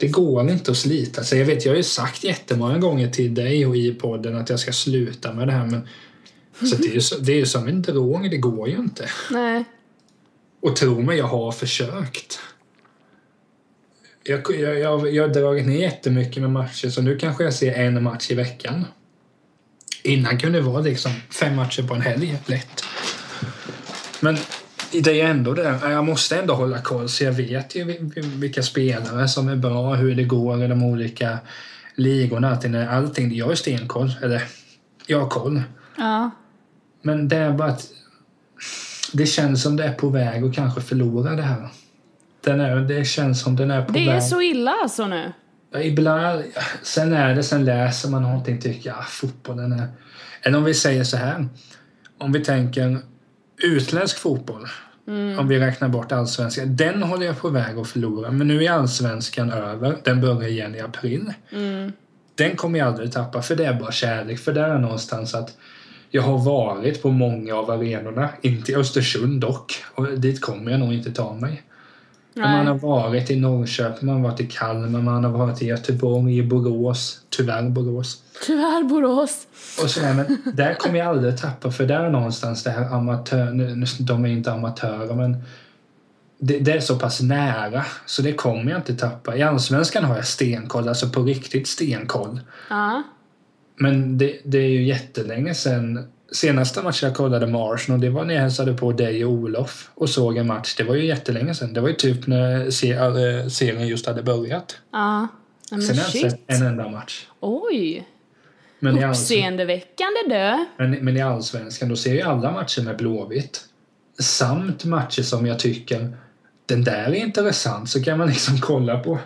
Det 0.00 0.08
går 0.08 0.50
inte 0.50 0.70
att 0.70 0.76
slita 0.76 1.24
sig. 1.24 1.38
Jag 1.38 1.46
vet, 1.46 1.64
jag 1.64 1.72
har 1.72 1.76
ju 1.76 1.82
sagt 1.82 2.24
jättemånga 2.24 2.78
gånger 2.78 3.10
till 3.10 3.34
dig 3.34 3.66
och 3.66 3.76
i 3.76 3.94
podden 3.94 4.36
att 4.36 4.50
jag 4.50 4.60
ska 4.60 4.72
sluta 4.72 5.32
med 5.32 5.48
det 5.48 5.52
här 5.52 5.66
men 5.66 5.88
så 6.68 6.76
det 6.76 6.88
är 6.88 6.94
ju 6.94 7.00
det 7.20 7.32
är 7.32 7.36
ju 7.36 7.46
som 7.46 7.68
en 7.68 7.82
drog, 7.82 8.30
det 8.30 8.36
går 8.36 8.68
ju 8.68 8.76
inte. 8.76 9.10
Nej. 9.30 9.64
Och 10.60 10.76
tro 10.76 11.02
mig, 11.02 11.18
jag 11.18 11.26
har 11.26 11.52
försökt. 11.52 12.38
Jag, 14.24 14.40
jag, 14.60 14.78
jag, 14.78 15.14
jag 15.14 15.28
har 15.28 15.34
dragit 15.34 15.66
ner 15.66 15.80
jättemycket 15.80 16.42
med 16.42 16.50
matcher 16.50 16.88
så 16.88 17.02
nu 17.02 17.18
kanske 17.18 17.44
jag 17.44 17.54
ser 17.54 17.72
en 17.72 18.02
match 18.02 18.30
i 18.30 18.34
veckan. 18.34 18.84
Innan 20.02 20.38
kunde 20.38 20.58
det 20.58 20.64
vara 20.64 20.80
liksom 20.80 21.12
fem 21.30 21.56
matcher 21.56 21.82
på 21.82 21.94
en 21.94 22.00
helg, 22.00 22.38
lätt. 22.46 22.84
Men 24.20 24.38
det 24.92 25.20
är 25.20 25.26
ändå 25.30 25.54
det, 25.54 25.78
jag 25.82 26.04
måste 26.04 26.38
ändå 26.38 26.54
hålla 26.54 26.78
koll 26.80 27.08
så 27.08 27.24
jag 27.24 27.32
vet 27.32 27.74
ju 27.76 27.84
vil- 27.84 28.38
vilka 28.40 28.62
spelare 28.62 29.28
som 29.28 29.48
är 29.48 29.56
bra, 29.56 29.94
hur 29.94 30.14
det 30.14 30.24
går 30.24 30.64
i 30.64 30.66
de 30.68 30.82
olika 30.82 31.38
ligorna. 31.94 32.58
Allting. 32.90 33.34
Jag 33.34 33.46
har 33.46 33.54
stenkoll, 33.54 34.12
eller 34.22 34.42
jag 35.06 35.20
har 35.20 35.28
koll. 35.28 35.62
Ja. 35.98 36.30
Men 37.02 37.28
det 37.28 37.36
är 37.36 37.52
bara 37.52 37.68
att 37.68 37.86
det 39.12 39.26
känns 39.26 39.62
som 39.62 39.76
det 39.76 39.84
är 39.84 39.92
på 39.92 40.08
väg 40.08 40.44
att 40.44 40.54
kanske 40.54 40.80
förlora 40.80 41.36
det 41.36 41.42
här. 41.42 41.68
Den 42.44 42.60
är, 42.60 42.76
det 42.76 43.04
känns 43.04 43.40
som 43.42 43.56
den 43.56 43.70
är 43.70 43.82
på 43.84 43.92
Det 43.92 43.98
väg. 43.98 44.08
är 44.16 44.20
så 44.20 44.40
illa 44.42 44.70
alltså 44.82 45.06
nu. 45.06 45.32
Ibland, 45.82 46.42
sen 46.82 47.12
är 47.12 47.34
det, 47.34 47.42
sen 47.42 47.64
läser 47.64 48.08
man 48.08 48.22
någonting 48.22 48.56
och 48.56 48.62
tycker 48.62 48.90
ja, 48.90 49.02
fotbollen 49.08 49.72
är... 49.72 49.88
Eller 50.42 50.58
om 50.58 50.64
vi 50.64 50.74
säger 50.74 51.04
så 51.04 51.16
här. 51.16 51.48
Om 52.18 52.32
vi 52.32 52.44
tänker 52.44 52.98
utländsk 53.62 54.18
fotboll. 54.18 54.66
Om 55.38 55.48
vi 55.48 55.58
räknar 55.58 55.88
bort 55.88 56.12
allsvenskan. 56.12 56.76
Den 56.76 57.02
håller 57.02 57.26
jag 57.26 57.38
på 57.38 57.48
väg 57.48 57.78
att 57.78 57.88
förlora. 57.88 58.30
Men 58.30 58.48
nu 58.48 58.64
är 58.64 58.70
allsvenskan 58.70 59.52
över. 59.52 59.96
Den 60.04 60.20
börjar 60.20 60.48
igen 60.48 60.74
i 60.74 60.80
april. 60.80 61.32
Den 62.34 62.56
kommer 62.56 62.78
jag 62.78 62.88
aldrig 62.88 63.12
tappa 63.12 63.42
för 63.42 63.56
det 63.56 63.64
är 63.64 63.74
bara 63.74 63.92
kärlek. 63.92 64.38
För 64.38 64.52
där 64.52 64.68
är 64.68 64.78
någonstans 64.78 65.34
att 65.34 65.56
jag 66.10 66.22
har 66.22 66.38
varit 66.38 67.02
på 67.02 67.10
många 67.10 67.54
av 67.54 67.70
arenorna. 67.70 68.28
Inte 68.40 68.72
i 68.72 68.74
Östersund 68.74 69.40
dock. 69.40 69.84
Och 69.94 70.18
dit 70.18 70.40
kommer 70.40 70.70
jag 70.70 70.80
nog 70.80 70.92
inte 70.92 71.12
ta 71.12 71.34
mig. 71.34 71.62
Man 72.34 72.66
har 72.66 72.74
varit 72.74 73.30
i 73.30 73.36
Norrköping, 73.36 74.06
man 74.06 74.16
har 74.16 74.30
varit 74.30 74.40
i 74.40 74.46
Kalmar, 74.46 75.00
man 75.00 75.24
har 75.24 75.30
varit 75.30 75.62
i 75.62 75.66
Göteborg, 75.66 76.38
i 76.38 76.42
Borås. 76.42 77.20
Tyvärr 77.30 77.70
Borås. 77.70 78.22
Tyvärr 78.46 78.84
Borås. 78.84 79.46
Och 79.82 79.90
sådär, 79.90 80.14
men 80.14 80.54
där 80.56 80.74
kommer 80.74 80.98
jag 80.98 81.08
aldrig 81.08 81.38
tappa 81.38 81.70
för 81.70 81.86
där 81.86 82.00
är 82.00 82.10
någonstans 82.10 82.62
det 82.62 82.70
här 82.70 82.94
amatör... 82.94 84.02
De 84.02 84.24
är 84.24 84.28
inte 84.28 84.52
amatörer 84.52 85.14
men 85.14 85.42
det, 86.38 86.58
det 86.58 86.72
är 86.72 86.80
så 86.80 86.98
pass 86.98 87.20
nära 87.20 87.84
så 88.06 88.22
det 88.22 88.32
kommer 88.32 88.70
jag 88.70 88.78
inte 88.78 88.94
tappa. 88.94 89.36
I 89.36 89.42
Allsvenskan 89.42 90.04
har 90.04 90.16
jag 90.16 90.26
stenkoll, 90.26 90.88
alltså 90.88 91.08
på 91.08 91.22
riktigt 91.22 91.68
stenkoll. 91.68 92.40
Ja. 92.70 93.02
Men 93.76 94.18
det, 94.18 94.40
det 94.44 94.58
är 94.58 94.68
ju 94.68 94.84
jättelänge 94.84 95.54
sedan. 95.54 96.08
Senaste 96.32 96.82
matchen 96.82 97.08
jag 97.08 97.16
kollade 97.16 97.46
med 97.46 97.60
Arsenal, 97.60 98.00
det 98.00 98.10
var 98.10 98.24
när 98.24 98.34
jag 98.34 98.42
hälsade 98.42 98.72
på 98.72 98.92
dig 98.92 99.24
och 99.24 99.32
Olof 99.32 99.90
och 99.94 100.10
såg 100.10 100.36
en 100.36 100.46
match. 100.46 100.74
Det 100.76 100.84
var 100.84 100.94
ju 100.94 101.06
jättelänge 101.06 101.54
sedan. 101.54 101.72
Det 101.72 101.80
var 101.80 101.88
ju 101.88 101.94
typ 101.94 102.26
när 102.26 102.70
se, 102.70 102.92
äh, 102.92 103.48
serien 103.48 103.88
just 103.88 104.06
hade 104.06 104.22
börjat. 104.22 104.76
Ja. 104.92 105.28
Men 105.70 105.82
Sen 105.82 105.98
har 105.98 106.02
jag 106.02 106.30
sett 106.30 106.40
en 106.46 106.66
enda 106.66 106.88
match. 106.88 107.26
Oj. 107.40 108.08
Men 108.78 109.04
Uppseendeväckande 109.04 110.20
du. 110.28 110.66
men, 110.76 110.90
men 110.90 111.16
i 111.16 111.22
Allsvenskan, 111.22 111.88
då 111.88 111.96
ser 111.96 112.14
jag 112.14 112.28
alla 112.28 112.50
matcher 112.52 112.82
med 112.82 112.96
Blåvitt. 112.96 113.64
Samt 114.18 114.84
matcher 114.84 115.22
som 115.22 115.46
jag 115.46 115.58
tycker, 115.58 116.16
den 116.66 116.84
där 116.84 117.04
är 117.06 117.14
intressant. 117.14 117.90
Så 117.90 118.02
kan 118.02 118.18
man 118.18 118.28
liksom 118.28 118.58
kolla 118.60 118.98
på 118.98 119.18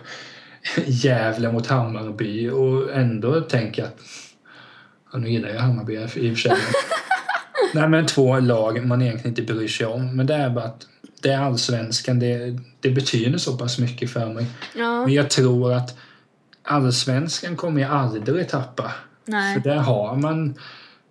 Gävle 0.85 1.51
mot 1.51 1.67
Hammarby 1.67 2.49
och 2.49 2.93
ändå 2.93 3.41
tänka 3.41 3.85
att 3.85 3.99
Ja, 5.11 5.19
nu 5.19 5.29
gillar 5.29 5.49
jag 5.49 5.59
Hammarby 5.59 5.93
i 5.93 6.05
och 6.05 6.09
för 6.09 6.35
sig. 6.35 6.57
Nej, 7.73 7.89
men 7.89 8.05
två 8.05 8.39
lag 8.39 8.85
man 8.85 9.01
egentligen 9.01 9.39
inte 9.39 9.53
bryr 9.53 9.67
sig 9.67 9.85
om. 9.85 10.15
Men 10.15 10.25
det 10.27 10.33
är 10.33 10.49
bara 10.49 10.65
att 10.65 10.87
det 11.21 11.29
är 11.29 11.39
allsvenskan. 11.39 12.19
Det, 12.19 12.59
det 12.79 12.89
betyder 12.89 13.37
så 13.37 13.57
pass 13.57 13.79
mycket 13.79 14.09
för 14.09 14.33
mig. 14.33 14.45
Ja. 14.75 15.05
Men 15.05 15.13
jag 15.13 15.29
tror 15.29 15.73
att 15.73 15.97
allsvenskan 16.63 17.55
kommer 17.55 17.81
jag 17.81 17.91
aldrig 17.91 18.49
tappa. 18.49 18.91
Nej. 19.25 19.53
För 19.53 19.69
där 19.69 19.77
har 19.77 20.15
man... 20.15 20.53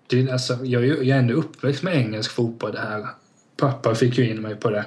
Det, 0.07 0.31
alltså, 0.31 0.65
jag, 0.65 0.87
jag 0.87 1.09
är 1.09 1.19
ändå 1.19 1.35
uppväxt 1.35 1.83
med 1.83 1.97
engelsk 1.97 2.31
fotboll. 2.31 2.73
Det 2.73 2.81
här. 2.81 3.07
Pappa 3.57 3.95
fick 3.95 4.19
ju 4.19 4.31
in 4.31 4.43
mig 4.43 4.55
på 4.55 4.71
det. 4.71 4.85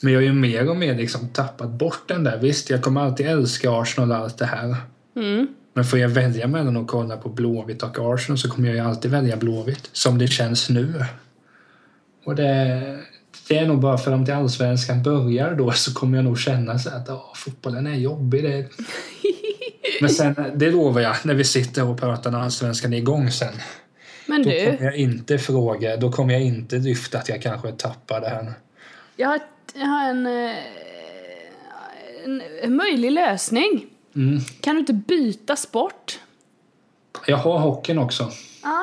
Men 0.00 0.12
jag 0.12 0.20
har 0.20 0.24
ju 0.24 0.32
mer 0.32 0.70
och 0.70 0.76
mer 0.76 0.94
liksom 0.94 1.28
tappat 1.28 1.70
bort 1.70 2.02
den 2.08 2.24
där. 2.24 2.38
Visst, 2.38 2.70
jag 2.70 2.82
kommer 2.82 3.00
alltid 3.00 3.26
älska 3.26 3.70
Arsenal 3.72 4.10
och 4.10 4.16
allt 4.16 4.38
det 4.38 4.46
här. 4.46 4.76
Mm. 5.16 5.46
Men 5.76 5.84
får 5.84 5.98
jag 5.98 6.08
välja 6.08 6.46
mellan 6.46 6.76
att 6.76 6.86
kolla 6.86 7.16
på 7.16 7.28
Blåvitt 7.28 7.82
och 7.82 8.14
Arsenal 8.14 8.38
så 8.38 8.50
kommer 8.50 8.68
jag 8.68 8.76
ju 8.76 8.82
alltid 8.82 9.10
välja 9.10 9.36
Blåvitt. 9.36 9.88
Som 9.92 10.18
det 10.18 10.26
känns 10.26 10.68
nu. 10.68 11.04
Och 12.24 12.36
det, 12.36 12.82
det 13.48 13.58
är 13.58 13.66
nog 13.66 13.80
bara 13.80 13.98
för 13.98 14.12
att 14.12 14.30
allsvenskan 14.30 15.02
börjar 15.02 15.54
då 15.54 15.72
så 15.72 15.94
kommer 15.94 16.18
jag 16.18 16.24
nog 16.24 16.38
känna 16.38 16.78
så 16.78 16.90
att 16.90 17.08
åh, 17.08 17.34
fotbollen 17.34 17.86
är 17.86 17.94
jobbig. 17.94 18.42
Det... 18.42 18.68
Men 20.00 20.10
sen, 20.10 20.34
det 20.54 20.70
lovar 20.70 21.00
jag, 21.00 21.16
när 21.24 21.34
vi 21.34 21.44
sitter 21.44 21.84
och 21.84 22.00
pratar 22.00 22.30
när 22.30 22.38
allsvenskan 22.40 22.92
är 22.92 22.98
igång 22.98 23.30
sen. 23.30 23.54
Men 24.26 24.42
Då 24.42 24.50
du, 24.50 24.64
kommer 24.64 24.84
jag 24.84 24.96
inte 24.96 25.38
fråga, 25.38 25.96
då 25.96 26.12
kommer 26.12 26.32
jag 26.34 26.42
inte 26.42 26.76
lyfta 26.76 27.18
att 27.18 27.28
jag 27.28 27.42
kanske 27.42 27.72
tappar 27.72 28.20
det 28.20 28.28
här. 28.28 28.52
jag 29.16 29.28
har, 29.28 29.40
jag 29.74 29.86
har 29.86 30.08
en, 30.08 30.26
eh, 30.26 30.56
en, 32.24 32.42
en 32.62 32.76
möjlig 32.76 33.10
lösning. 33.10 33.86
Mm. 34.16 34.40
Kan 34.60 34.74
du 34.74 34.80
inte 34.80 34.92
byta 34.92 35.56
sport? 35.56 36.20
Jag 37.26 37.36
har 37.36 37.58
hockeyn 37.58 37.98
också. 37.98 38.30
Ja. 38.62 38.82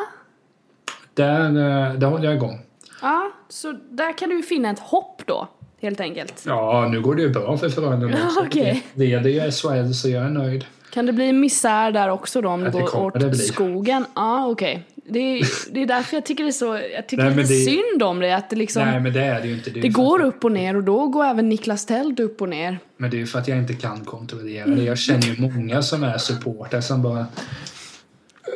Där, 1.14 1.46
eh, 1.46 1.94
där 1.94 2.08
håller 2.08 2.26
jag 2.26 2.36
igång. 2.36 2.60
Ja, 3.02 3.32
så 3.50 3.72
där 3.90 4.18
kan 4.18 4.30
du 4.30 4.44
finna 4.44 4.70
ett 4.70 4.80
hopp 4.80 5.22
då, 5.26 5.48
helt 5.82 6.00
enkelt. 6.00 6.44
Ja, 6.48 6.88
nu 6.92 7.02
går 7.02 7.16
det 7.16 7.22
ju 7.22 7.30
bra 7.30 7.58
för 7.58 7.70
Frölunda. 7.70 8.18
Ja, 8.18 8.28
också. 8.28 8.40
okej. 8.40 8.84
Leder 8.94 9.30
ju 9.30 9.52
SHL 9.52 9.94
så 9.94 10.10
jag 10.10 10.24
är 10.24 10.30
nöjd. 10.30 10.66
Kan 10.92 11.06
det 11.06 11.14
bli 11.14 11.34
misär 11.34 11.92
där 11.92 12.10
också 12.10 12.42
då 12.42 12.50
om 12.50 12.64
det 12.64 12.70
det 12.70 12.80
går 12.80 13.26
åt 13.26 13.38
skogen? 13.38 14.06
Ja, 14.16 14.48
okej. 14.48 14.88
Det, 15.06 15.20
är, 15.20 15.48
det 15.74 15.82
är 15.82 15.86
därför 15.86 16.18
jag 16.18 16.26
tycker 16.26 16.44
det 16.44 16.50
är 16.50 16.52
så, 16.52 16.80
jag 16.96 17.08
tycker 17.08 17.24
Nej, 17.24 17.36
lite 17.36 17.54
det- 17.54 17.66
synd 17.66 18.04
om 18.04 18.20
det. 18.20 18.36
Att 18.36 18.50
det 18.50 18.56
liksom, 18.56 18.84
Nej, 18.84 19.00
men 19.00 19.14
det 19.14 19.24
är 19.24 19.42
det 19.42 19.48
ju 19.48 19.54
inte. 19.54 19.70
Det, 19.70 19.82
det 19.82 19.90
går 19.90 20.22
att, 20.22 20.28
upp 20.28 20.44
och 20.44 20.52
ner 20.52 20.76
och 20.76 20.84
då 20.84 21.08
går 21.08 21.26
även 21.26 21.50
Niklas 21.50 21.86
Tält 21.86 22.20
upp 22.20 22.42
och 22.42 22.50
ner. 22.50 22.80
Men 22.98 23.10
det 23.10 23.18
är 23.18 23.20
ju 23.20 23.28
för 23.28 23.40
att 23.40 23.48
jag 23.48 23.58
inte 23.58 23.74
kan 23.74 24.06
kontrollera 24.06 24.66
det. 24.66 24.84
Jag 24.84 24.98
känner 24.98 25.28
ju 25.28 25.42
många 25.42 25.82
som 25.82 26.04
är 26.04 26.18
supportrar 26.18 26.82
som 26.82 27.02
bara... 27.02 27.28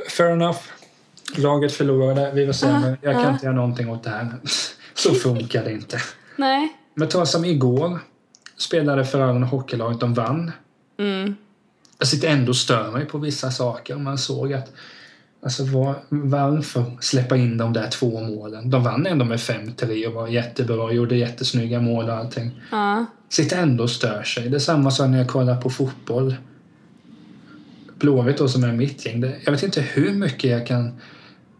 Fair 0.09 0.31
enough. 0.31 0.59
Laget 1.35 1.71
förlorade, 1.71 2.31
vi 2.33 2.45
var 2.45 2.53
sämre. 2.53 2.97
Jag 3.01 3.13
kan 3.13 3.25
ah. 3.25 3.33
inte 3.33 3.45
göra 3.45 3.55
någonting 3.55 3.89
åt 3.89 4.03
det 4.03 4.09
här. 4.09 4.27
Så 4.93 5.13
funkar 5.13 5.63
det 5.63 5.71
inte. 5.71 5.97
Nej. 6.35 6.73
Men 6.93 7.07
ta 7.07 7.25
som 7.25 7.45
igår. 7.45 7.99
Spelade 8.57 9.05
Frölunda 9.05 9.47
hockeylaget, 9.47 9.99
de 9.99 10.13
vann. 10.13 10.51
Mm. 10.99 11.35
Jag 11.99 12.07
sitter 12.07 12.27
ändå 12.27 12.49
och 12.49 12.55
stör 12.55 12.91
mig 12.91 13.05
på 13.05 13.17
vissa 13.17 13.51
saker. 13.51 13.95
Man 13.95 14.17
såg 14.17 14.53
att 14.53 14.73
Alltså 15.41 15.63
var, 15.63 15.95
varför 16.09 16.83
släppa 16.99 17.37
in 17.37 17.57
de 17.57 17.73
där 17.73 17.87
två 17.89 18.21
målen? 18.21 18.69
De 18.69 18.83
vann 18.83 19.05
ändå 19.05 19.25
med 19.25 19.37
5-3 19.39 20.05
och 20.07 20.13
var 20.13 20.27
jättebra 20.27 20.83
och 20.83 20.93
gjorde 20.93 21.15
jättesnygga 21.15 21.79
mål 21.81 22.05
och 22.09 22.15
allting. 22.15 22.51
Ja. 22.71 23.05
Sitter 23.29 23.61
ändå 23.61 23.83
och 23.83 23.89
stör 23.89 24.23
sig. 24.23 24.49
Det 24.49 24.55
är 24.57 24.59
samma 24.59 24.91
som 24.91 25.11
när 25.11 25.17
jag 25.17 25.27
kollar 25.27 25.61
på 25.61 25.69
fotboll. 25.69 26.35
Blåvitt 27.99 28.37
då 28.37 28.47
som 28.47 28.63
är 28.63 28.71
mitt 28.71 29.05
gäng. 29.05 29.21
Det, 29.21 29.35
jag 29.45 29.51
vet 29.51 29.63
inte 29.63 29.81
hur 29.81 30.13
mycket 30.13 30.51
jag 30.51 30.67
kan... 30.67 31.01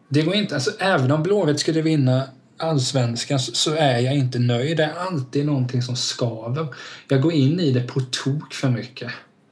Det 0.10 0.22
går 0.22 0.36
inte... 0.36 0.56
Alltså 0.56 0.72
även 0.80 1.12
om 1.12 1.24
Blåvitt 1.24 1.60
skulle 1.60 1.82
vinna 1.82 2.24
allsvenskan 2.58 3.40
så, 3.40 3.74
är 3.76 4.00
jag 4.00 4.16
inte 4.16 4.40
nöjd. 4.40 4.78
Det 4.78 4.84
är 4.84 4.94
alltid 5.08 5.46
någonting 5.46 5.82
som 5.82 5.96
skaver. 5.96 6.68
Jag 7.08 7.22
går 7.22 7.34
in 7.34 7.60
i 7.60 7.72
det 7.72 7.82
på 7.82 8.00
tok 8.00 8.54
för 8.54 8.70
mycket. 8.70 9.12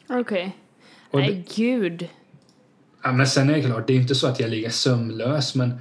Okej. 0.09 0.55
Det- 1.11 1.17
Nej, 1.17 1.45
gud. 1.55 2.07
Ja, 3.06 3.12
men 3.12 3.28
sen 3.28 3.50
är 3.50 3.54
det 3.54 3.62
klart, 3.62 3.88
det 3.88 3.94
är 3.94 3.98
inte 3.98 4.15
så 4.15 4.28
att 4.28 4.39
jag 4.39 4.50
ligger 4.50 4.70
sömnlös 4.70 5.56
men 5.56 5.80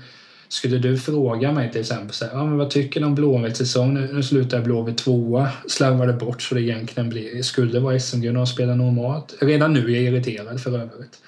skulle 0.49 0.79
du 0.79 0.99
fråga 0.99 1.53
mig 1.53 1.73
till 1.73 1.81
exempel 1.81 2.15
så 2.15 2.25
här, 2.25 2.33
ja, 2.33 2.45
men 2.45 2.59
vad 2.59 2.71
tycker 2.71 3.01
du 3.01 3.07
om 3.07 3.15
Blåvitts 3.15 3.59
säsong? 3.59 3.95
Nu, 3.95 4.13
nu 4.13 4.23
slutar 4.23 4.61
Blåvitt 4.61 4.99
tvåa, 4.99 5.49
slarvade 5.69 6.13
bort 6.13 6.43
så 6.43 6.55
det 6.55 6.63
egentligen 6.63 7.09
blir, 7.09 7.43
skulle 7.43 7.81
vara 7.81 8.01
SM-guld 8.01 8.39
och 8.39 8.49
spela 8.49 8.75
normalt. 8.75 9.35
Redan 9.41 9.73
nu 9.73 9.81
är 9.81 10.01
jag 10.01 10.03
irriterad 10.03 10.61
för 10.61 10.79
övrigt. 10.79 11.19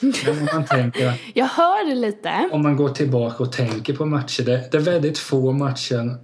Men 0.00 0.38
om 0.38 0.48
man 0.52 0.64
tänker, 0.64 1.12
Jag 1.34 1.46
hör 1.46 1.88
det 1.88 1.94
lite. 1.94 2.48
om 2.52 2.62
man 2.62 2.76
går 2.76 2.88
tillbaka 2.88 3.42
och 3.42 3.52
tänker 3.52 3.94
på 3.94 4.06
matcher, 4.06 4.42
det, 4.42 4.68
det 4.70 4.76
är 4.76 4.82
väldigt 4.82 5.18
få 5.18 5.52
matcher. 5.52 6.16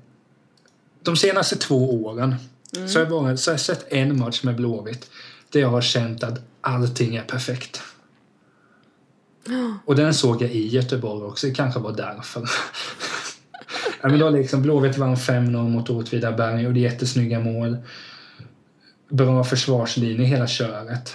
De 1.02 1.16
senaste 1.16 1.56
två 1.56 2.04
åren 2.04 2.34
så, 2.86 2.98
har 2.98 3.00
jag 3.00 3.10
bara, 3.10 3.36
så 3.36 3.50
har 3.50 3.52
jag 3.52 3.60
sett 3.60 3.92
en 3.92 4.18
match 4.18 4.42
med 4.42 4.56
Blåvitt 4.56 5.10
där 5.50 5.60
jag 5.60 5.68
har 5.68 5.82
känt 5.82 6.22
att 6.24 6.40
allting 6.60 7.16
är 7.16 7.22
perfekt. 7.22 7.82
Och 9.84 9.96
den 9.96 10.14
såg 10.14 10.42
jag 10.42 10.50
i 10.50 10.68
Göteborg 10.68 11.24
också, 11.24 11.46
det 11.46 11.54
kanske 11.54 11.80
var 11.80 11.92
därför. 11.92 12.42
ja, 14.02 14.08
men 14.08 14.18
då 14.18 14.30
liksom, 14.30 14.62
Blåvitt 14.62 14.98
vann 14.98 15.14
5-0 15.14 15.68
mot 15.68 15.90
Åtvidaberg 15.90 16.54
och 16.54 16.62
gjorde 16.62 16.80
jättesnygga 16.80 17.40
mål. 17.40 17.76
Bra 19.08 19.44
försvarslinje 19.44 20.26
hela 20.26 20.46
köret. 20.46 21.14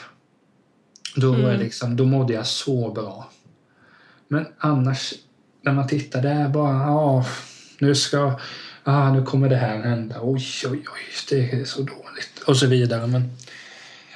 Då, 1.16 1.32
var 1.32 1.50
jag 1.50 1.60
liksom, 1.60 1.96
då 1.96 2.06
mådde 2.06 2.34
jag 2.34 2.48
så 2.48 2.92
bra. 2.92 3.30
Men 4.28 4.46
annars, 4.58 5.14
när 5.62 5.74
man 5.74 5.88
tittar, 5.88 6.22
det 6.22 6.30
är 6.30 6.50
bara, 6.50 6.74
ja, 6.74 7.26
nu 7.80 7.96
ska, 7.96 8.40
ah, 8.84 9.12
nu 9.14 9.24
kommer 9.24 9.50
det 9.50 9.56
här 9.56 9.82
hända, 9.82 10.16
oj, 10.22 10.44
oj, 10.66 10.72
oj, 10.72 11.02
det 11.30 11.52
är 11.52 11.66
så 11.66 11.80
dåligt, 11.82 12.40
och 12.46 12.58
så 12.58 12.68
vidare. 12.68 13.08
Men 13.08 13.32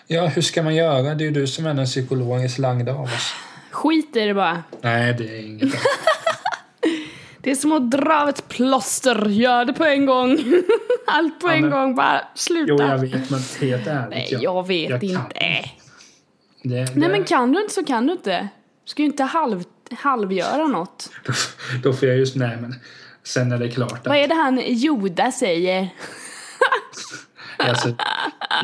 ja, 0.07 0.27
hur 0.27 0.41
ska 0.41 0.63
man 0.63 0.75
göra? 0.75 1.15
Det 1.15 1.23
är 1.23 1.25
ju 1.25 1.31
du 1.31 1.47
som 1.47 1.65
är 1.65 1.73
den 1.73 1.85
psykologiskt 1.85 2.59
lagda 2.59 2.93
av 2.93 3.03
oss. 3.03 3.33
Skit 3.73 4.15
i 4.15 4.19
det 4.25 4.33
bara. 4.33 4.63
Nej, 4.81 5.13
det 5.17 5.23
är 5.37 5.41
inget. 5.45 5.73
Det 7.41 7.51
är 7.51 7.55
som 7.55 7.71
att 7.71 7.91
dra 7.91 8.21
av 8.21 8.29
ett 8.29 8.47
plåster. 8.49 9.25
Gör 9.29 9.65
det 9.65 9.73
på 9.73 9.85
en 9.85 10.05
gång. 10.05 10.31
Allt 11.07 11.39
på 11.39 11.47
Ja, 11.47 11.53
en 11.53 11.61
men- 11.61 11.71
gång. 11.71 11.95
Bara 11.95 12.21
sluta. 12.35 12.71
Jo, 12.73 12.81
jag 12.81 12.97
vet, 12.97 13.29
men 13.29 13.39
helt 13.61 13.87
ärligt. 13.87 14.09
Nej, 14.09 14.37
jag 14.41 14.67
vet 14.67 14.89
jag 14.89 15.03
inte. 15.03 15.39
Det, 15.39 15.65
det, 16.63 16.95
Nej, 16.95 17.09
men 17.09 17.23
kan 17.23 17.51
du 17.51 17.61
inte 17.61 17.73
så 17.73 17.85
kan 17.85 18.07
du 18.07 18.13
inte. 18.13 18.39
Du 18.85 18.89
ska 18.89 19.01
ju 19.01 19.05
inte 19.05 19.23
halv, 19.23 19.63
halvgöra 19.91 20.67
något. 20.67 21.09
då, 21.25 21.33
då 21.83 21.93
får 21.93 22.07
jag 22.07 22.17
just, 22.17 22.35
nej 22.35 22.57
men 22.61 22.75
sen 23.23 23.51
är 23.51 23.57
det 23.57 23.69
klart 23.71 23.91
Vad 24.05 24.15
att 24.17 24.23
är 24.23 24.27
det 24.27 24.35
han 24.35 24.61
Joda 24.65 25.31
säger? 25.31 25.89
alltså, 27.69 27.93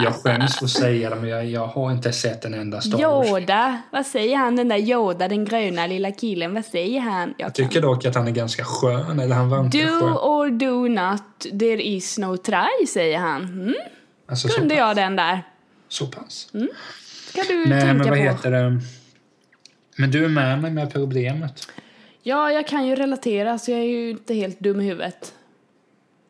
Jag 0.04 0.14
skäms 0.16 0.58
för 0.58 0.66
att 0.66 0.72
säga 0.72 1.10
det, 1.10 1.16
men 1.16 1.30
jag, 1.30 1.46
jag 1.46 1.68
har 1.68 1.92
inte 1.92 2.12
sett 2.12 2.46
en 2.46 2.54
enda 2.54 2.82
Star 2.82 2.98
Wars. 2.98 3.28
Yoda, 3.30 3.82
vad 3.92 4.06
säger 4.06 4.38
han 4.38 4.56
den 4.56 4.68
där 4.68 4.78
Yoda, 4.78 5.28
den 5.28 5.46
gröna 5.46 5.88
lilla 5.88 6.12
killen, 6.12 6.54
vad 6.54 6.66
säger 6.66 7.00
han? 7.00 7.34
Jag 7.38 7.48
Jag 7.48 7.56
tycker 7.56 7.82
dock 7.82 8.06
att 8.06 8.16
han 8.16 8.28
är 8.28 8.32
ganska 8.32 8.64
skön, 8.64 9.20
eller 9.20 9.36
han 9.36 9.50
var 9.50 9.60
inte 9.66 9.78
Do 9.78 9.88
skön. 10.00 10.14
or 10.14 10.50
do 10.50 10.88
not, 11.02 11.40
there 11.60 11.82
is 11.84 12.18
no 12.18 12.38
try, 12.38 12.88
säger 12.88 13.18
han. 13.20 13.44
Mm, 13.44 13.76
Alltså, 14.30 14.48
så, 14.48 14.60
kunde 14.60 14.76
jag 14.76 14.96
den 14.96 15.16
där. 15.16 15.44
så 15.88 16.08
pass. 16.08 16.48
Ska 17.30 17.42
du 17.48 17.66
Nej, 17.66 17.82
tänka 17.82 17.94
men 17.94 17.98
vad 17.98 18.08
på. 18.10 18.16
heter 18.16 18.52
det? 18.52 18.80
Men 19.98 20.12
du 20.12 20.26
är 20.26 20.30
med 20.30 20.62
mig 20.62 20.72
med 20.72 20.94
problemet. 20.94 21.68
Ja, 22.24 22.52
jag 22.52 22.68
kan 22.68 22.88
ju 22.88 22.96
relatera, 22.96 23.60
så 23.60 23.72
jag 23.72 23.80
är 23.80 23.84
ju 23.84 24.10
inte 24.10 24.34
helt 24.34 24.60
dum 24.60 24.82
i 24.82 24.84
huvudet. 24.84 25.34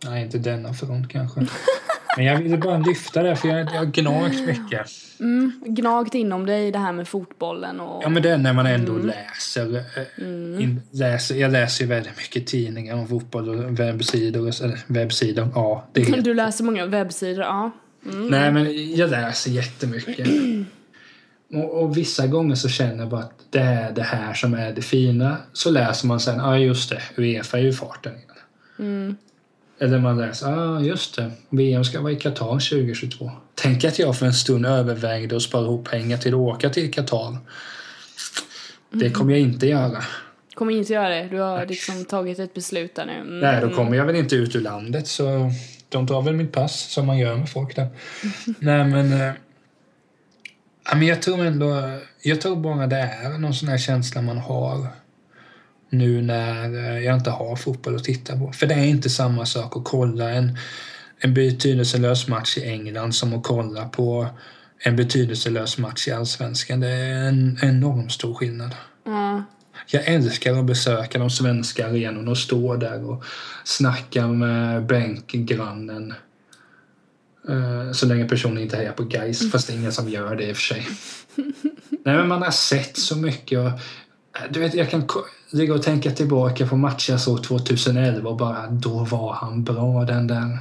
Nej, 0.05 0.23
inte 0.23 0.37
denna 0.37 0.73
front 0.73 1.11
kanske. 1.11 1.39
Men 2.19 2.27
jag 2.27 2.41
ville 2.41 2.57
bara 2.57 2.77
lyfta 2.77 3.23
det, 3.23 3.35
för 3.35 3.47
jag, 3.47 3.59
jag 3.59 3.77
har 3.79 3.85
gnagt 3.85 4.45
mycket. 4.45 4.87
Mm, 5.19 5.63
gnagt 5.65 6.15
inom 6.15 6.45
dig 6.45 6.71
det 6.71 6.79
här 6.79 6.91
med 6.91 7.07
fotbollen 7.07 7.79
och... 7.79 8.03
Ja, 8.03 8.09
men 8.09 8.23
det 8.23 8.29
är 8.29 8.37
när 8.37 8.53
man 8.53 8.65
ändå 8.65 8.97
läser, 8.97 9.75
eh, 9.75 10.63
in, 10.63 10.81
läser. 10.91 11.35
Jag 11.35 11.51
läser 11.51 11.83
ju 11.83 11.89
väldigt 11.89 12.17
mycket 12.17 12.47
tidningar 12.47 12.95
om 12.95 13.07
fotboll 13.07 13.49
och 13.49 13.79
webbsidor. 13.79 14.63
Eller 14.63 14.79
webbsidor, 14.87 15.47
ja. 15.55 15.87
Det 15.93 16.01
är, 16.01 16.21
Du 16.21 16.33
läser 16.33 16.63
många 16.63 16.85
webbsidor, 16.85 17.43
ja. 17.43 17.71
Nej, 18.29 18.51
men 18.51 18.95
jag 18.95 19.09
läser 19.09 19.51
jättemycket. 19.51 20.27
Och, 21.53 21.81
och 21.81 21.97
vissa 21.97 22.27
gånger 22.27 22.55
så 22.55 22.69
känner 22.69 22.97
jag 22.97 23.09
bara 23.09 23.21
att 23.21 23.39
det 23.49 23.59
är 23.59 23.91
det 23.91 24.03
här 24.03 24.33
som 24.33 24.53
är 24.53 24.71
det 24.71 24.81
fina. 24.81 25.37
Så 25.53 25.71
läser 25.71 26.07
man 26.07 26.19
sen, 26.19 26.37
ja 26.37 26.47
ah, 26.47 26.57
just 26.57 26.89
det, 26.89 27.01
Uefa 27.17 27.57
är 27.57 27.61
ju 27.61 27.73
farten 27.73 28.13
igen. 28.15 29.15
Eller 29.79 29.99
man 29.99 30.17
läser, 30.17 30.51
ja 30.51 30.77
ah, 30.77 30.81
just 30.81 31.15
det, 31.15 31.31
VM 31.49 31.83
ska 31.83 32.01
vara 32.01 32.11
i 32.11 32.15
Qatar 32.15 32.45
2022. 32.45 33.31
Tänk 33.55 33.83
att 33.83 33.99
jag 33.99 34.17
för 34.17 34.25
en 34.25 34.33
stund 34.33 34.65
övervägde 34.65 35.35
att 35.35 35.41
spara 35.41 35.63
ihop 35.63 35.89
pengar 35.89 36.17
till 36.17 36.33
att 36.33 36.39
åka 36.39 36.69
till 36.69 36.93
Qatar. 36.93 37.37
Det 38.91 39.09
kommer 39.09 39.31
jag 39.31 39.41
inte 39.41 39.67
göra. 39.67 40.03
Kommer 40.53 40.73
inte 40.73 40.93
göra 40.93 41.09
det. 41.09 41.27
Du 41.31 41.39
har 41.39 41.65
liksom 41.65 42.05
tagit 42.05 42.39
ett 42.39 42.53
beslut 42.53 42.95
där 42.95 43.05
nu. 43.05 43.13
Mm. 43.13 43.39
Nej, 43.39 43.61
då 43.61 43.69
kommer 43.69 43.97
jag 43.97 44.05
väl 44.05 44.15
inte 44.15 44.35
ut 44.35 44.55
ur 44.55 44.61
landet 44.61 45.07
så 45.07 45.51
de 45.89 46.07
tar 46.07 46.21
väl 46.21 46.35
mitt 46.35 46.51
pass 46.51 46.91
som 46.91 47.05
man 47.05 47.17
gör 47.17 47.35
med 47.35 47.49
folk 47.49 47.75
där. 47.75 47.87
Nej, 48.59 48.85
men... 48.85 49.09
men 50.93 51.07
jag 51.07 51.21
tror 51.21 51.45
ändå... 51.45 51.99
Jag 52.21 52.41
tror 52.41 52.55
bara 52.55 52.87
det 52.87 52.97
är 52.97 53.29
någon 53.29 53.53
sån 53.53 53.69
här 53.69 53.77
känsla 53.77 54.21
man 54.21 54.37
har 54.37 54.87
nu 55.89 56.21
när 56.21 56.99
jag 56.99 57.15
inte 57.15 57.29
har 57.29 57.55
fotboll 57.55 57.95
att 57.95 58.03
titta 58.03 58.37
på. 58.37 58.51
För 58.51 58.67
det 58.67 58.73
är 58.73 58.85
inte 58.85 59.09
samma 59.09 59.45
sak 59.45 59.77
att 59.77 59.83
kolla 59.83 60.29
en, 60.29 60.57
en 61.19 61.33
betydelselös 61.33 62.27
match 62.27 62.57
i 62.57 62.63
England 62.63 63.15
som 63.15 63.33
att 63.33 63.43
kolla 63.43 63.85
på 63.89 64.27
en 64.79 64.95
betydelselös 64.95 65.77
match 65.77 66.07
i 66.07 66.11
Allsvenskan. 66.11 66.79
Det 66.79 66.87
är 66.87 67.27
en 67.27 67.59
enorm 67.61 68.09
stor 68.09 68.33
skillnad. 68.33 68.75
Ja. 69.05 69.43
Jag 69.91 70.07
älskar 70.07 70.59
att 70.59 70.65
besöka 70.65 71.19
de 71.19 71.29
svenska 71.29 71.87
arenorna 71.87 72.31
och 72.31 72.37
stå 72.37 72.75
där 72.75 73.09
och 73.09 73.23
snacka 73.63 74.27
med 74.27 74.85
bänkgrannen. 74.85 76.13
Eh, 77.49 77.91
Så 77.91 78.05
länge 78.05 78.25
personen 78.25 78.57
inte 78.57 78.77
hejar 78.77 78.91
på 78.91 79.03
Gais, 79.03 79.51
fast 79.51 79.67
det 79.67 79.73
är 79.73 79.77
ingen 79.77 79.91
som 79.91 80.09
gör 80.09 80.35
det 80.35 80.43
i 80.49 80.51
och 80.51 80.55
för 80.55 80.63
sig. 80.63 80.87
Nej, 82.05 82.15
men 82.15 82.27
man 82.27 82.41
har 82.41 82.51
sett 82.51 82.97
så 82.97 83.15
mycket. 83.17 83.59
Och, 83.59 83.65
eh, 83.67 83.73
du 84.49 84.59
vet, 84.59 84.73
jag 84.73 84.89
kan 84.89 85.07
ligga 85.51 85.73
och 85.73 85.83
tänka 85.83 86.11
tillbaka 86.11 86.67
på 86.67 86.75
matcher 86.77 87.11
jag 87.11 87.21
såg 87.21 87.43
2011 87.43 88.29
och 88.29 88.37
bara 88.37 88.67
då 88.67 89.03
var 89.03 89.33
han 89.33 89.63
bra 89.63 90.05
den 90.05 90.27
där. 90.27 90.57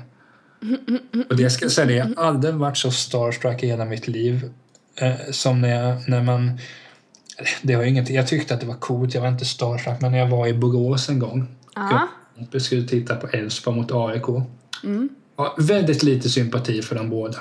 Och 1.31 1.37
det 1.37 1.51
ska 1.51 1.65
jag 1.65 1.73
säga, 1.73 1.97
jag 1.97 2.17
har 2.17 2.29
aldrig 2.29 2.55
varit 2.55 2.77
så 2.77 2.91
starstruck 2.91 3.63
i 3.63 3.67
hela 3.67 3.85
mitt 3.85 4.09
liv 4.09 4.51
eh, 4.95 5.15
som 5.31 5.61
när, 5.61 5.69
jag, 5.69 6.09
när 6.09 6.23
man 6.23 6.59
det 7.63 7.75
har 7.75 7.83
inget, 7.83 8.11
jag 8.11 8.29
tyckte 8.29 8.55
att 8.55 8.61
det 8.61 8.67
var 8.67 8.75
coolt, 8.75 9.15
jag 9.15 9.21
var 9.21 9.29
inte 9.29 9.45
starstruck, 9.45 10.01
men 10.01 10.13
när 10.13 10.19
jag 10.19 10.29
var 10.29 10.47
i 10.47 10.55
Borås 10.55 11.09
en 11.09 11.19
gång. 11.19 11.47
Ja. 11.75 12.09
Jag 12.51 12.63
skulle 12.63 12.89
titta 12.89 13.17
på 13.17 13.27
Elfsborg 13.27 13.77
mot 13.77 13.93
AIK. 13.93 14.27
Ja, 15.37 15.57
väldigt 15.59 16.03
lite 16.03 16.29
sympati 16.29 16.83
för 16.83 16.95
de 16.95 17.11
båda. 17.11 17.39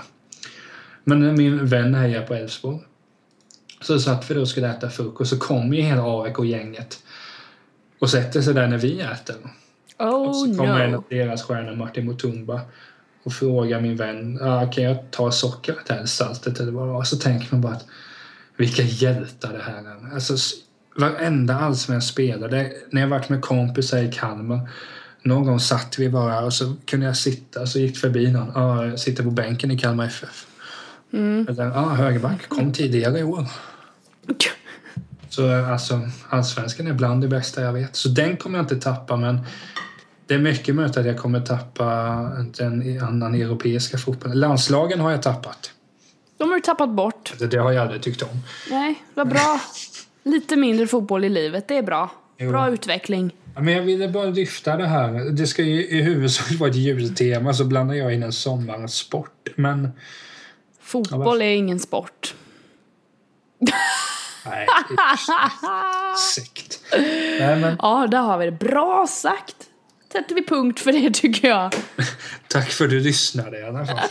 Men 1.03 1.19
när 1.19 1.31
min 1.31 1.65
vän 1.65 1.95
hejar 1.95 2.21
på 2.21 2.33
Elfsborg 2.33 2.79
så 3.81 3.99
satt 3.99 4.31
vi 4.31 4.35
då 4.35 4.41
och 4.41 4.47
skulle 4.47 4.69
äta 4.69 4.89
frukost 4.89 5.29
så 5.29 5.37
kom 5.37 5.73
ju 5.73 5.81
hela 5.81 6.03
AIK-gänget 6.21 6.99
och 7.99 8.09
sätter 8.09 8.41
sig 8.41 8.53
där 8.53 8.67
när 8.67 8.77
vi 8.77 9.01
äter. 9.01 9.35
och 9.97 10.05
Oh 10.05 10.33
så 10.33 10.57
kommer 10.57 10.79
en 10.79 10.91
no. 10.91 10.97
av 10.97 11.03
deras 11.09 11.43
stjärnor, 11.43 11.75
Martin 11.75 12.05
Mutumba, 12.05 12.61
och 13.23 13.33
frågar 13.33 13.81
min 13.81 13.95
vän 13.95 14.39
ah, 14.41 14.65
kan 14.65 14.83
jag 14.83 15.11
ta 15.11 15.31
sockret 15.31 15.89
eller 15.89 16.05
saltet 16.05 16.59
eller 16.59 16.71
vad 16.71 16.87
det 16.87 16.91
var. 16.91 17.03
Så 17.03 17.17
tänker 17.17 17.47
man 17.51 17.61
bara 17.61 17.73
att 17.73 17.85
vilka 18.57 18.81
hjältar 18.81 19.53
det 19.53 19.63
här 19.63 19.77
är. 19.77 20.13
Alltså, 20.13 20.35
varenda 20.95 21.55
allsvensk 21.59 22.09
spelare. 22.09 22.51
Det, 22.51 22.73
när 22.91 23.01
jag 23.01 23.07
varit 23.07 23.29
med 23.29 23.41
kompisar 23.41 23.97
i 23.97 24.11
Kalmar 24.11 24.69
någon 25.21 25.45
gång 25.45 25.59
satt 25.59 25.99
vi 25.99 26.09
bara 26.09 26.45
och 26.45 26.53
så 26.53 26.75
kunde 26.85 27.05
jag 27.05 27.17
sitta 27.17 27.65
så 27.65 27.79
gick 27.79 27.97
förbi 27.97 28.31
någon. 28.31 28.57
Ah, 28.57 28.97
sitter 28.97 29.23
på 29.23 29.31
bänken 29.31 29.71
i 29.71 29.77
Kalmar 29.77 30.05
FF. 30.05 30.47
Eller 31.49 31.77
ah, 31.77 31.89
högerback 31.89 32.49
kom 32.49 32.73
tidigare 32.73 33.19
i 33.19 33.23
år. 33.23 33.45
Så 35.29 35.65
alltså, 35.65 36.01
allsvenskan 36.29 36.87
är 36.87 36.93
bland 36.93 37.21
det 37.21 37.27
bästa 37.27 37.61
jag 37.61 37.73
vet. 37.73 37.95
Så 37.95 38.09
den 38.09 38.37
kommer 38.37 38.57
jag 38.57 38.63
inte 38.63 38.75
tappa 38.75 39.15
men 39.15 39.39
det 40.27 40.33
är 40.33 40.39
mycket 40.39 40.75
möjligt 40.75 40.97
att 40.97 41.05
jag 41.05 41.17
kommer 41.17 41.41
tappa 41.41 41.85
den 42.57 43.03
annan 43.03 43.35
europeiska 43.35 43.97
fotbollen. 43.97 44.39
Landslagen 44.39 44.99
har 44.99 45.11
jag 45.11 45.21
tappat. 45.21 45.71
De 46.37 46.49
har 46.49 46.55
du 46.55 46.61
tappat 46.61 46.89
bort. 46.89 47.33
Det, 47.39 47.47
det 47.47 47.57
har 47.57 47.71
jag 47.71 47.81
aldrig 47.81 48.01
tyckt 48.01 48.21
om. 48.21 48.43
Nej, 48.69 49.03
vad 49.13 49.27
bra. 49.27 49.61
Lite 50.23 50.55
mindre 50.55 50.87
fotboll 50.87 51.25
i 51.25 51.29
livet, 51.29 51.67
det 51.67 51.77
är 51.77 51.81
bra. 51.81 52.09
Jo. 52.37 52.49
Bra 52.51 52.69
utveckling. 52.69 53.31
Ja, 53.55 53.61
Men 53.61 53.73
jag 53.73 53.81
ville 53.81 54.09
bara 54.09 54.25
lyfta 54.25 54.77
det 54.77 54.87
här. 54.87 55.31
Det 55.31 55.47
ska 55.47 55.63
ju 55.63 55.87
i 55.87 56.01
huvudsak 56.01 56.59
vara 56.59 56.69
ett 56.69 56.75
jultema 56.75 57.53
så 57.53 57.65
blandar 57.65 57.95
jag 57.95 58.13
in 58.13 58.23
en 58.23 58.33
sommarsport. 58.33 59.49
Men 59.55 59.91
Fotboll 60.81 61.41
är 61.41 61.55
ingen 61.55 61.79
sport. 61.79 62.35
nej, 64.49 64.67
sekt. 66.35 66.79
Nej, 67.39 67.55
men 67.59 67.77
Ja, 67.81 68.07
där 68.11 68.21
har 68.21 68.37
vi 68.37 68.45
det. 68.45 68.51
Bra 68.51 69.07
sagt. 69.07 69.55
Sätter 70.11 70.35
vi 70.35 70.45
punkt 70.45 70.79
för 70.79 70.91
det 70.91 71.13
tycker 71.13 71.47
jag. 71.47 71.73
tack 72.47 72.71
för 72.71 72.85
att 72.85 72.91
du 72.91 72.99
lyssnade 72.99 73.59
i 73.59 73.63
alla 73.63 73.85
fall. 73.85 73.97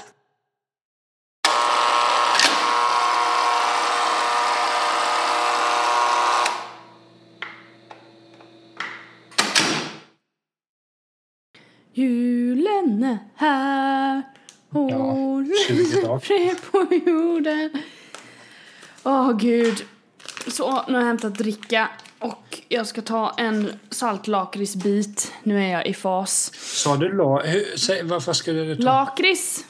Julen 11.93 13.05
är 13.05 13.19
här. 13.37 14.23
Ja, 14.71 15.45
20 15.69 16.01
dagar. 16.03 16.19
fred 16.19 16.57
på 16.71 16.95
jorden. 17.11 17.71
Åh 19.03 19.33
gud. 19.37 19.85
Så, 20.47 20.85
nu 20.89 20.95
har 20.95 21.01
jag 21.01 21.07
hämtat 21.07 21.35
dricka. 21.35 21.89
Och 22.19 22.63
jag 22.69 22.87
ska 22.87 23.03
ta 23.03 23.35
en 23.39 23.73
saltlakritsbit. 23.91 25.33
Nu 25.43 25.65
är 25.65 25.73
jag 25.73 25.87
i 25.87 25.95
fas. 25.95 26.53
Sa 26.55 26.97
du 26.97 27.17
la... 27.17 27.43
Hur, 27.43 27.77
säg, 27.77 28.03
varför 28.03 28.33
skulle 28.33 28.61
du 28.65 28.77
ta... 28.77 28.83
Lakrits! 28.83 29.65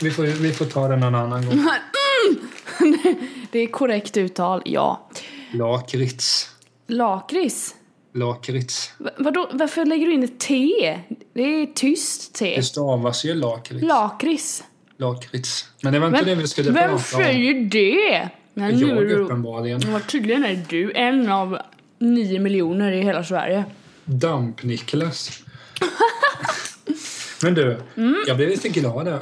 Vi 0.00 0.10
får, 0.10 0.22
vi 0.22 0.52
får 0.52 0.64
ta 0.64 0.88
det 0.88 0.96
någon 0.96 1.14
annan 1.14 1.46
gång. 1.46 1.64
Det 3.50 3.58
är 3.58 3.66
korrekt 3.66 4.16
uttal, 4.16 4.62
ja. 4.64 5.08
Lakrits. 5.52 6.50
Lakrits? 6.86 7.74
Lakrits. 8.14 8.92
Va- 8.98 9.10
Vadå, 9.18 9.50
varför 9.52 9.84
lägger 9.84 10.06
du 10.06 10.12
in 10.14 10.22
ett 10.24 10.40
T? 10.40 10.70
Det 11.34 11.42
är 11.42 11.66
tyst 11.66 12.34
T. 12.34 12.54
Det 12.56 12.62
stavas 12.62 13.24
ju 13.24 13.34
lakrits. 13.34 13.82
Lakrits. 13.84 14.64
Lakrits. 14.96 15.68
Men 15.82 15.92
det 15.92 15.98
var 15.98 16.06
inte 16.06 16.24
det 16.24 16.34
vi 16.34 16.48
skulle 16.48 16.70
vem 16.70 16.90
prata 16.90 17.16
om. 17.16 17.22
säger 17.22 17.54
det? 17.70 18.28
Nu 18.54 18.64
är 18.64 18.70
Jag 18.96 19.08
du- 19.08 19.14
uppenbarligen. 19.14 19.80
Ja, 19.92 20.00
tydligen 20.00 20.44
är 20.44 20.64
du 20.68 20.92
en 20.94 21.28
av 21.28 21.58
nio 21.98 22.40
miljoner 22.40 22.92
i 22.92 23.02
hela 23.02 23.24
Sverige. 23.24 23.64
Damp-Niklas. 24.04 25.42
Men 27.42 27.54
du, 27.54 27.78
Mm. 27.96 28.16
jag 28.26 28.36
blev 28.36 28.48
lite 28.48 28.68
glad 28.68 29.04
där. 29.06 29.20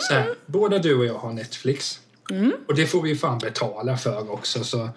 Så 0.00 0.14
här, 0.14 0.34
båda 0.46 0.78
du 0.78 0.94
och 0.98 1.04
jag 1.06 1.14
har 1.14 1.32
Netflix. 1.32 2.00
Mm. 2.30 2.52
Och 2.68 2.74
det 2.74 2.86
får 2.86 3.02
vi 3.02 3.16
fan 3.16 3.38
betala 3.38 3.96
för 3.96 4.32
också. 4.32 4.64
Så, 4.64 4.88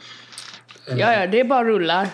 Ja, 0.88 1.14
ja, 1.14 1.28
det 1.28 1.39
är 1.39 1.43
bara 1.43 1.64
rullar. 1.64 2.08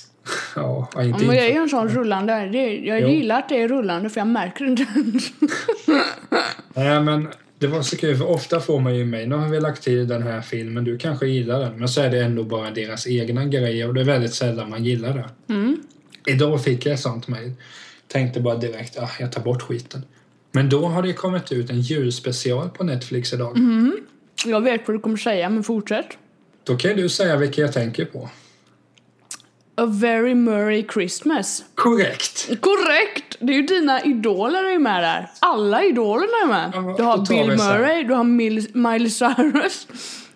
ja, 0.56 0.88
inte 0.96 1.08
Ja, 1.24 1.26
men 1.26 1.36
jag 1.36 1.46
är 1.46 1.52
ju 1.52 1.56
en 1.62 1.68
sån 1.68 1.88
rullande. 1.88 2.48
Det, 2.52 2.76
jag 2.76 3.00
Jo. 3.00 3.08
gillar 3.08 3.38
att 3.38 3.48
det 3.48 3.60
är 3.62 3.68
rullande 3.68 4.10
för 4.10 4.20
jag 4.20 4.26
märker 4.28 4.64
inte. 4.64 4.86
Nej, 6.74 7.00
men 7.00 7.28
det 7.58 7.66
var 7.66 7.82
så 7.82 7.96
kul, 7.96 8.16
för 8.16 8.26
ofta 8.28 8.60
får 8.60 8.80
man 8.80 8.96
ju 8.96 9.04
mig, 9.04 9.26
nu 9.26 9.34
har 9.34 9.48
vi 9.48 9.60
lagt 9.60 9.82
till 9.82 10.08
den 10.08 10.22
här 10.22 10.40
filmen, 10.40 10.84
du 10.84 10.98
kanske 10.98 11.26
gillar 11.26 11.60
den, 11.60 11.78
men 11.78 11.88
så 11.88 12.00
är 12.00 12.10
det 12.10 12.24
ändå 12.24 12.44
bara 12.44 12.70
deras 12.70 13.06
egna 13.06 13.44
grejer 13.44 13.88
och 13.88 13.94
det 13.94 14.00
är 14.00 14.04
väldigt 14.04 14.34
sällan 14.34 14.70
man 14.70 14.84
gillar 14.84 15.14
det. 15.14 15.54
Mm. 15.54 15.82
Idag 16.26 16.64
fick 16.64 16.86
jag 16.86 16.94
ett 16.94 17.00
sånt 17.00 17.28
mejl. 17.28 17.52
Tänkte 18.06 18.40
bara 18.40 18.56
direkt, 18.56 18.98
ah, 18.98 19.10
jag 19.20 19.32
tar 19.32 19.42
bort 19.42 19.62
skiten. 19.62 20.02
Men 20.52 20.68
då 20.68 20.86
har 20.86 21.02
det 21.02 21.12
kommit 21.12 21.52
ut 21.52 21.70
en 21.70 21.80
julspecial 21.80 22.68
på 22.68 22.84
Netflix 22.84 23.32
idag. 23.32 23.58
Jag 24.44 24.60
vet 24.60 24.88
vad 24.88 24.96
du 24.96 25.00
kommer 25.00 25.16
säga, 25.16 25.48
men 25.48 25.64
fortsätt. 25.64 26.06
Då 26.64 26.76
kan 26.76 26.96
du 26.96 27.08
säga 27.08 27.36
vilka 27.36 27.60
jag 27.60 27.72
tänker 27.72 28.04
på. 28.04 28.28
A 29.78 29.86
very 29.86 30.34
Merry 30.34 30.86
Christmas. 30.92 31.64
Korrekt! 31.74 32.48
Korrekt! 32.60 33.36
Det 33.40 33.52
är 33.52 33.56
ju 33.56 33.62
dina 33.62 34.02
idoler 34.02 34.64
är 34.64 34.78
med 34.78 35.02
där. 35.02 35.30
Alla 35.40 35.84
idolerna 35.84 36.32
är 36.44 36.46
med. 36.48 36.96
Du 36.96 37.02
har 37.02 37.26
Bill. 37.28 37.56
Murray, 37.56 38.04
du 38.04 38.14
har 38.14 38.24
Mil- 38.24 38.70
Miley 38.76 39.10
Cyrus 39.10 39.86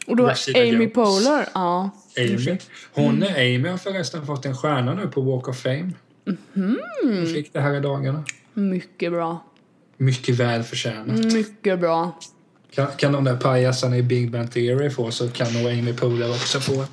och 0.06 0.16
du 0.16 0.22
har 0.22 0.30
Rashida 0.30 0.60
Amy 0.60 0.70
Jones. 0.72 0.92
Poehler. 0.94 1.46
Ja. 1.54 1.90
Amy. 2.18 2.58
Hon 2.92 3.22
är 3.22 3.34
Amy 3.56 3.68
har 3.68 3.76
förresten 3.78 4.26
fått 4.26 4.44
en 4.46 4.56
stjärna 4.56 4.94
nu 4.94 5.06
på 5.06 5.20
Walk 5.20 5.48
of 5.48 5.56
Fame. 5.62 5.90
Hon 7.02 7.26
fick 7.34 7.52
det 7.52 7.60
här 7.60 7.74
i 7.76 7.80
dagarna. 7.80 8.24
Mycket 8.54 9.12
bra. 9.12 9.44
Mycket 9.96 10.34
väl 10.34 10.62
förtjänat. 10.62 11.32
Mycket 11.32 11.80
bra. 11.80 12.18
Kan, 12.74 12.86
kan 12.96 13.12
de 13.12 13.24
där 13.24 13.36
pajasarna 13.36 13.96
i 13.96 14.02
Big 14.02 14.30
Bang 14.30 14.52
Theory 14.52 14.90
få 14.90 15.10
så 15.10 15.28
kan 15.28 15.52
nog 15.52 15.66
Amy 15.72 15.92
Poehler 15.92 16.30
också 16.30 16.60
få. 16.60 16.84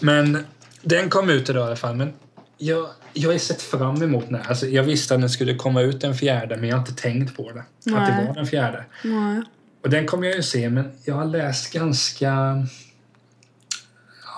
Men 0.00 0.44
den 0.86 1.10
kom 1.10 1.30
ut 1.30 1.50
idag 1.50 1.62
i 1.62 1.66
alla 1.66 1.76
fall. 1.76 1.96
Men 1.96 2.12
jag, 2.58 2.88
jag 3.12 3.30
har 3.30 3.38
sett 3.38 3.62
fram 3.62 4.02
emot 4.02 4.24
den. 4.28 4.40
Alltså, 4.48 4.66
jag 4.66 4.82
visste 4.82 5.14
att 5.14 5.20
den 5.20 5.30
skulle 5.30 5.54
komma 5.54 5.82
ut 5.82 6.00
den 6.00 6.14
fjärde 6.14 6.56
men 6.56 6.68
jag 6.68 6.76
har 6.76 6.80
inte 6.80 7.02
tänkt 7.02 7.36
på 7.36 7.52
det. 7.52 7.60
Att 7.60 8.06
det 8.06 8.14
Nej. 8.14 8.26
var 8.26 8.34
den 8.34 8.46
fjärde. 8.46 8.84
Nej. 9.04 9.42
Och 9.82 9.90
den 9.90 10.06
kommer 10.06 10.26
jag 10.26 10.36
ju 10.36 10.42
se 10.42 10.70
men 10.70 10.92
jag 11.04 11.14
har 11.14 11.24
läst 11.24 11.72
ganska... 11.72 12.62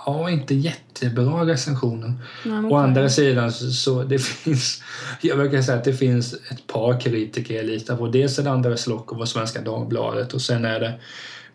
Ja, 0.06 0.30
inte 0.30 0.54
jättebra 0.54 1.46
recensioner. 1.46 2.12
Nej, 2.44 2.72
Å 2.72 2.76
andra 2.76 3.08
sidan 3.08 3.52
så, 3.52 3.70
så 3.70 4.02
det 4.02 4.18
finns... 4.22 4.82
Jag 5.20 5.38
brukar 5.38 5.62
säga 5.62 5.78
att 5.78 5.84
det 5.84 5.94
finns 5.94 6.34
ett 6.34 6.66
par 6.66 7.00
kritiker 7.00 7.54
jag 7.54 7.66
litar 7.66 7.96
på. 7.96 8.06
Dels 8.06 8.38
är 8.38 8.42
det 8.42 8.50
Andres 8.50 8.86
Lokov 8.86 9.20
och 9.20 9.28
Svenska 9.28 9.60
Dagbladet 9.60 10.34
och 10.34 10.42
sen 10.42 10.64
är 10.64 10.80
det 10.80 10.94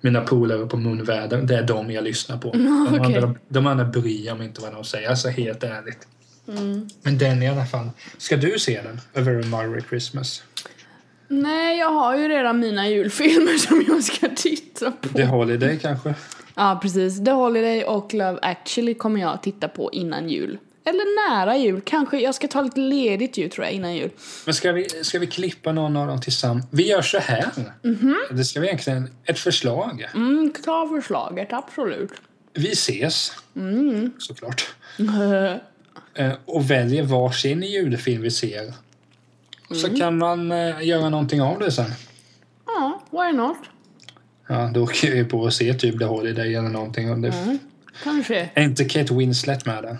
mina 0.04 0.22
polare 0.22 0.66
på 0.66 0.78
Munväder. 0.78 1.42
Det 1.42 1.56
är 1.56 1.64
de 1.64 1.92
jag 1.92 2.04
lyssnar 2.04 2.38
på. 2.38 2.52
De, 2.52 2.88
okej. 2.88 3.16
andra, 3.16 3.36
de 3.48 3.68
andra 3.68 3.86
bryr 3.86 4.26
jag 4.26 4.38
mig 4.38 4.48
inte 4.48 4.62
vad 4.62 4.74
de 4.74 4.84
säger, 4.84 5.10
alltså 5.10 5.30
helt 5.30 5.64
ärligt. 5.64 6.08
Mm. 6.48 6.88
Men 7.02 7.18
den 7.18 7.44
i 7.44 7.50
alla 7.50 7.66
fall. 7.66 7.90
Ska 8.18 8.38
du 8.38 8.60
se 8.60 8.82
den? 8.82 8.98
A 8.98 9.22
very 9.22 9.44
Merry 9.44 9.82
Christmas. 9.90 10.44
Nej, 11.28 11.80
jag 11.80 11.90
har 11.90 12.18
ju 12.18 12.28
redan 12.28 12.60
mina 12.60 12.90
julfilmer 12.90 13.58
som 13.68 13.86
jag 13.88 14.04
ska 14.04 14.28
titta 14.36 14.92
på. 14.92 15.08
The 15.10 15.24
Holiday 15.24 15.80
kanske? 15.80 16.14
Ja, 16.56 16.80
precis. 16.82 17.26
The 17.26 17.32
Holiday 17.32 17.84
och 17.84 18.14
Love 18.14 18.40
actually 18.42 18.94
kommer 18.94 19.22
jag 19.22 19.44
titta 19.44 19.68
på 19.68 19.92
innan 19.92 20.30
jul. 20.30 20.58
Eller 20.86 21.30
nära 21.30 21.58
jul. 21.58 21.82
Kanske 21.86 22.20
jag 22.20 22.36
ska 22.36 22.48
ta 22.48 22.62
lite 22.62 22.80
ledigt 22.80 23.38
jul 23.38 23.50
tror 23.50 23.66
jag 23.66 23.74
innan 23.74 23.96
jul. 23.96 24.10
Men 24.46 24.54
ska 24.54 24.72
vi, 24.72 24.90
ska 24.90 25.20
vi 25.20 25.28
klippa 25.28 25.72
någon 25.72 25.98
av 25.98 26.08
dem 26.08 26.22
tillsammans? 26.22 26.66
Vi 26.70 26.88
gör 26.88 27.02
så 27.02 27.20
här. 27.20 27.52
Det 28.32 28.46
ska 28.46 28.60
vi 28.60 28.68
egentligen... 28.68 29.10
Ett 29.26 29.40
förslag. 29.40 30.08
Mm, 30.14 30.54
ta 30.66 30.90
förslaget, 30.96 31.54
absolut. 31.54 32.12
Vi 32.54 32.72
ses, 32.72 33.32
såklart. 34.18 34.76
Eh, 36.16 36.32
och 36.46 36.72
väljer 36.72 37.04
varsin 37.04 37.62
julfilm 37.62 38.22
vi 38.22 38.32
ser. 38.32 38.74
Så 39.82 39.98
kan 39.98 40.18
man 40.18 40.52
eh, 40.52 40.88
göra 40.88 41.10
någonting 41.10 41.42
av 41.42 41.60
det 41.60 41.72
sen. 41.72 41.92
Ja, 42.66 43.04
why 43.12 43.38
not? 43.38 43.58
Ja, 44.48 44.72
då 44.74 44.84
åker 44.84 45.12
vi 45.12 45.24
på 45.24 45.46
att 45.46 45.54
se 45.54 45.74
typ 45.74 46.00
The 46.00 46.06
Holiday 46.06 46.56
eller 46.56 46.70
någonting. 46.70 47.12
Och 47.12 47.20
det, 47.20 47.60
Kanske. 48.04 48.50
Är 48.54 48.64
inte 48.64 48.86
Kate 48.86 49.14
Winslet 49.14 49.66
med 49.66 49.84
där? 49.84 49.98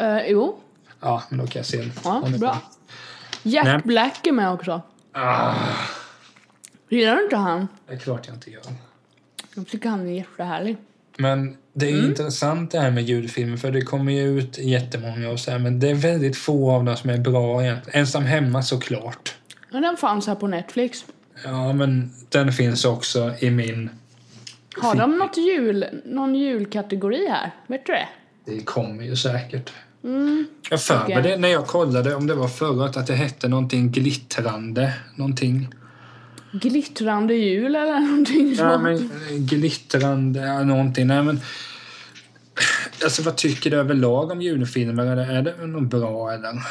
Uh, 0.00 0.28
jo, 0.28 0.60
Ja, 1.00 1.22
men 1.28 1.38
då 1.38 1.46
kan 1.46 1.60
jag 1.60 1.66
se 1.66 1.76
den. 1.76 1.92
ja, 2.04 2.22
bra. 2.40 2.62
Jack 3.42 3.64
Nej. 3.64 3.80
Black 3.84 4.26
är 4.26 4.32
med 4.32 4.52
också. 4.52 4.82
Ah, 5.12 5.54
Gillar 6.88 7.16
du 7.16 7.24
inte 7.24 7.36
han? 7.36 7.68
det 7.86 7.94
är 7.94 7.98
klart 7.98 8.26
jag 8.26 8.36
inte 8.36 8.50
gör. 8.50 8.62
Jag 9.54 9.66
tycker 9.66 9.88
han 9.88 10.08
är 10.08 10.12
jättehärlig. 10.12 10.76
Men 11.16 11.56
det 11.72 11.86
är 11.86 12.04
intressant 12.04 12.70
det 12.70 12.80
här 12.80 12.90
med 12.90 13.04
julfilmer 13.04 13.56
för 13.56 13.72
det 13.72 13.82
kommer 13.82 14.12
ju 14.12 14.38
ut 14.38 14.58
jättemånga 14.58 15.30
och 15.30 15.40
så 15.40 15.50
här, 15.50 15.58
men 15.58 15.80
det 15.80 15.90
är 15.90 15.94
väldigt 15.94 16.36
få 16.36 16.70
av 16.70 16.84
dem 16.84 16.96
som 16.96 17.10
är 17.10 17.18
bra 17.18 17.62
egentligen. 17.62 18.00
Ensam 18.00 18.24
hemma 18.24 18.62
såklart. 18.62 19.34
Ja, 19.70 19.80
den 19.80 19.96
fanns 19.96 20.26
här 20.26 20.34
på 20.34 20.46
Netflix. 20.46 21.04
Ja, 21.44 21.72
men 21.72 22.12
den 22.28 22.52
finns 22.52 22.84
också 22.84 23.34
i 23.38 23.50
min... 23.50 23.90
Har 24.76 24.94
de 24.94 25.18
något 25.18 25.36
jul, 25.36 25.86
någon 26.04 26.34
julkategori 26.34 27.28
här? 27.28 27.50
Vet 27.66 27.86
du 27.86 27.92
det? 27.92 28.08
Det 28.44 28.60
kommer 28.60 29.04
ju 29.04 29.16
säkert. 29.16 29.72
Jag 30.70 30.82
för 30.82 31.08
mig 31.08 31.22
det 31.22 31.36
när 31.36 31.48
jag 31.48 31.66
kollade 31.66 32.14
om 32.14 32.26
det 32.26 32.34
var 32.34 32.48
förra 32.48 32.82
året 32.82 32.96
att 32.96 33.06
det 33.06 33.14
hette 33.14 33.48
någonting 33.48 33.90
glittrande. 33.90 34.92
Någonting. 35.16 35.68
Glittrande 36.52 37.34
jul 37.34 37.74
eller 37.74 38.00
någonting 38.00 38.48
Ja, 38.50 38.56
sånt. 38.56 38.82
men 38.82 38.94
eh, 38.94 39.36
glittrande, 39.38 40.64
någonting. 40.64 41.06
Nej, 41.06 41.22
men... 41.22 41.40
Alltså 43.04 43.22
vad 43.22 43.36
tycker 43.36 43.70
du 43.70 43.76
överlag 43.76 44.30
om 44.30 44.42
julfilmer? 44.42 45.06
Är 45.06 45.16
det, 45.16 45.24
är 45.24 45.42
det 45.42 45.66
något 45.66 45.90
bra 45.90 46.32
eller? 46.32 46.62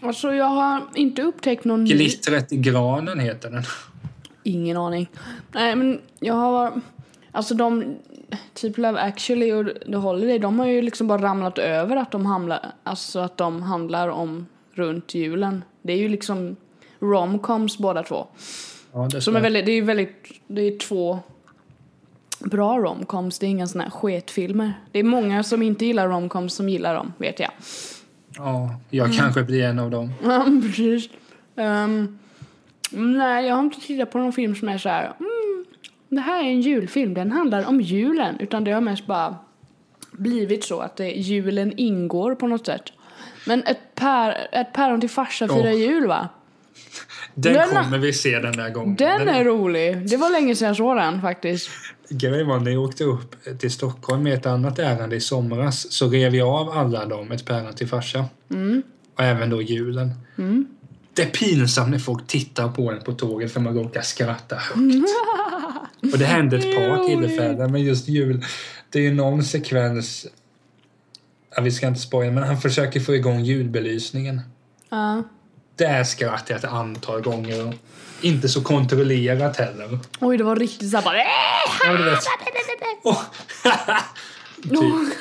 Alltså 0.00 0.34
jag 0.34 0.44
har 0.48 0.82
inte 0.94 1.22
upptäckt 1.22 1.64
någon. 1.64 1.84
Glittret 1.84 2.52
i 2.52 2.56
granen 2.56 3.20
heter 3.20 3.50
den. 3.50 3.62
Ingen 4.42 4.76
aning. 4.76 5.10
Nej 5.52 5.76
men 5.76 6.00
jag 6.20 6.34
har... 6.34 6.80
Alltså 7.32 7.54
de... 7.54 7.96
Typ 8.54 8.78
Love 8.78 9.00
actually 9.00 9.52
och 9.52 9.66
The 9.86 9.96
Holiday, 9.96 10.38
de 10.38 10.58
har 10.58 10.66
ju 10.66 10.82
liksom 10.82 11.06
bara 11.06 11.22
ramlat 11.22 11.58
över 11.58 11.96
att 11.96 12.10
de 12.10 12.26
hamnar... 12.26 12.66
Alltså 12.82 13.18
att 13.18 13.36
de 13.36 13.62
handlar 13.62 14.08
om 14.08 14.46
runt 14.72 15.14
julen. 15.14 15.64
Det 15.82 15.92
är 15.92 15.96
ju 15.96 16.08
liksom 16.08 16.56
romcoms 17.00 17.78
båda 17.78 18.02
två. 18.02 18.26
Ja, 18.92 19.08
det 19.12 19.20
Som 19.20 19.36
är 19.36 19.40
väldigt, 19.40 19.66
det 19.66 19.72
är 19.72 19.76
ju 19.76 19.82
väldigt, 19.82 20.40
det 20.46 20.62
är 20.62 20.78
två 20.78 21.18
bra 22.40 22.78
romcoms, 22.78 23.38
det 23.38 23.46
är 23.46 23.48
inga 23.48 23.66
såna 23.66 23.84
här 23.84 23.90
sketfilmer. 23.90 24.72
Det 24.92 24.98
är 24.98 25.04
många 25.04 25.42
som 25.42 25.62
inte 25.62 25.86
gillar 25.86 26.08
romcoms 26.08 26.54
som 26.54 26.68
gillar 26.68 26.94
dem, 26.94 27.12
vet 27.18 27.40
jag. 27.40 27.50
Ja, 28.36 28.74
jag 28.90 29.12
kanske 29.12 29.42
blir 29.42 29.64
en 29.64 29.78
av 29.78 29.90
dem. 29.90 30.12
Ja, 30.22 30.46
precis. 30.62 31.08
Ehm, 31.56 32.18
nej, 32.90 33.46
jag 33.46 33.54
har 33.54 33.62
inte 33.62 33.80
tittat 33.80 34.10
på 34.10 34.18
någon 34.18 34.32
film 34.32 34.54
som 34.54 34.68
är 34.68 34.78
så 34.78 34.88
här. 34.88 35.04
Mm, 35.04 35.64
det 36.10 36.20
här 36.20 36.44
är 36.44 36.48
en 36.48 36.60
julfilm, 36.60 37.14
den 37.14 37.32
handlar 37.32 37.66
om 37.68 37.80
julen. 37.80 38.36
Utan 38.40 38.64
det 38.64 38.72
har 38.72 38.80
mest 38.80 39.06
bara 39.06 39.36
blivit 40.12 40.64
så 40.64 40.80
att 40.80 40.96
det, 40.96 41.08
julen 41.10 41.72
ingår 41.76 42.34
på 42.34 42.46
något 42.46 42.66
sätt. 42.66 42.82
Men 43.46 43.62
ett, 43.62 43.94
pär, 43.94 44.48
ett 44.52 44.72
päron 44.72 45.00
till 45.00 45.10
farsa 45.10 45.48
firar 45.48 45.72
Åh. 45.72 45.78
jul 45.80 46.06
va? 46.06 46.28
Den, 47.34 47.52
Den- 47.52 47.68
kommer 47.84 47.98
vi 47.98 48.12
se 48.12 48.38
den 48.38 48.52
där 48.52 48.70
gången. 48.70 48.96
Den 48.96 49.28
är 49.28 49.44
rolig. 49.44 50.10
Det 50.10 50.16
var 50.16 50.30
länge 50.30 50.54
sedan 50.54 50.68
jag 50.68 50.76
såg 50.76 50.96
den 50.96 51.20
faktiskt. 51.22 51.70
Grejen 52.08 52.46
var 52.48 52.60
när 52.60 52.70
jag 52.70 52.82
åkte 52.82 53.04
upp 53.04 53.36
till 53.60 53.70
Stockholm 53.70 54.22
med 54.22 54.34
ett 54.34 54.46
annat 54.46 54.78
ärende 54.78 55.16
i 55.16 55.20
somras 55.20 55.92
så 55.92 56.08
rev 56.08 56.34
jag 56.34 56.48
av 56.48 56.70
alla 56.70 57.06
dem 57.06 57.32
ett 57.32 57.46
päron 57.46 57.74
till 57.74 57.88
farsa. 57.88 58.24
Mm. 58.50 58.82
Och 59.16 59.24
även 59.24 59.50
då 59.50 59.62
julen. 59.62 60.10
Det 61.14 61.22
är 61.22 61.30
pinsamt 61.30 61.90
när 61.90 61.98
folk 61.98 62.26
tittar 62.26 62.68
på 62.68 62.90
en 62.90 63.00
på 63.00 63.12
tåget 63.12 63.52
för 63.52 63.60
man 63.60 63.74
råkar 63.74 64.02
skratta 64.02 64.56
högt. 64.56 65.08
Och 66.12 66.18
det 66.18 66.24
hände 66.24 66.56
ett 66.56 66.76
par 66.76 67.06
tillfällen 67.06 67.72
men 67.72 67.82
just 67.82 68.08
jul. 68.08 68.44
Det 68.90 68.98
är 68.98 69.02
ju 69.02 69.14
någon 69.14 69.44
sekvens 69.44 70.26
Ja, 71.56 71.62
vi 71.62 71.70
ska 71.70 71.86
inte 71.86 72.00
spoila, 72.00 72.32
men 72.32 72.42
han 72.42 72.60
försöker 72.60 73.00
få 73.00 73.14
igång 73.14 73.40
ljudbelysningen. 73.40 74.40
Ja. 74.88 75.22
Där 75.76 76.04
skrattade 76.04 76.52
jag 76.52 76.58
ett 76.58 76.64
antal 76.64 77.20
gånger. 77.20 77.74
Inte 78.20 78.48
så 78.48 78.62
kontrollerat 78.62 79.56
heller. 79.56 79.98
Oj, 80.20 80.36
det 80.36 80.44
var 80.44 80.56
riktigt 80.56 80.90
såhär 80.90 81.04
bara... 81.04 81.18
"Äh!" 81.20 81.26
Ja, 81.84 81.92
du 81.92 82.04
vet. 82.04 82.18
Åh. 83.02 83.22
typ. 84.62 85.18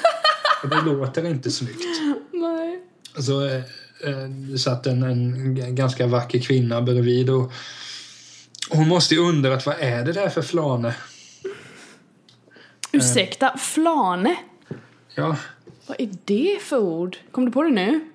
Det 0.70 0.82
låter 0.82 1.26
inte 1.26 1.52
snyggt. 1.52 1.86
Nej. 2.32 2.84
Så 3.20 3.46
eh, 3.46 3.56
eh, 3.56 3.62
det 4.52 4.60
satt 4.60 4.88
en, 4.88 5.04
en 5.04 5.76
ganska 5.76 6.08
vacker 6.08 6.40
kvinna 6.40 6.82
bredvid 6.82 7.30
och 7.30 7.52
hon 8.70 8.88
måste 8.88 9.14
ju 9.16 9.20
undra 9.22 9.54
att 9.54 9.66
vad 9.66 9.76
är 9.80 10.06
det 10.06 10.12
där 10.14 10.30
för 10.30 10.42
flane? 10.42 10.96
Ursäkta, 12.92 13.58
flane? 13.58 14.36
Ja, 15.16 15.36
Vad 15.88 16.02
är 16.02 16.10
det 16.26 16.58
för 16.62 16.78
ord? 16.78 17.18
Kom 17.32 17.46
du 17.46 17.52
på 17.52 17.64
det 17.64 17.70
nu? 17.70 18.06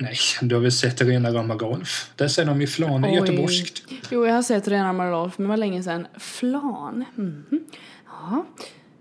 nej, 0.00 0.16
du 0.42 0.54
har 0.54 0.62
väl 0.62 0.72
sett 0.72 1.02
rena 1.02 1.30
rama 1.32 1.54
golf? 1.54 2.10
Där 2.16 2.28
säger 2.28 2.48
de 2.48 2.60
ju 2.60 2.66
flane 2.66 3.08
Oj. 3.08 3.14
göteborgskt. 3.14 3.82
Jo, 4.10 4.26
jag 4.26 4.34
har 4.34 4.42
sett 4.42 4.68
Rena 4.68 4.92
Marolf, 4.92 5.38
men 5.38 5.44
det 5.44 5.48
var 5.48 5.56
länge 5.56 5.82
sedan. 5.82 6.06
Flan? 6.18 7.04
Mhm. 7.14 7.44
Ja, 8.06 8.46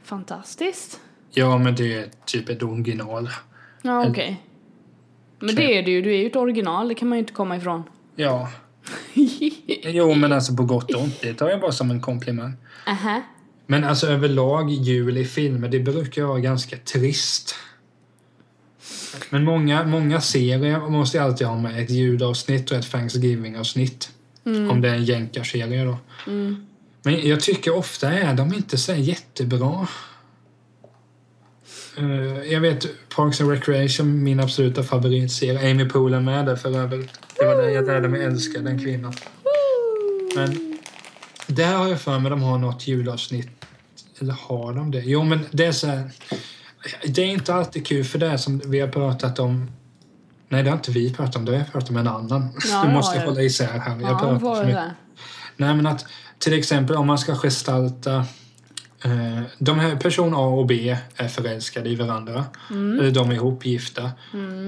fantastiskt. 0.03 0.99
Ja, 1.31 1.57
men 1.57 1.75
det 1.75 1.93
är 1.93 2.09
typ 2.25 2.49
ett 2.49 2.63
original. 2.63 3.29
Ja, 3.81 4.07
okej. 4.09 4.41
Men 5.39 5.55
det 5.55 5.77
är 5.77 5.83
du 5.83 5.91
ju. 5.91 6.01
Du 6.01 6.13
är 6.13 6.17
ju 6.17 6.27
ett 6.27 6.35
original, 6.35 6.87
det 6.87 6.95
kan 6.95 7.07
man 7.07 7.17
ju 7.17 7.19
inte 7.19 7.33
komma 7.33 7.57
ifrån. 7.57 7.83
Ja, 8.15 8.49
jo 9.83 10.13
men 10.13 10.33
alltså 10.33 10.55
på 10.55 10.63
gott 10.63 10.93
och 10.93 11.01
ont. 11.01 11.21
Det 11.21 11.33
tar 11.33 11.49
jag 11.49 11.61
bara 11.61 11.71
som 11.71 11.91
en 11.91 12.01
komplimang. 12.01 12.53
Aha. 12.87 13.21
Men 13.65 13.83
alltså 13.83 14.07
överlag 14.07 14.69
jul 14.69 15.17
i 15.17 15.25
filmer, 15.25 15.69
det 15.69 15.79
brukar 15.79 16.23
vara 16.23 16.39
ganska 16.39 16.77
trist. 16.77 17.55
Men 19.29 19.43
många, 19.43 19.83
många 19.83 20.21
serier 20.21 20.89
måste 20.89 21.21
alltid 21.21 21.47
ha 21.47 21.57
med 21.57 21.83
ett 21.83 21.89
julavsnitt 21.89 22.71
och 22.71 22.77
ett 22.77 22.91
Thanksgiving-avsnitt. 22.91 24.09
Om 24.43 24.81
det 24.81 24.89
är 24.89 24.93
en 24.93 25.05
jänkarserie 25.05 25.85
då. 25.85 25.97
Men 27.03 27.27
jag 27.27 27.41
tycker 27.41 27.75
ofta 27.75 28.11
är 28.11 28.33
de 28.33 28.53
inte 28.53 28.77
så 28.77 28.93
jättebra. 28.93 29.87
Eh, 31.97 32.43
jag 32.53 32.61
vet 32.61 32.85
Parks 33.15 33.41
and 33.41 33.49
Recreation, 33.49 34.23
min 34.23 34.39
absoluta 34.39 34.83
favoritserie. 34.83 35.71
Amy 35.71 35.85
Poehler 35.89 36.19
med 36.19 36.45
där 36.45 36.55
för 36.55 36.77
övrigt. 36.77 37.09
Det 37.39 37.45
var 37.45 37.55
där 37.55 37.69
jag 37.69 37.85
lärde 37.85 38.07
mig 38.07 38.23
älska 38.23 38.59
den 38.59 38.79
kvinnan. 38.79 39.13
Men 40.35 40.77
där 41.47 41.75
har 41.75 41.87
jag 41.87 42.01
för 42.01 42.19
mig 42.19 42.29
de 42.29 42.41
har 42.43 42.57
något 42.57 42.87
julavsnitt. 42.87 43.49
Eller 44.19 44.33
har 44.33 44.73
de 44.73 44.91
det? 44.91 45.01
Jo, 45.05 45.23
men 45.23 45.39
det 45.51 45.65
är 45.65 45.71
så 45.71 45.87
här, 45.87 46.11
Det 47.05 47.21
är 47.21 47.25
inte 47.25 47.53
alltid 47.53 47.87
kul 47.87 48.03
för 48.03 48.19
det 48.19 48.27
är 48.27 48.37
som 48.37 48.61
vi 48.65 48.79
har 48.79 48.87
pratat 48.87 49.39
om. 49.39 49.71
Nej, 50.49 50.63
det 50.63 50.69
har 50.69 50.77
inte 50.77 50.91
vi 50.91 51.13
pratat 51.13 51.35
om. 51.35 51.45
Det 51.45 51.51
har 51.51 51.59
jag 51.59 51.71
pratat 51.71 51.89
med 51.89 51.99
en 51.99 52.07
annan. 52.07 52.49
Ja, 52.71 52.83
du 52.85 52.91
måste 52.91 53.19
hålla 53.19 53.41
isär 53.41 53.79
här. 53.79 54.01
Jag 54.01 54.11
Ja, 54.11 54.19
pratar 54.19 54.55
för 54.55 54.65
mycket. 54.65 54.83
Nej, 55.57 55.75
men 55.75 55.87
att 55.87 56.05
till 56.39 56.53
exempel 56.53 56.95
om 56.95 57.07
man 57.07 57.17
ska 57.17 57.35
gestalta 57.35 58.25
de 59.57 59.79
här 59.79 59.95
person 59.95 60.33
A 60.33 60.47
och 60.47 60.65
B 60.65 60.97
är 61.15 61.27
förälskade 61.27 61.89
i 61.89 61.95
varandra. 61.95 62.45
Eller 62.69 63.11
de 63.11 63.29
är 63.29 63.35
ihopgifta. 63.35 64.11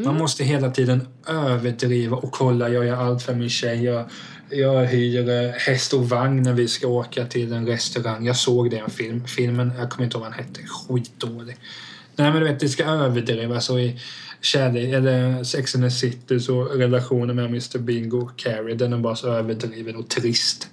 Man 0.06 0.18
måste 0.18 0.44
hela 0.44 0.72
tiden 0.72 1.08
överdriva 1.28 2.18
och 2.18 2.32
kolla. 2.32 2.70
Jag 2.70 2.86
gör 2.86 2.96
allt 2.96 3.24
för 3.24 3.36
min 3.36 3.50
tjej. 3.50 3.84
Jag, 3.84 4.10
jag 4.50 4.86
hyr 4.86 5.30
eh, 5.30 5.52
häst 5.52 5.94
och 5.94 6.10
vagn 6.10 6.44
när 6.44 6.54
vi 6.54 6.68
ska 6.68 6.88
åka 6.88 7.26
till 7.26 7.54
en 7.54 7.68
restaurang. 7.68 8.26
Jag 8.26 8.36
såg 8.36 8.70
det 8.70 8.76
i 8.76 8.80
en 8.80 8.90
film. 8.90 9.28
Filmen, 9.28 9.72
jag 9.78 9.90
kommer 9.90 10.06
inte 10.06 10.18
ihåg 10.18 10.24
vad 10.24 10.34
den 10.34 10.46
hette. 10.46 10.62
Skitdålig. 10.64 11.58
Nej 12.16 12.32
men 12.32 12.42
du 12.42 12.48
vet, 12.48 12.60
det 12.60 12.70
ska 12.70 12.84
överdrivas 12.84 13.70
och 13.70 13.82
i 13.82 14.00
kärlek, 14.42 14.94
eller 14.94 15.44
Sex 15.44 15.76
and 15.76 15.84
the 15.84 15.92
City 15.92 16.40
så 16.40 16.64
relationen 16.64 17.36
med 17.36 17.46
Mr 17.46 17.78
Bingo 17.78 18.18
och 18.18 18.38
Carrie 18.38 18.76
den 18.76 18.94
är 18.94 18.98
bara 18.98 19.16
så 19.16 19.28
överdriven 19.28 19.96
och 19.96 20.10
trist. 20.10 20.68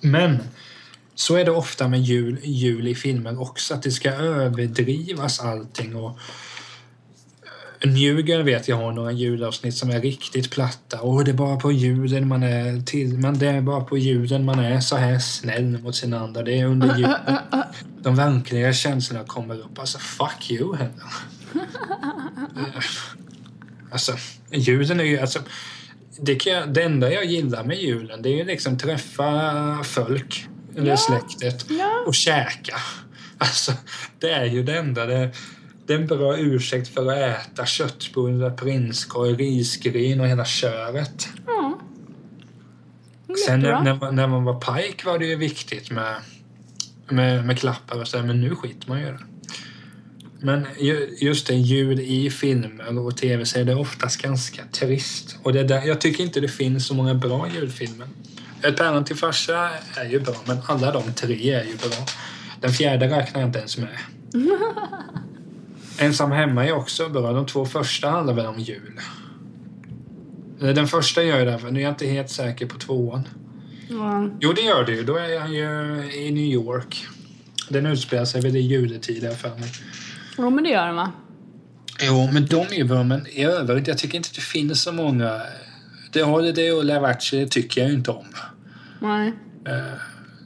Men 0.00 0.38
så 1.18 1.36
är 1.36 1.44
det 1.44 1.50
ofta 1.50 1.88
med 1.88 2.00
jul, 2.00 2.38
jul 2.42 2.88
i 2.88 2.94
filmer 2.94 3.40
också, 3.40 3.74
att 3.74 3.82
det 3.82 3.90
ska 3.90 4.10
överdrivas 4.10 5.40
allting. 5.40 5.96
Och 5.96 6.18
eh, 7.80 7.90
New 7.90 8.20
Girl 8.20 8.42
vet 8.42 8.68
jag 8.68 8.76
har 8.76 8.92
några 8.92 9.12
julavsnitt 9.12 9.74
som 9.74 9.90
är 9.90 10.00
riktigt 10.00 10.50
platta. 10.50 11.00
Och 11.00 11.24
det 11.24 11.30
är 11.30 11.34
bara 11.34 11.56
på 11.56 11.72
julen 11.72 12.28
man 12.28 12.42
är 12.42 12.80
till, 12.80 13.18
men 13.18 13.38
det 13.38 13.46
är 13.46 13.60
bara 13.60 13.80
på 13.80 13.98
julen 13.98 14.44
man 14.44 14.58
är 14.58 14.80
så 14.80 14.96
här 14.96 15.18
snäll 15.18 15.78
mot 15.82 15.96
sina 15.96 16.20
andra. 16.20 16.42
Det 16.42 16.60
är 16.60 16.64
under 16.64 16.96
julen 16.96 17.38
de 18.02 18.16
verkliga 18.16 18.72
känslorna 18.72 19.24
kommer 19.24 19.54
upp. 19.54 19.78
Alltså 19.78 19.98
fuck 19.98 20.50
you. 20.50 20.74
Eh, 20.74 20.86
alltså 23.90 24.12
julen 24.50 25.00
är 25.00 25.04
ju 25.04 25.18
alltså 25.18 25.38
det, 26.20 26.34
kan 26.34 26.72
det 26.72 26.82
enda 26.82 27.12
jag 27.12 27.24
gillar 27.24 27.64
med 27.64 27.78
julen 27.78 28.22
det 28.22 28.28
är 28.28 28.36
ju 28.36 28.44
liksom 28.44 28.78
träffa 28.78 29.84
folk 29.84 30.48
eller 30.76 30.86
Ja. 30.90 30.96
släktet 30.96 31.66
Ja. 31.70 32.04
och 32.06 32.14
käka. 32.14 32.76
Alltså, 33.38 33.72
det 34.18 34.30
är 34.30 34.44
ju 34.44 34.62
det 34.62 34.76
enda. 34.78 35.06
Det, 35.06 35.30
det 35.86 35.94
är 35.94 35.98
en 35.98 36.06
bra 36.06 36.38
ursäkt 36.38 36.88
för 36.94 37.12
att 37.12 37.18
äta 37.46 37.66
köttbullar, 37.66 38.50
prinskorv, 38.50 39.38
risgryn 39.38 40.20
och 40.20 40.28
hela 40.28 40.44
köret. 40.44 41.28
Ja. 41.46 41.78
Sen 43.46 43.60
när, 43.60 43.80
när, 43.82 43.94
man- 43.94 44.16
när 44.16 44.26
man 44.26 44.44
var 44.44 44.60
pajk 44.60 45.04
var 45.04 45.18
det 45.18 45.26
ju 45.26 45.36
viktigt 45.36 45.90
med, 45.90 46.14
med, 47.08 47.44
med 47.46 47.58
klappar 47.58 48.00
och 48.00 48.08
så, 48.08 48.22
men 48.22 48.40
nu 48.40 48.54
skiter 48.54 48.88
man 48.88 49.00
ju 49.00 49.06
det. 49.06 49.18
Men 50.40 50.66
ju- 50.80 51.16
just 51.20 51.46
det, 51.46 51.54
ljud 51.54 52.00
i 52.00 52.30
filmer 52.30 52.98
och 52.98 53.16
tv-serier 53.16 53.64
det 53.66 53.72
är 53.72 53.78
oftast 53.78 54.22
ganska 54.22 54.62
trist. 54.72 55.36
Och 55.42 55.52
det 55.52 55.60
är 55.60 55.64
där, 55.64 55.82
jag 55.86 56.00
tycker 56.00 56.24
inte 56.24 56.40
det 56.40 56.48
finns 56.48 56.86
så 56.86 56.94
många 56.94 57.14
bra 57.14 57.48
julfilmer. 57.54 58.06
Ett 58.62 58.76
päron 58.76 59.04
till 59.04 59.16
farsa 59.16 59.70
är 59.96 60.04
ju 60.10 60.20
bra, 60.20 60.34
men 60.44 60.58
alla 60.66 60.92
de 60.92 61.12
tre 61.12 61.52
är 61.54 61.64
ju 61.64 61.76
bra. 61.76 62.06
Den 62.60 62.72
fjärde 62.72 63.06
räknar 63.08 63.40
jag 63.40 63.48
inte 63.48 63.58
ens 63.58 63.78
med. 63.78 63.98
Ensam 65.98 66.32
hemma 66.32 66.66
är 66.66 66.72
också 66.72 67.08
bra. 67.08 67.32
De 67.32 67.46
två 67.46 67.66
första 67.66 68.10
handlar 68.10 68.34
väl 68.34 68.46
om 68.46 68.58
jul. 68.58 69.00
Eh, 70.62 70.68
Den 70.68 70.88
första 70.88 71.22
gör 71.22 71.38
ju 71.38 71.44
det, 71.44 71.58
för 71.58 71.70
nu 71.70 71.80
är 71.80 71.84
jag 71.84 71.92
inte 71.92 72.06
helt 72.06 72.30
säker 72.30 72.66
på 72.66 72.78
tvåan. 72.78 73.28
Ja. 73.88 74.30
Jo, 74.40 74.52
det 74.52 74.60
gör 74.62 74.84
det 74.84 74.92
ju. 74.92 75.04
Då 75.04 75.16
är 75.16 75.40
han 75.40 75.52
ju 75.52 75.64
i 76.14 76.30
New 76.30 76.44
York. 76.44 77.06
Den 77.68 77.86
utspelar 77.86 78.24
sig 78.24 78.40
väl 78.40 78.56
i 78.56 78.60
juletid, 78.60 79.24
jag 79.24 79.36
för 79.38 79.48
mig. 79.48 79.72
Jo, 80.38 80.50
men 80.50 80.64
det 80.64 80.70
gör 80.70 80.86
den 80.86 80.96
va? 80.96 81.12
Jo, 82.00 82.30
men 82.32 82.46
de 82.46 82.56
är 82.66 82.74
ju 82.74 82.84
bra, 82.84 83.02
men 83.02 83.26
i 83.26 83.44
övrigt, 83.44 83.86
jag 83.86 83.98
tycker 83.98 84.16
inte 84.16 84.28
det 84.34 84.40
finns 84.40 84.82
så 84.82 84.92
många. 84.92 85.40
Det 86.16 86.22
Holiday 86.22 86.72
och 86.72 86.84
Love 86.84 87.08
Actually 87.08 87.48
tycker 87.48 87.80
jag 87.82 87.90
inte 87.92 88.10
om. 88.10 88.26
Nej. 89.00 89.32
Eh, 89.66 89.98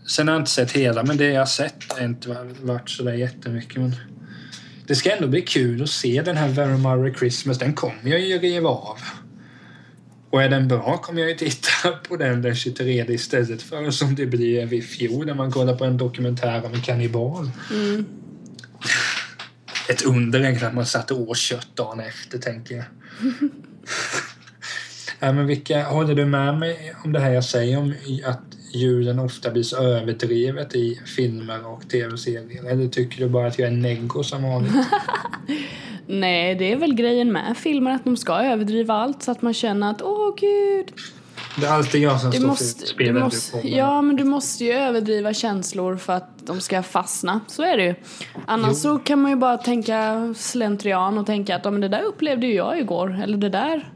sen 0.07 0.29
har 0.29 0.35
jag 0.35 0.41
inte 0.43 0.51
sett 0.51 0.73
hela, 0.73 1.03
men 1.03 1.17
det 1.17 1.27
jag 1.27 1.41
har 1.41 1.47
sett 1.47 1.93
har 1.93 2.05
inte 2.05 2.29
varit- 2.29 2.61
varit 2.61 2.91
sådär 2.91 3.13
jättemycket. 3.13 3.77
Men 3.77 3.95
det 4.87 4.95
ska 4.95 5.11
ändå 5.17 5.29
bli 5.29 5.43
kul 5.43 5.83
att 5.83 5.91
se 5.91 6.23
den 6.23 6.37
här 6.37 6.49
Very 6.49 6.77
Merry 6.77 7.15
Christmas. 7.15 7.59
Den 7.59 7.73
kommer 7.73 8.11
jag 8.11 8.21
ju 8.21 8.39
riva 8.39 8.69
av. 8.69 8.99
Och 10.31 10.43
är 10.43 10.49
den 10.49 10.69
bra 10.69 10.97
kommer 10.99 11.21
jag 11.21 11.31
ju 11.31 11.37
titta 11.37 11.91
på 12.09 12.17
den 12.17 12.43
den 12.43 12.55
23 12.55 13.05
istället 13.09 13.63
för 13.63 13.91
som 13.91 14.15
det 14.15 14.27
blev 14.27 14.73
i 14.73 14.83
fjol 14.83 15.27
när 15.27 15.35
man 15.35 15.53
kollar 15.53 15.75
på 15.75 15.85
en 15.85 15.97
dokumentär 15.97 16.65
om 16.67 16.75
en 16.75 16.83
kannibal. 16.83 17.51
Mm. 17.71 18.05
Ett 19.89 20.03
under 20.03 20.41
egentligen 20.41 20.69
att 20.69 20.75
man 20.75 20.87
satte 20.87 21.15
åt 21.15 21.37
kött 21.37 21.69
dagen 21.77 22.01
efter, 22.01 22.39
tänker 22.39 22.75
jag. 22.75 22.85
ja, 25.21 25.33
men 25.33 25.47
vilka, 25.47 25.85
håller 25.85 26.15
du 26.15 26.25
med 26.25 26.59
mig 26.59 26.95
om 27.05 27.13
det 27.13 27.21
här 27.21 27.31
jag 27.31 27.45
säger 27.45 27.79
om 27.79 27.95
att 28.27 28.41
julen 28.75 29.19
ofta 29.19 29.51
blir 29.51 29.63
så 29.63 29.77
överdrivet 29.77 30.75
i 30.75 31.01
filmer 31.17 31.67
och 31.67 31.89
tv-serier? 31.89 32.71
Eller 32.71 32.89
tycker 32.89 33.19
du 33.19 33.29
bara 33.29 33.47
att 33.47 33.59
jag 33.59 33.69
är 33.69 33.73
neggo 33.73 34.23
som 34.23 34.43
vanligt? 34.43 34.73
Nej, 36.07 36.55
det 36.55 36.73
är 36.73 36.77
väl 36.77 36.95
grejen 36.95 37.33
med 37.33 37.57
filmer 37.57 37.91
att 37.91 38.05
de 38.05 38.17
ska 38.17 38.33
överdriva 38.43 38.95
allt 38.95 39.23
så 39.23 39.31
att 39.31 39.43
man 39.43 39.55
känner 39.55 39.91
att 39.91 40.03
åh 40.03 40.35
gud. 40.37 40.93
Det 41.57 41.67
är 41.67 41.71
alltid 41.71 42.01
jag 42.01 42.21
som 42.21 42.31
Du 42.31 42.37
står 42.37 42.47
måste, 42.47 42.65
för 42.75 42.81
du 42.81 42.87
spelet 42.87 43.23
måste, 43.23 43.61
du 43.61 43.69
ja, 43.69 44.03
men 44.03 44.17
du 44.17 44.25
måste 44.25 44.65
ju 44.65 44.73
överdriva 44.73 45.35
känslor 45.35 45.97
för 45.97 46.13
att 46.13 46.47
de 46.47 46.61
ska 46.61 46.83
fastna. 46.83 47.41
Så 47.47 47.63
är 47.63 47.77
det 47.77 47.85
ju. 47.85 47.95
Annars 48.47 48.69
Jo. 48.71 48.75
så 48.75 48.99
kan 48.99 49.23
man 49.23 49.31
ju 49.31 49.37
bara 49.37 49.59
tänka 49.59 50.35
slentrian 50.37 51.19
och 51.19 51.27
tänka 51.27 51.57
att 51.57 51.65
ja, 51.65 51.71
men 51.71 51.81
det 51.81 51.89
där 51.89 52.03
upplevde 52.03 52.47
ju 52.47 52.55
jag 52.55 52.79
igår. 52.79 53.21
Eller 53.23 53.37
det 53.39 53.49
där, 53.49 53.89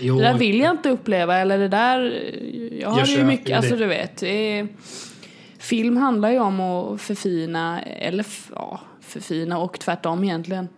Jo, 0.00 0.16
det 0.18 0.22
där 0.22 0.38
vill 0.38 0.58
jag 0.58 0.70
inte 0.70 0.90
uppleva. 0.90 1.36
Eller 1.38 1.58
det 1.58 1.68
där, 1.68 2.00
jag 2.80 2.90
har 2.90 2.98
Jag 2.98 3.08
ju 3.08 3.24
mycket, 3.24 3.56
alltså 3.56 3.76
det. 3.76 3.80
du 3.80 3.86
vet. 3.86 4.22
Är, 4.22 4.68
film 5.58 5.96
handlar 5.96 6.30
ju 6.30 6.38
om 6.38 6.60
att 6.60 7.00
förfina, 7.00 7.82
eller 7.82 8.26
ja, 8.54 8.80
förfina 9.00 9.58
och 9.58 9.80
tvärtom 9.80 10.24
egentligen. 10.24 10.68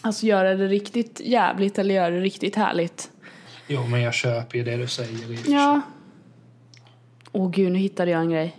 Alltså 0.00 0.26
göra 0.26 0.54
det 0.54 0.66
riktigt 0.66 1.20
jävligt 1.24 1.78
eller 1.78 1.94
göra 1.94 2.10
det 2.10 2.20
riktigt 2.20 2.56
härligt. 2.56 3.10
Jo, 3.66 3.86
men 3.86 4.00
jag 4.00 4.14
köper 4.14 4.58
ju 4.58 4.64
det 4.64 4.76
du 4.76 4.86
säger. 4.86 5.38
Ja. 5.46 5.80
Åh 7.32 7.50
gud, 7.50 7.72
nu 7.72 7.78
hittade 7.78 8.10
jag 8.10 8.20
en 8.20 8.30
grej. 8.30 8.56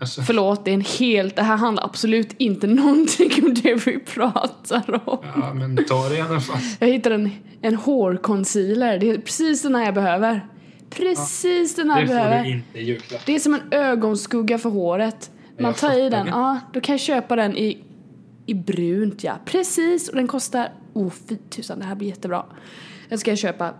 Alltså, 0.00 0.22
Förlåt, 0.22 0.64
det 0.64 0.70
är 0.70 0.74
en 0.74 0.84
helt... 0.98 1.36
Det 1.36 1.42
här 1.42 1.56
handlar 1.56 1.84
absolut 1.84 2.34
inte 2.38 2.66
någonting 2.82 3.30
om 3.44 3.54
det 3.54 3.86
vi 3.86 3.98
pratar 3.98 5.08
om. 5.08 5.18
ja, 5.36 5.54
men 5.54 5.84
ta 5.84 6.08
det 6.08 6.16
i 6.16 6.20
alla 6.20 6.40
fall. 6.40 6.60
Jag 6.78 6.88
hittade 6.88 7.14
en, 7.14 7.30
en 7.62 7.74
hårconcealer. 7.74 8.98
Det 8.98 9.10
är 9.10 9.18
precis 9.18 9.62
den 9.62 9.74
här 9.74 9.84
jag 9.84 9.94
behöver. 9.94 10.46
Precis 10.90 11.74
den 11.74 11.90
här 11.90 11.96
Det 11.96 12.00
jag 12.02 12.08
får 12.08 12.14
behöver. 12.14 12.44
du 12.44 12.50
inte 12.50 12.80
julklapp. 12.80 13.26
Det 13.26 13.34
är 13.34 13.38
som 13.38 13.54
en 13.54 13.60
ögonskugga 13.70 14.58
för 14.58 14.70
håret. 14.70 15.30
Man 15.58 15.74
tar 15.74 15.98
i 15.98 16.10
den, 16.10 16.26
det. 16.26 16.30
ja, 16.30 16.60
då 16.72 16.80
kan 16.80 16.92
jag 16.92 17.00
köpa 17.00 17.36
den 17.36 17.56
i, 17.56 17.84
i 18.46 18.54
brunt 18.54 19.24
ja. 19.24 19.32
Precis, 19.44 20.08
och 20.08 20.16
den 20.16 20.26
kostar... 20.26 20.72
Oh 20.92 21.10
fy 21.28 21.36
tusan, 21.36 21.78
det 21.78 21.84
här 21.84 21.94
blir 21.94 22.08
jättebra. 22.08 22.44
Den 23.08 23.18
ska 23.18 23.30
jag 23.30 23.38
köpa. 23.38 23.74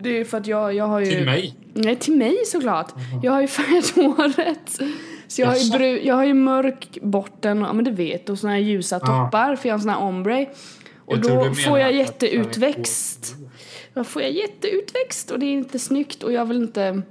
Det 0.00 0.20
är 0.20 0.24
för 0.24 0.38
att 0.38 0.46
jag, 0.46 0.74
jag 0.74 0.86
har 0.86 1.00
ju... 1.00 1.06
Till 1.06 1.24
mig? 1.24 1.56
Nej, 1.74 1.96
till 1.96 2.16
mig 2.16 2.36
såklart. 2.46 2.92
Jag 3.22 3.32
har 3.32 3.40
ju 3.40 3.46
färgat 3.58 3.90
håret. 3.90 4.80
Så 5.28 5.40
jag 5.42 5.48
har, 5.48 5.54
ju 5.56 5.60
bru- 5.78 6.00
jag 6.06 6.14
har 6.14 6.24
ju 6.24 6.34
mörk 6.34 6.98
botten, 7.02 7.58
ja 7.60 7.72
men 7.72 7.84
du 7.84 7.90
vet, 7.90 8.28
och 8.28 8.38
såna 8.38 8.52
här 8.52 8.60
ljusa 8.60 9.00
toppar 9.00 9.56
för 9.56 9.68
jag 9.68 9.74
har 9.74 9.78
en 9.78 9.82
sån 9.82 9.90
här 9.90 9.98
ombre. 10.00 10.46
Och 11.04 11.18
då 11.20 11.28
får 11.54 11.78
jag 11.78 11.92
jätteutväxt. 11.92 13.34
Då 13.94 14.04
får 14.04 14.22
jag 14.22 14.30
jätteutväxt 14.30 15.30
och 15.30 15.38
det 15.38 15.46
är 15.46 15.52
inte 15.52 15.78
snyggt 15.78 16.22
och 16.22 16.32
jag 16.32 16.44
vill 16.46 16.56
inte 16.56 17.02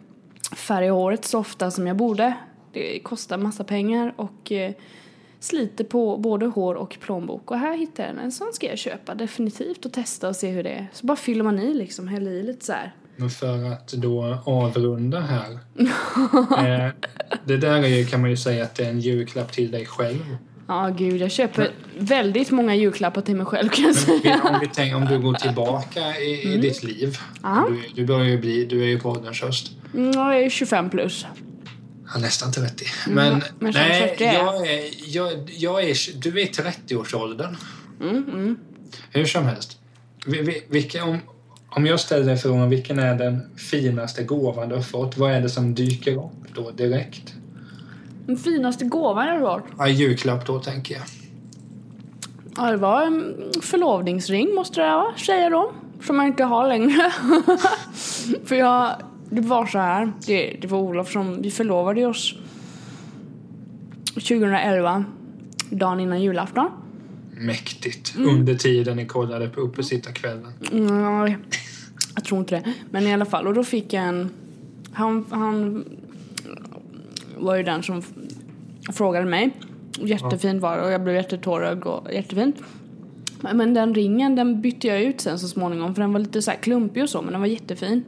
färga 0.56 0.92
håret 0.92 1.26
så 1.26 1.40
ofta 1.40 1.72
som 1.72 1.88
jag 1.88 1.98
borde. 1.98 2.34
Det 2.74 3.00
kostar 3.00 3.38
massa 3.38 3.64
pengar 3.64 4.14
och 4.16 4.52
eh, 4.52 4.72
sliter 5.40 5.84
på 5.84 6.18
både 6.18 6.46
hår 6.46 6.76
och 6.76 6.98
plånbok. 7.02 7.52
Och 7.52 7.58
här 7.60 7.78
hittar 7.78 8.04
jag 8.04 8.12
en. 8.12 8.20
En 8.20 8.32
sån 8.32 8.54
ska 8.54 8.68
jag 8.68 8.78
köpa 8.78 9.16
definitivt 9.16 9.86
och 9.86 9.92
testa 9.94 10.28
och 10.30 10.36
se 10.36 10.48
hur 10.50 10.64
det 10.64 10.70
är. 10.70 10.88
Så 10.94 11.06
bara 11.06 11.18
fyller 11.18 11.44
man 11.44 11.60
i 11.60 11.74
liksom, 11.74 12.08
häller 12.08 12.32
i 12.32 12.44
lite 12.44 12.66
så 12.66 12.74
här. 12.74 12.96
Men 13.18 13.30
för 13.30 13.64
att 13.72 13.88
då 13.88 14.42
avrunda 14.46 15.20
här. 15.20 15.52
eh, 16.88 16.92
det 17.46 17.58
där 17.58 17.84
är 17.84 17.88
ju, 17.88 18.06
kan 18.06 18.22
man 18.22 18.30
ju 18.30 18.38
säga 18.38 18.64
att 18.64 18.76
det 18.76 18.86
är 18.86 18.90
en 18.90 19.00
julklapp 19.00 19.52
till 19.52 19.72
dig 19.72 19.86
själv. 19.86 20.38
Ja, 20.68 20.90
gud, 20.98 21.22
jag 21.22 21.32
köper 21.32 21.72
väldigt 22.00 22.52
många 22.52 22.76
julklappar 22.76 23.22
till 23.22 23.36
mig 23.36 23.46
själv 23.46 23.70
kan 23.70 23.84
jag 23.84 23.96
Men 24.08 24.20
säga. 24.22 24.42
om, 24.44 24.60
vi 24.62 24.68
tänker, 24.68 24.96
om 24.96 25.06
du 25.06 25.20
går 25.20 25.34
tillbaka 25.34 26.00
i, 26.18 26.54
i 26.54 26.58
ditt 26.58 26.84
liv. 26.84 27.18
Mm. 27.46 27.64
Du, 27.66 27.82
du 28.02 28.06
börjar 28.06 28.26
ju 28.26 28.38
bli, 28.38 28.66
du 28.66 28.82
är 28.82 28.88
ju 28.88 29.00
på 29.00 29.10
ålderns 29.10 29.42
höst. 29.42 29.72
Mm, 29.94 30.12
jag 30.12 30.44
är 30.44 30.50
25 30.50 30.90
plus. 30.90 31.26
Ja, 32.14 32.20
nästan 32.20 32.52
30. 32.52 32.86
Men, 33.08 33.28
Mm, 33.28 33.42
men 33.60 33.74
nej, 33.74 34.10
40 34.10 34.24
är 34.24 34.34
jag. 34.34 34.68
är, 34.68 34.84
jag, 35.06 35.50
jag 35.58 35.84
är... 35.90 36.20
Du 36.22 36.30
är 36.42 36.44
i 36.44 36.52
30-årsåldern. 36.52 37.56
Mm, 38.02 38.16
mm. 38.34 38.58
Hur 39.12 39.26
som 39.26 39.44
helst. 39.46 39.80
Vi- 40.26 40.42
vi- 40.42 40.64
Vilka, 40.70 41.04
om, 41.04 41.18
om 41.78 41.86
jag 41.86 42.00
ställer 42.00 42.26
dig 42.26 42.38
frågan 42.38 42.70
vilken 42.70 43.00
är 43.00 43.16
den 43.16 43.42
finaste 43.56 44.24
gåvan 44.24 44.70
du 44.70 44.76
har 44.76 44.82
fått, 44.82 45.18
vad 45.18 45.32
är 45.32 45.42
det 45.42 45.50
som 45.50 45.76
dyker 45.76 46.18
upp 46.18 46.56
då 46.56 46.72
direkt? 46.72 47.34
Den 48.26 48.38
finaste 48.38 48.86
gåvan 48.86 49.28
jag 49.28 49.40
har 49.40 49.60
fått? 49.60 49.70
Ja, 49.78 49.88
julklapp 49.88 50.46
då, 50.46 50.60
tänker 50.60 50.96
jag. 50.96 51.04
Ja, 52.58 52.72
det 52.72 52.78
var 52.78 53.06
en 53.06 53.36
förlovningsring 53.62 54.56
måste 54.56 54.82
det 54.82 54.90
vara, 54.90 55.18
säger 55.18 55.50
de. 55.50 55.68
Som 56.02 56.16
jag 56.16 56.28
inte 56.28 56.44
har 56.44 56.68
längre. 56.68 57.12
För 58.46 58.56
jag, 58.56 58.96
det 59.30 59.42
var 59.42 59.66
så 59.66 59.80
här. 59.80 60.14
Det, 60.26 60.58
det 60.62 60.68
var 60.68 60.80
Olof 60.80 61.12
som, 61.12 61.42
vi 61.42 61.52
förlovade 61.52 62.06
oss 62.06 62.36
2011. 64.14 65.06
Dagen 65.70 66.00
innan 66.00 66.22
julafton. 66.22 66.70
Mäktigt. 67.32 68.16
Mm. 68.16 68.30
Under 68.30 68.56
tiden 68.56 68.98
ni 68.98 69.06
kollade 69.06 69.50
på 69.50 69.62
Uppesittarkvällen. 69.62 70.54
Mm, 70.72 71.36
jag 72.18 72.24
tror 72.24 72.40
inte 72.40 72.56
det. 72.56 72.74
Men 72.92 73.08
i 73.08 73.14
alla 73.14 73.26
fall, 73.26 73.48
och 73.48 73.54
då 73.54 73.64
fick 73.64 73.94
jag 73.94 74.04
en... 74.04 74.30
Han, 74.94 75.26
han 75.30 75.86
var 77.38 77.56
ju 77.56 77.64
den 77.64 77.84
som 77.84 78.02
frågade 78.94 79.26
mig. 79.26 79.52
Jättefint 80.00 80.62
var 80.62 80.78
det 80.78 80.84
och 80.84 80.92
jag 80.92 81.04
blev 81.04 81.16
jättetårögd 81.16 81.84
och 81.84 82.14
jättefint. 82.14 82.56
Men 83.42 83.74
den 83.74 83.96
ringen 83.96 84.36
den 84.36 84.62
bytte 84.62 84.88
jag 84.88 85.02
ut 85.02 85.22
sen 85.22 85.40
så 85.40 85.48
småningom 85.48 85.96
för 85.96 86.02
den 86.02 86.14
var 86.14 86.20
lite 86.20 86.42
så 86.42 86.52
här 86.52 86.58
klumpig 86.58 87.04
och 87.04 87.10
så 87.10 87.22
men 87.22 87.32
den 87.32 87.42
var 87.42 87.48
jättefin. 87.48 88.04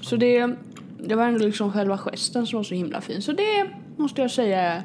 Så 0.00 0.16
det, 0.16 0.56
det 0.98 1.14
var 1.14 1.26
ändå 1.26 1.46
liksom 1.46 1.72
själva 1.72 1.98
gesten 1.98 2.46
som 2.46 2.56
var 2.56 2.64
så 2.64 2.74
himla 2.74 3.00
fin. 3.00 3.22
Så 3.22 3.32
det 3.32 3.68
måste 3.96 4.20
jag 4.20 4.30
säga 4.30 4.60
är 4.60 4.82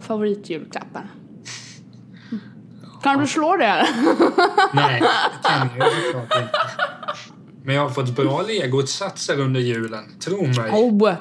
favoritjulklappen. 0.00 1.02
Kan 3.02 3.18
du 3.18 3.26
slå 3.26 3.56
det? 3.56 3.86
Nej, 4.74 5.00
det 5.00 5.48
kan 5.48 5.68
jag 5.78 5.92
såklart 5.92 6.42
inte. 6.42 6.50
Men 7.64 7.74
jag 7.74 7.82
har 7.82 7.90
fått 7.90 8.16
bra 8.16 8.42
legoutsatser 8.42 9.40
under 9.40 9.60
julen. 9.60 10.04
Tro 10.20 10.46
mig. 10.46 10.70
Oh. 10.72 11.12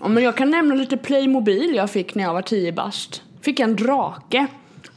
Ja, 0.00 0.08
men 0.08 0.22
jag 0.22 0.36
kan 0.36 0.50
nämna 0.50 0.74
lite 0.74 0.96
Playmobil 0.96 1.74
jag 1.74 1.90
fick 1.90 2.14
när 2.14 2.24
jag 2.24 2.32
var 2.32 2.42
10 2.42 2.72
bast. 2.72 3.22
Fick 3.40 3.60
en 3.60 3.76
drake. 3.76 4.46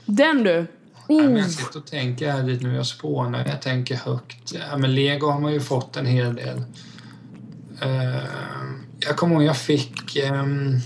Den 0.06 0.44
du. 0.44 0.66
Ja, 1.08 1.16
Oh. 1.16 1.38
jag 1.40 1.50
sitter 1.52 1.80
och 1.80 1.86
tänker 1.86 2.32
här 2.32 2.44
lite 2.44 2.68
nu, 2.68 2.76
jag 2.76 2.86
spånar, 2.86 3.46
jag 3.48 3.62
tänker 3.62 3.96
högt. 3.96 4.54
Ja, 4.54 4.78
men 4.78 4.96
Lego 4.96 5.28
har 5.28 5.40
man 5.40 5.54
ju 5.54 5.60
fått 5.60 5.98
en 5.98 6.06
hel 6.06 6.36
del. 6.36 6.58
Eh, 7.82 8.24
jag 9.00 9.16
kommer 9.18 9.36
ihåg 9.36 9.44
jag 9.44 9.58
fick 9.58 10.18
um, 10.32 10.80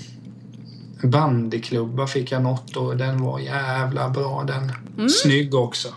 bandyklubba 1.03 2.07
fick 2.07 2.31
jag 2.31 2.43
något 2.43 2.77
och 2.77 2.97
den 2.97 3.21
var 3.23 3.39
jävla 3.39 4.09
bra 4.09 4.43
den. 4.43 4.71
Snygg 5.09 5.55
också. 5.55 5.87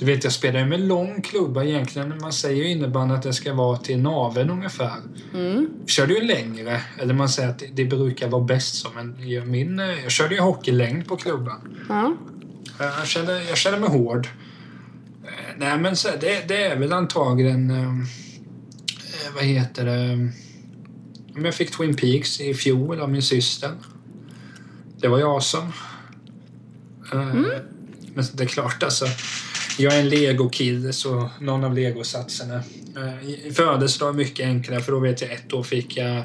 Du 0.00 0.06
vet 0.06 0.24
jag 0.24 0.32
spelar 0.32 0.60
ju 0.60 0.66
med 0.66 0.80
lång 0.80 1.22
klubba 1.22 1.64
egentligen 1.64 2.18
man 2.20 2.32
säger 2.32 2.64
ju 2.64 2.70
innebandy 2.70 3.14
att 3.14 3.22
det 3.22 3.32
ska 3.32 3.54
vara 3.54 3.76
till 3.76 3.98
naveln 4.00 4.50
ungefär. 4.50 4.96
Körde 5.86 6.14
ju 6.14 6.20
längre, 6.26 6.80
eller 6.98 7.14
man 7.14 7.28
säger 7.28 7.48
att 7.48 7.62
det, 7.72 7.84
brukar 7.84 8.28
vara 8.28 8.44
bäst 8.44 8.74
så 8.74 8.88
men 8.94 9.28
jag- 9.30 9.46
min, 9.48 9.78
eh, 9.78 10.02
jag 10.02 10.10
körde 10.10 10.34
ju 10.34 10.40
hockeylängd 10.40 11.06
på 11.08 11.16
klubban. 11.16 11.76
Ja. 11.88 12.16
Jag 12.78 13.06
känner, 13.06 13.32
jag 13.48 13.56
känner 13.56 13.78
mig 13.78 13.88
hård. 13.88 14.28
Eh, 15.24 15.30
Nej, 15.58 15.78
men 15.78 15.96
så, 15.96 16.08
det, 16.20 16.48
det 16.48 16.64
är 16.64 16.76
väl 16.76 16.92
antagligen... 16.92 17.72
Vad 19.34 19.44
heter 19.44 19.84
det? 19.84 20.28
Jag 21.44 21.54
fick 21.54 21.70
Twin 21.76 21.96
Peaks 21.96 22.40
i 22.40 22.54
fjol 22.54 23.00
av 23.00 23.10
min 23.10 23.22
syster. 23.22 23.70
Det 25.00 25.08
var 25.08 25.18
jag 25.18 25.42
som. 25.42 25.72
Eh, 27.12 27.24
Men 28.14 28.24
det 28.34 28.42
är 28.42 28.46
klart, 28.48 28.82
alltså. 28.82 29.04
Jag 29.78 29.94
är 29.94 30.00
en 30.00 30.08
legokille, 30.08 30.92
så 30.92 31.30
någon 31.40 31.64
av 31.64 31.74
legosatserna. 31.74 32.54
Eh, 32.54 33.52
Födelsedag 33.52 34.08
är 34.08 34.12
mycket 34.12 34.46
enklare, 34.46 34.80
för 34.80 34.92
då 34.92 34.98
vet 35.00 35.22
jag 35.22 35.32
ett 35.32 35.52
år 35.52 35.62
fick 35.62 35.96
jag... 35.96 36.24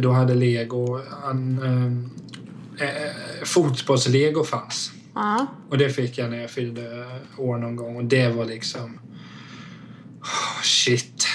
Då 0.00 0.12
hade 0.12 0.34
lego... 0.34 1.00
An, 1.24 1.62
eh, 2.78 2.86
eh, 2.86 3.12
fotbollslego 3.44 4.44
fanns. 4.44 4.92
Ja. 5.14 5.46
Och 5.70 5.78
det 5.78 5.90
fick 5.90 6.18
jag 6.18 6.30
när 6.30 6.40
jag 6.40 6.50
fyllde 6.50 7.06
år 7.36 7.58
någon 7.58 7.76
gång 7.76 7.96
och 7.96 8.04
det 8.04 8.28
var 8.28 8.44
liksom... 8.44 8.98
Oh, 10.20 10.62
shit. 10.62 11.26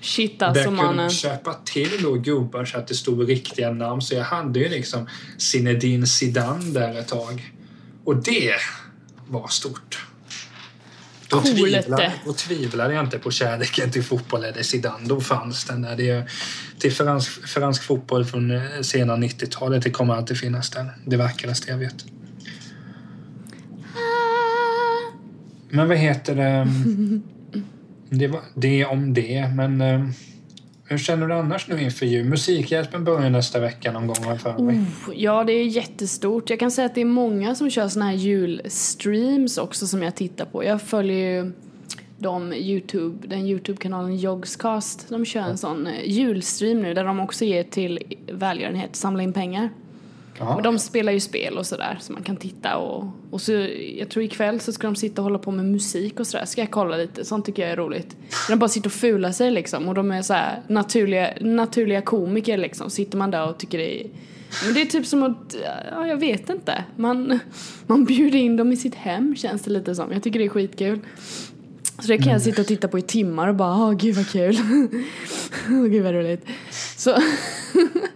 Shit 0.00 0.38
Där 0.38 0.46
alltså 0.46 0.64
kunde 0.64 0.82
mannen. 0.82 0.96
man 0.96 1.10
köpa 1.10 1.54
till 1.64 2.02
då 2.02 2.14
gubbar 2.14 2.64
så 2.64 2.78
att 2.78 2.88
det 2.88 2.94
stod 2.94 3.28
riktiga 3.28 3.70
namn. 3.70 4.02
Så 4.02 4.14
jag 4.14 4.24
hade 4.24 4.58
ju 4.58 4.68
liksom 4.68 5.08
Zinedine 5.38 6.06
Zidane 6.06 6.70
där 6.70 6.98
ett 6.98 7.08
tag. 7.08 7.52
Och 8.04 8.16
det 8.16 8.54
var 9.28 9.48
stort. 9.48 10.06
Då 11.28 11.40
det. 11.40 12.12
då 12.24 12.32
tvivlade 12.32 12.94
jag 12.94 13.04
inte 13.04 13.18
på 13.18 13.30
kärleken 13.30 13.90
till 13.90 14.02
fotboll 14.02 14.44
eller 14.44 14.62
Zidane. 14.62 15.08
Då 15.08 15.20
fanns 15.20 15.64
den 15.64 15.82
där. 15.82 15.96
Det, 15.96 16.28
till 16.78 16.92
fransk, 16.92 17.48
fransk 17.48 17.82
fotboll 17.82 18.24
från 18.24 18.50
eh, 18.50 18.80
sena 18.82 19.16
90-talet. 19.16 19.82
Det 19.82 19.90
kommer 19.90 20.14
alltid 20.14 20.38
finnas 20.38 20.70
där. 20.70 20.90
Det 21.04 21.16
vackraste 21.16 21.70
jag 21.70 21.78
vet. 21.78 22.04
Men 25.68 25.88
vad 25.88 25.96
heter 25.96 26.34
det? 26.34 26.68
Det, 28.10 28.26
var, 28.26 28.40
det 28.54 28.84
om 28.84 29.14
det, 29.14 29.52
men 29.54 29.80
eh, 29.80 30.08
hur 30.88 30.98
känner 30.98 31.26
du 31.26 31.34
annars 31.34 31.68
nu 31.68 31.82
inför 31.82 32.06
jul? 32.06 32.24
Musikhjälpen 32.24 33.04
börjar 33.04 33.30
nästa 33.30 33.60
vecka 33.60 33.92
någon 33.92 34.06
gång 34.06 34.38
för 34.38 34.58
mig. 34.58 34.76
Oh, 34.76 35.14
ja, 35.14 35.44
det 35.44 35.52
är 35.52 35.64
jättestort. 35.64 36.50
Jag 36.50 36.60
kan 36.60 36.70
säga 36.70 36.86
att 36.86 36.94
det 36.94 37.00
är 37.00 37.04
många 37.04 37.54
som 37.54 37.70
kör 37.70 37.88
såna 37.88 38.04
här 38.04 38.14
julstreams 38.14 39.58
också 39.58 39.86
som 39.86 40.02
jag 40.02 40.14
tittar 40.14 40.44
på. 40.44 40.64
Jag 40.64 40.82
följer 40.82 41.16
ju 41.16 41.52
de 42.18 42.52
YouTube, 42.52 43.28
den 43.28 43.46
Youtube-kanalen 43.46 44.16
Jogscast. 44.16 45.08
De 45.08 45.24
kör 45.24 45.40
en 45.40 45.58
sån 45.58 45.86
eh, 45.86 46.10
julstream 46.10 46.82
nu 46.82 46.94
där 46.94 47.04
de 47.04 47.20
också 47.20 47.44
ger 47.44 47.62
till 47.62 47.98
välgörenhet, 48.32 48.96
samla 48.96 49.22
in 49.22 49.32
pengar. 49.32 49.70
Ja. 50.38 50.54
Men 50.54 50.62
de 50.62 50.78
spelar 50.78 51.12
ju 51.12 51.20
spel 51.20 51.58
och 51.58 51.66
sådär 51.66 51.98
så 52.00 52.12
man 52.12 52.22
kan 52.22 52.36
titta 52.36 52.76
och, 52.76 53.04
och 53.30 53.40
så 53.40 53.52
jag 53.98 54.08
tror 54.08 54.24
ikväll 54.24 54.60
så 54.60 54.72
ska 54.72 54.86
de 54.86 54.96
sitta 54.96 55.22
och 55.22 55.24
hålla 55.24 55.38
på 55.38 55.50
med 55.50 55.64
musik 55.64 56.20
och 56.20 56.26
sådär. 56.26 56.44
Ska 56.44 56.60
jag 56.60 56.70
kolla 56.70 56.96
lite, 56.96 57.24
sånt 57.24 57.46
tycker 57.46 57.62
jag 57.62 57.70
är 57.70 57.76
roligt. 57.76 58.16
De 58.48 58.58
bara 58.58 58.68
sitter 58.68 58.88
och 58.88 58.92
fular 58.92 59.32
sig 59.32 59.50
liksom 59.50 59.88
och 59.88 59.94
de 59.94 60.10
är 60.10 60.22
så 60.22 60.34
här 60.34 60.62
naturliga, 60.68 61.30
naturliga 61.40 62.02
komiker 62.02 62.58
liksom. 62.58 62.90
Sitter 62.90 63.18
man 63.18 63.30
där 63.30 63.48
och 63.48 63.58
tycker 63.58 63.78
det 63.78 64.00
är 64.00 64.06
men 64.64 64.74
det 64.74 64.80
är 64.80 64.86
typ 64.86 65.06
som 65.06 65.22
att, 65.22 65.56
ja 65.90 66.06
jag 66.06 66.16
vet 66.16 66.50
inte. 66.50 66.84
Man, 66.96 67.38
man 67.86 68.04
bjuder 68.04 68.38
in 68.38 68.56
dem 68.56 68.72
i 68.72 68.76
sitt 68.76 68.94
hem 68.94 69.36
känns 69.36 69.62
det 69.62 69.70
lite 69.70 69.94
som. 69.94 70.12
Jag 70.12 70.22
tycker 70.22 70.38
det 70.38 70.44
är 70.44 70.48
skitkul. 70.48 71.00
Så 71.98 72.06
det 72.06 72.18
kan 72.18 72.32
jag 72.32 72.42
sitta 72.42 72.62
och 72.62 72.68
titta 72.68 72.88
på 72.88 72.98
i 72.98 73.02
timmar 73.02 73.48
och 73.48 73.54
bara, 73.54 73.76
åh 73.76 73.92
gud 73.92 74.14
vad 74.16 74.28
kul. 74.28 74.56
Åh 75.70 75.86
gud 75.86 76.04
vad 76.04 76.14
roligt. 76.14 76.46
Så 76.96 77.10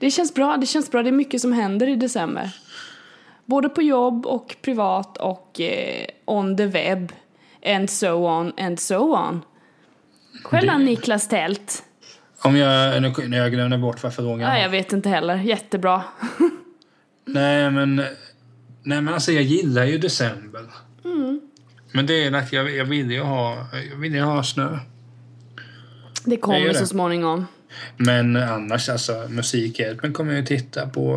det 0.00 0.10
känns 0.10 0.34
bra, 0.34 0.56
det 0.56 0.66
känns 0.66 0.90
bra. 0.90 1.02
Det 1.02 1.10
är 1.10 1.12
mycket 1.12 1.40
som 1.40 1.52
händer 1.52 1.88
i 1.88 1.96
december. 1.96 2.50
Både 3.44 3.68
på 3.68 3.82
jobb 3.82 4.26
och 4.26 4.56
privat 4.62 5.16
och 5.16 5.60
eh, 5.60 6.06
on 6.24 6.56
the 6.56 6.66
web. 6.66 7.12
And 7.66 7.90
so 7.90 8.08
on 8.08 8.52
and 8.58 8.80
so 8.80 9.16
on. 9.16 9.42
Själv 10.42 10.66
Det- 10.66 10.78
Niklas 10.78 11.28
Tält? 11.28 11.84
Om 12.42 12.56
jag, 12.56 13.02
nu, 13.02 13.36
jag 13.36 13.52
glömde 13.52 13.78
bort 13.78 14.02
vad 14.02 14.14
frågan 14.14 14.38
Nej, 14.48 14.62
jag 14.62 14.70
vet 14.70 14.92
inte 14.92 15.08
heller. 15.08 15.36
Jättebra. 15.36 16.02
Nej, 17.24 17.70
men, 17.70 17.96
nej, 17.96 19.00
men 19.00 19.08
alltså 19.08 19.32
jag 19.32 19.42
gillar 19.42 19.84
ju 19.84 19.98
december. 19.98 20.64
Mm. 21.04 21.40
Men 21.92 22.06
det 22.06 22.24
är 22.24 22.32
att 22.32 22.52
jag, 22.52 22.70
jag 22.70 22.84
vill 22.84 23.10
ju 23.10 23.20
ha, 23.20 23.66
jag 23.90 23.96
vill 23.96 24.20
ha 24.20 24.42
snö. 24.42 24.78
Det 26.24 26.36
kommer 26.36 26.72
så 26.72 26.86
småningom. 26.86 27.46
Men 27.96 28.36
annars, 28.36 28.88
alltså 28.88 29.26
Musikhjälpen 29.28 30.12
kommer 30.12 30.32
jag 30.32 30.40
ju 30.40 30.46
titta 30.46 30.86
på. 30.86 31.16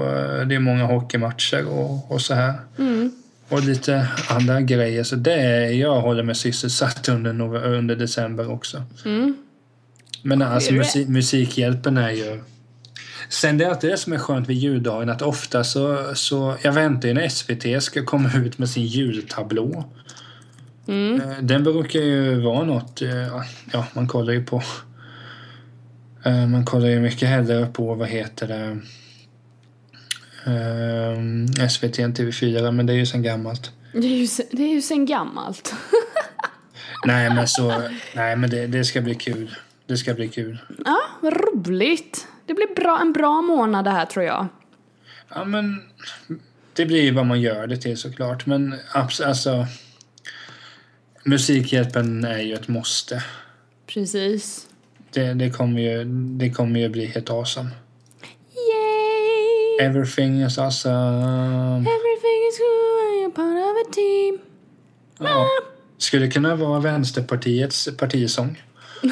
Det 0.49 0.55
är 0.55 0.59
många 0.59 0.83
hockeymatcher 0.85 1.65
och, 1.67 2.11
och 2.11 2.21
så 2.21 2.33
här. 2.33 2.53
Mm. 2.79 3.11
Och 3.49 3.63
lite 3.63 4.07
andra 4.29 4.61
grejer. 4.61 5.03
Så 5.03 5.15
det 5.15 5.33
är, 5.33 5.69
jag 5.69 6.01
håller 6.01 6.23
mig 6.23 6.35
sysselsatt 6.35 7.09
under, 7.09 7.65
under 7.65 7.95
december 7.95 8.51
också. 8.51 8.83
Mm. 9.05 9.37
Men 10.21 10.41
alltså 10.41 10.73
musik, 10.73 11.07
Musikhjälpen 11.07 11.97
är 11.97 12.11
ju... 12.11 12.41
Sen 13.29 13.57
det 13.57 13.65
är 13.65 13.69
alltid 13.69 13.89
det 13.89 13.97
som 13.97 14.13
är 14.13 14.17
skönt 14.17 14.49
vid 14.49 14.57
juldagen 14.57 15.09
att 15.09 15.21
ofta 15.21 15.63
så, 15.63 16.15
så... 16.15 16.57
Jag 16.61 16.73
väntar 16.73 17.07
ju 17.07 17.13
när 17.13 17.29
SVT 17.29 17.83
ska 17.83 18.05
komma 18.05 18.29
ut 18.45 18.57
med 18.57 18.69
sin 18.69 18.85
jultablå. 18.85 19.85
Mm. 20.87 21.21
Eh, 21.21 21.37
Den 21.41 21.63
brukar 21.63 21.99
ju 21.99 22.41
vara 22.41 22.65
något... 22.65 23.01
eh, 23.01 23.41
Ja, 23.73 23.85
man 23.93 24.07
kollar 24.07 24.33
ju 24.33 24.43
på... 24.45 24.63
eh, 26.26 26.47
Man 26.47 26.65
kollar 26.65 26.88
ju 26.88 26.99
mycket 26.99 27.30
hellre 27.30 27.65
på, 27.65 27.95
vad 27.95 28.07
heter 28.07 28.47
det... 28.47 28.78
eh, 30.45 31.67
SVT 31.69 31.99
än 31.99 32.13
TV4, 32.13 32.71
men 32.71 32.86
det 32.86 32.93
är 32.93 32.97
ju 32.97 33.05
sen 33.05 33.24
gammalt. 33.24 33.71
Det 33.93 34.07
är 34.07 34.17
ju, 34.17 34.28
sen- 34.28 34.45
det 34.51 34.63
är 34.63 34.74
ju 34.74 34.82
sen 34.82 35.05
gammalt. 35.05 35.74
Nej, 37.05 37.30
men 37.30 37.47
så... 37.47 37.82
Nej, 38.15 38.36
men 38.36 38.49
det, 38.49 38.67
det 38.67 38.86
ska 38.86 39.01
bli 39.01 39.15
kul. 39.15 39.55
Det 39.88 39.97
ska 39.97 40.13
bli 40.13 40.28
kul. 40.30 40.57
Ja, 40.86 40.97
vad 41.21 41.34
roligt. 41.34 42.28
Det 42.45 42.53
blir 42.53 42.76
bra, 42.76 42.99
en 43.01 43.13
bra 43.13 43.41
månad 43.41 43.86
det 43.86 43.91
här 43.91 44.05
tror 44.05 44.26
jag. 44.26 44.47
Ja, 45.36 45.45
men 45.45 45.82
det 46.74 46.86
blir 46.86 47.01
ju 47.01 47.11
vad 47.11 47.26
man 47.26 47.41
gör 47.41 47.67
det 47.67 47.78
till 47.78 47.97
såklart. 47.97 48.45
Men 48.45 48.76
alltså... 48.93 49.67
Musikhjälpen 51.26 52.26
är 52.26 52.38
ju 52.39 52.53
ett 52.53 52.67
måste. 52.67 53.24
Precis. 53.88 54.67
Det, 55.14 55.34
det, 55.34 55.49
kommer, 55.49 55.82
ju, 55.82 56.03
det 56.38 56.49
kommer 56.49 56.80
ju 56.80 56.89
bli 56.89 57.05
helt 57.05 57.30
awesome. 57.30 57.70
Yay! 58.51 59.88
Everything 59.88 60.41
is 60.41 60.57
awesome. 60.57 61.80
Everything 61.80 62.39
is 62.49 62.57
good, 62.57 63.26
I'm 63.26 63.32
part 63.36 63.55
of 63.55 63.88
a 63.88 63.93
team. 63.93 64.39
Ja. 65.20 65.47
Skulle 65.97 66.28
kunna 66.28 66.55
vara 66.55 66.80
Vänsterpartiets 66.80 67.89
partisång. 67.97 68.61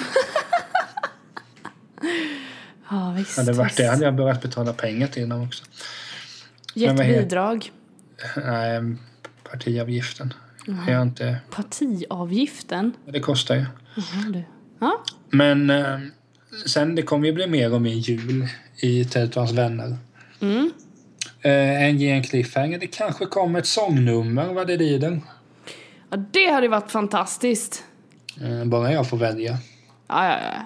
Ja, 2.92 3.14
visst. 3.18 3.38
Hade 3.38 3.54
varit 3.54 3.78
det 3.78 3.88
hade 3.88 4.06
jag 4.06 4.16
börjat 4.16 4.42
betala 4.42 4.74
pengar 4.74 5.08
till 5.08 5.30
dem 5.30 5.44
också. 5.44 5.64
Gett 6.74 6.98
bidrag. 6.98 7.72
Nej, 8.36 8.96
partiavgiften. 9.52 10.34
Jag 10.88 11.02
inte... 11.02 11.38
Partiavgiften. 11.52 12.94
Det 13.06 13.20
kostar 13.20 13.56
ju. 13.56 13.66
Jaha, 13.96 14.30
du. 14.30 14.44
Ja, 14.82 15.04
Men 15.30 15.70
eh, 15.70 16.00
sen 16.66 16.96
det 16.96 17.02
kommer 17.02 17.28
ju 17.28 17.34
bli 17.34 17.48
mer 17.48 17.74
och 17.74 17.82
mer 17.82 17.92
jul 17.92 18.48
i 18.78 19.06
Tält 19.06 19.36
och 19.36 19.42
hans 19.42 19.52
vänner. 19.58 19.98
Mm. 20.42 20.72
Eh, 21.42 21.84
en 21.84 21.98
ge 21.98 22.10
en 22.12 22.24
cliffhanger. 22.24 22.80
Det 22.80 22.88
kanske 22.88 23.26
kommer 23.26 23.60
ett 23.60 23.66
sångnummer 23.66 24.54
vad 24.54 24.68
det 24.68 24.78
lider. 24.78 25.22
ja 26.10 26.18
det 26.32 26.52
hade 26.52 26.68
varit 26.68 26.92
fantastiskt. 26.92 27.84
Eh, 28.42 28.66
bara 28.66 28.92
jag 28.94 29.10
får 29.10 29.18
välja. 29.18 29.58
Ja, 30.08 30.26
ja, 30.28 30.38
ja. 30.44 30.62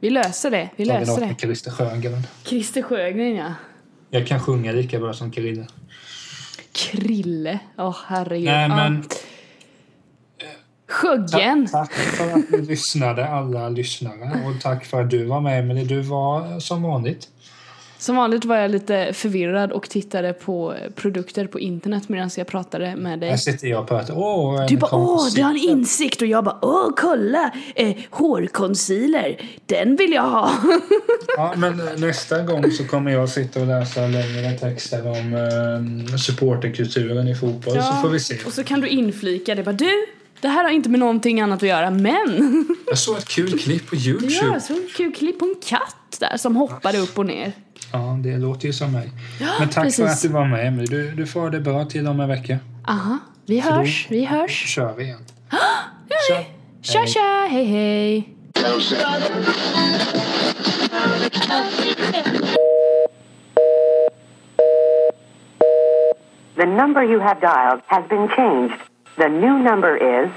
Vi 0.00 0.10
löser 0.10 0.50
det. 0.50 0.68
Vi 0.76 0.84
löser 0.84 1.20
det. 1.20 1.26
med 1.26 1.40
Christer 1.40 1.70
Sjögren. 1.70 2.22
Christer 2.44 2.82
Sjögren, 2.82 3.34
ja. 3.36 3.52
Jag 4.10 4.26
kan 4.26 4.40
sjunga 4.40 4.72
lika 4.72 4.98
bra 4.98 5.12
som 5.12 5.30
Krille. 5.30 5.66
Krille. 6.72 7.58
Åh, 7.78 7.96
herregud. 8.06 8.44
Nej, 8.44 8.68
Ja. 8.68 8.76
men 8.76 9.04
Sjöggen. 10.88 11.66
tack 11.72 11.92
för 11.92 12.30
att 12.32 12.50
ni 12.50 12.60
lyssnade, 12.60 13.28
alla 13.28 13.68
lyssnare. 13.68 14.40
Och 14.46 14.62
tack 14.62 14.84
för 14.84 15.02
att 15.02 15.10
du 15.10 15.24
var 15.24 15.40
med, 15.40 15.58
Emelie. 15.60 15.84
Du 15.84 16.00
var 16.00 16.60
som 16.60 16.82
vanligt. 16.82 17.28
Som 18.00 18.16
vanligt 18.16 18.44
var 18.44 18.56
jag 18.56 18.70
lite 18.70 19.10
förvirrad 19.12 19.72
och 19.72 19.88
tittade 19.90 20.32
på 20.32 20.74
produkter 20.94 21.46
på 21.46 21.60
internet 21.60 22.08
medan 22.08 22.30
jag 22.36 22.46
pratade 22.46 22.96
med 22.96 23.18
dig. 23.20 23.30
Här 23.30 23.36
sitter 23.36 23.68
jag 23.68 23.80
och 23.80 23.88
pratar. 23.88 24.14
Åh, 24.18 24.66
Du 24.68 24.76
bara 24.76 24.94
åh, 24.96 25.26
du 25.34 25.42
har 25.42 25.50
en 25.50 25.54
concealer." 25.56 25.70
insikt 25.78 26.22
och 26.22 26.28
jag 26.28 26.44
bara 26.44 26.58
åh, 26.62 26.90
kolla! 26.96 27.50
Eh, 27.74 27.96
hårconcealer, 28.10 29.40
den 29.66 29.96
vill 29.96 30.12
jag 30.12 30.22
ha! 30.22 30.50
Ja, 31.36 31.54
men 31.56 31.80
nästa 31.96 32.42
gång 32.42 32.70
så 32.70 32.84
kommer 32.84 33.10
jag 33.10 33.28
sitta 33.28 33.60
och 33.60 33.66
läsa 33.66 34.00
längre 34.00 34.52
texter 34.58 35.06
om 35.10 35.34
eh, 36.10 36.16
supporterkulturen 36.16 37.28
i 37.28 37.34
fotboll. 37.34 37.74
Så 37.82 37.92
får 38.02 38.08
vi 38.08 38.20
se. 38.20 38.36
Och 38.46 38.52
så 38.52 38.64
kan 38.64 38.80
du 38.80 38.88
inflika 38.88 39.54
det 39.54 39.62
bara 39.62 39.72
du, 39.72 40.06
det 40.40 40.48
här 40.48 40.64
har 40.64 40.70
inte 40.70 40.88
med 40.88 41.00
någonting 41.00 41.40
annat 41.40 41.62
att 41.62 41.68
göra 41.68 41.90
men 41.90 42.66
Jag 42.86 42.98
såg 42.98 43.16
ett 43.18 43.28
kul 43.28 43.58
klipp 43.58 43.90
på 43.90 43.94
det 43.94 44.00
Youtube. 44.00 44.32
gör 44.32 44.58
så 44.58 44.72
en 44.72 44.88
kul 44.96 45.14
klipp 45.14 45.38
på 45.38 45.44
en 45.44 45.54
katt 45.66 46.16
där 46.20 46.36
som 46.36 46.56
hoppade 46.56 46.98
upp 46.98 47.18
och 47.18 47.26
ner. 47.26 47.52
Ja, 47.92 48.18
det 48.22 48.36
låter 48.38 48.66
ju 48.66 48.72
som 48.72 48.92
mig. 48.92 49.10
Men 49.58 49.68
tack 49.68 49.84
precis. 49.84 49.96
för 50.04 50.12
att 50.12 50.22
du 50.22 50.28
var 50.28 50.44
med, 50.44 50.66
Emelie. 50.66 50.86
Du, 50.86 51.10
du 51.10 51.26
får 51.26 51.50
det 51.50 51.60
bra 51.60 51.84
till 51.84 52.06
om 52.06 52.20
en 52.20 52.28
vecka. 52.28 52.58
Aha, 52.88 53.18
vi 53.46 53.60
hörs, 53.60 54.06
vi 54.10 54.26
Så 54.26 54.30
hörs. 54.32 54.66
kör 54.74 54.94
vi 54.94 55.04
igen. 55.04 55.24
Kör. 56.28 56.44
Tja 56.82 57.06
tja, 57.06 57.48
hej 57.50 57.64
hej! 57.64 58.34
The 66.56 66.66
number 66.66 67.02
you 67.04 67.20
have 67.20 67.40
dialed 67.40 67.82
has 67.86 68.04
been 68.08 68.28
changed. 68.28 68.72
The 69.18 69.26
new 69.26 69.58
number 69.58 69.96
is. 69.96 70.30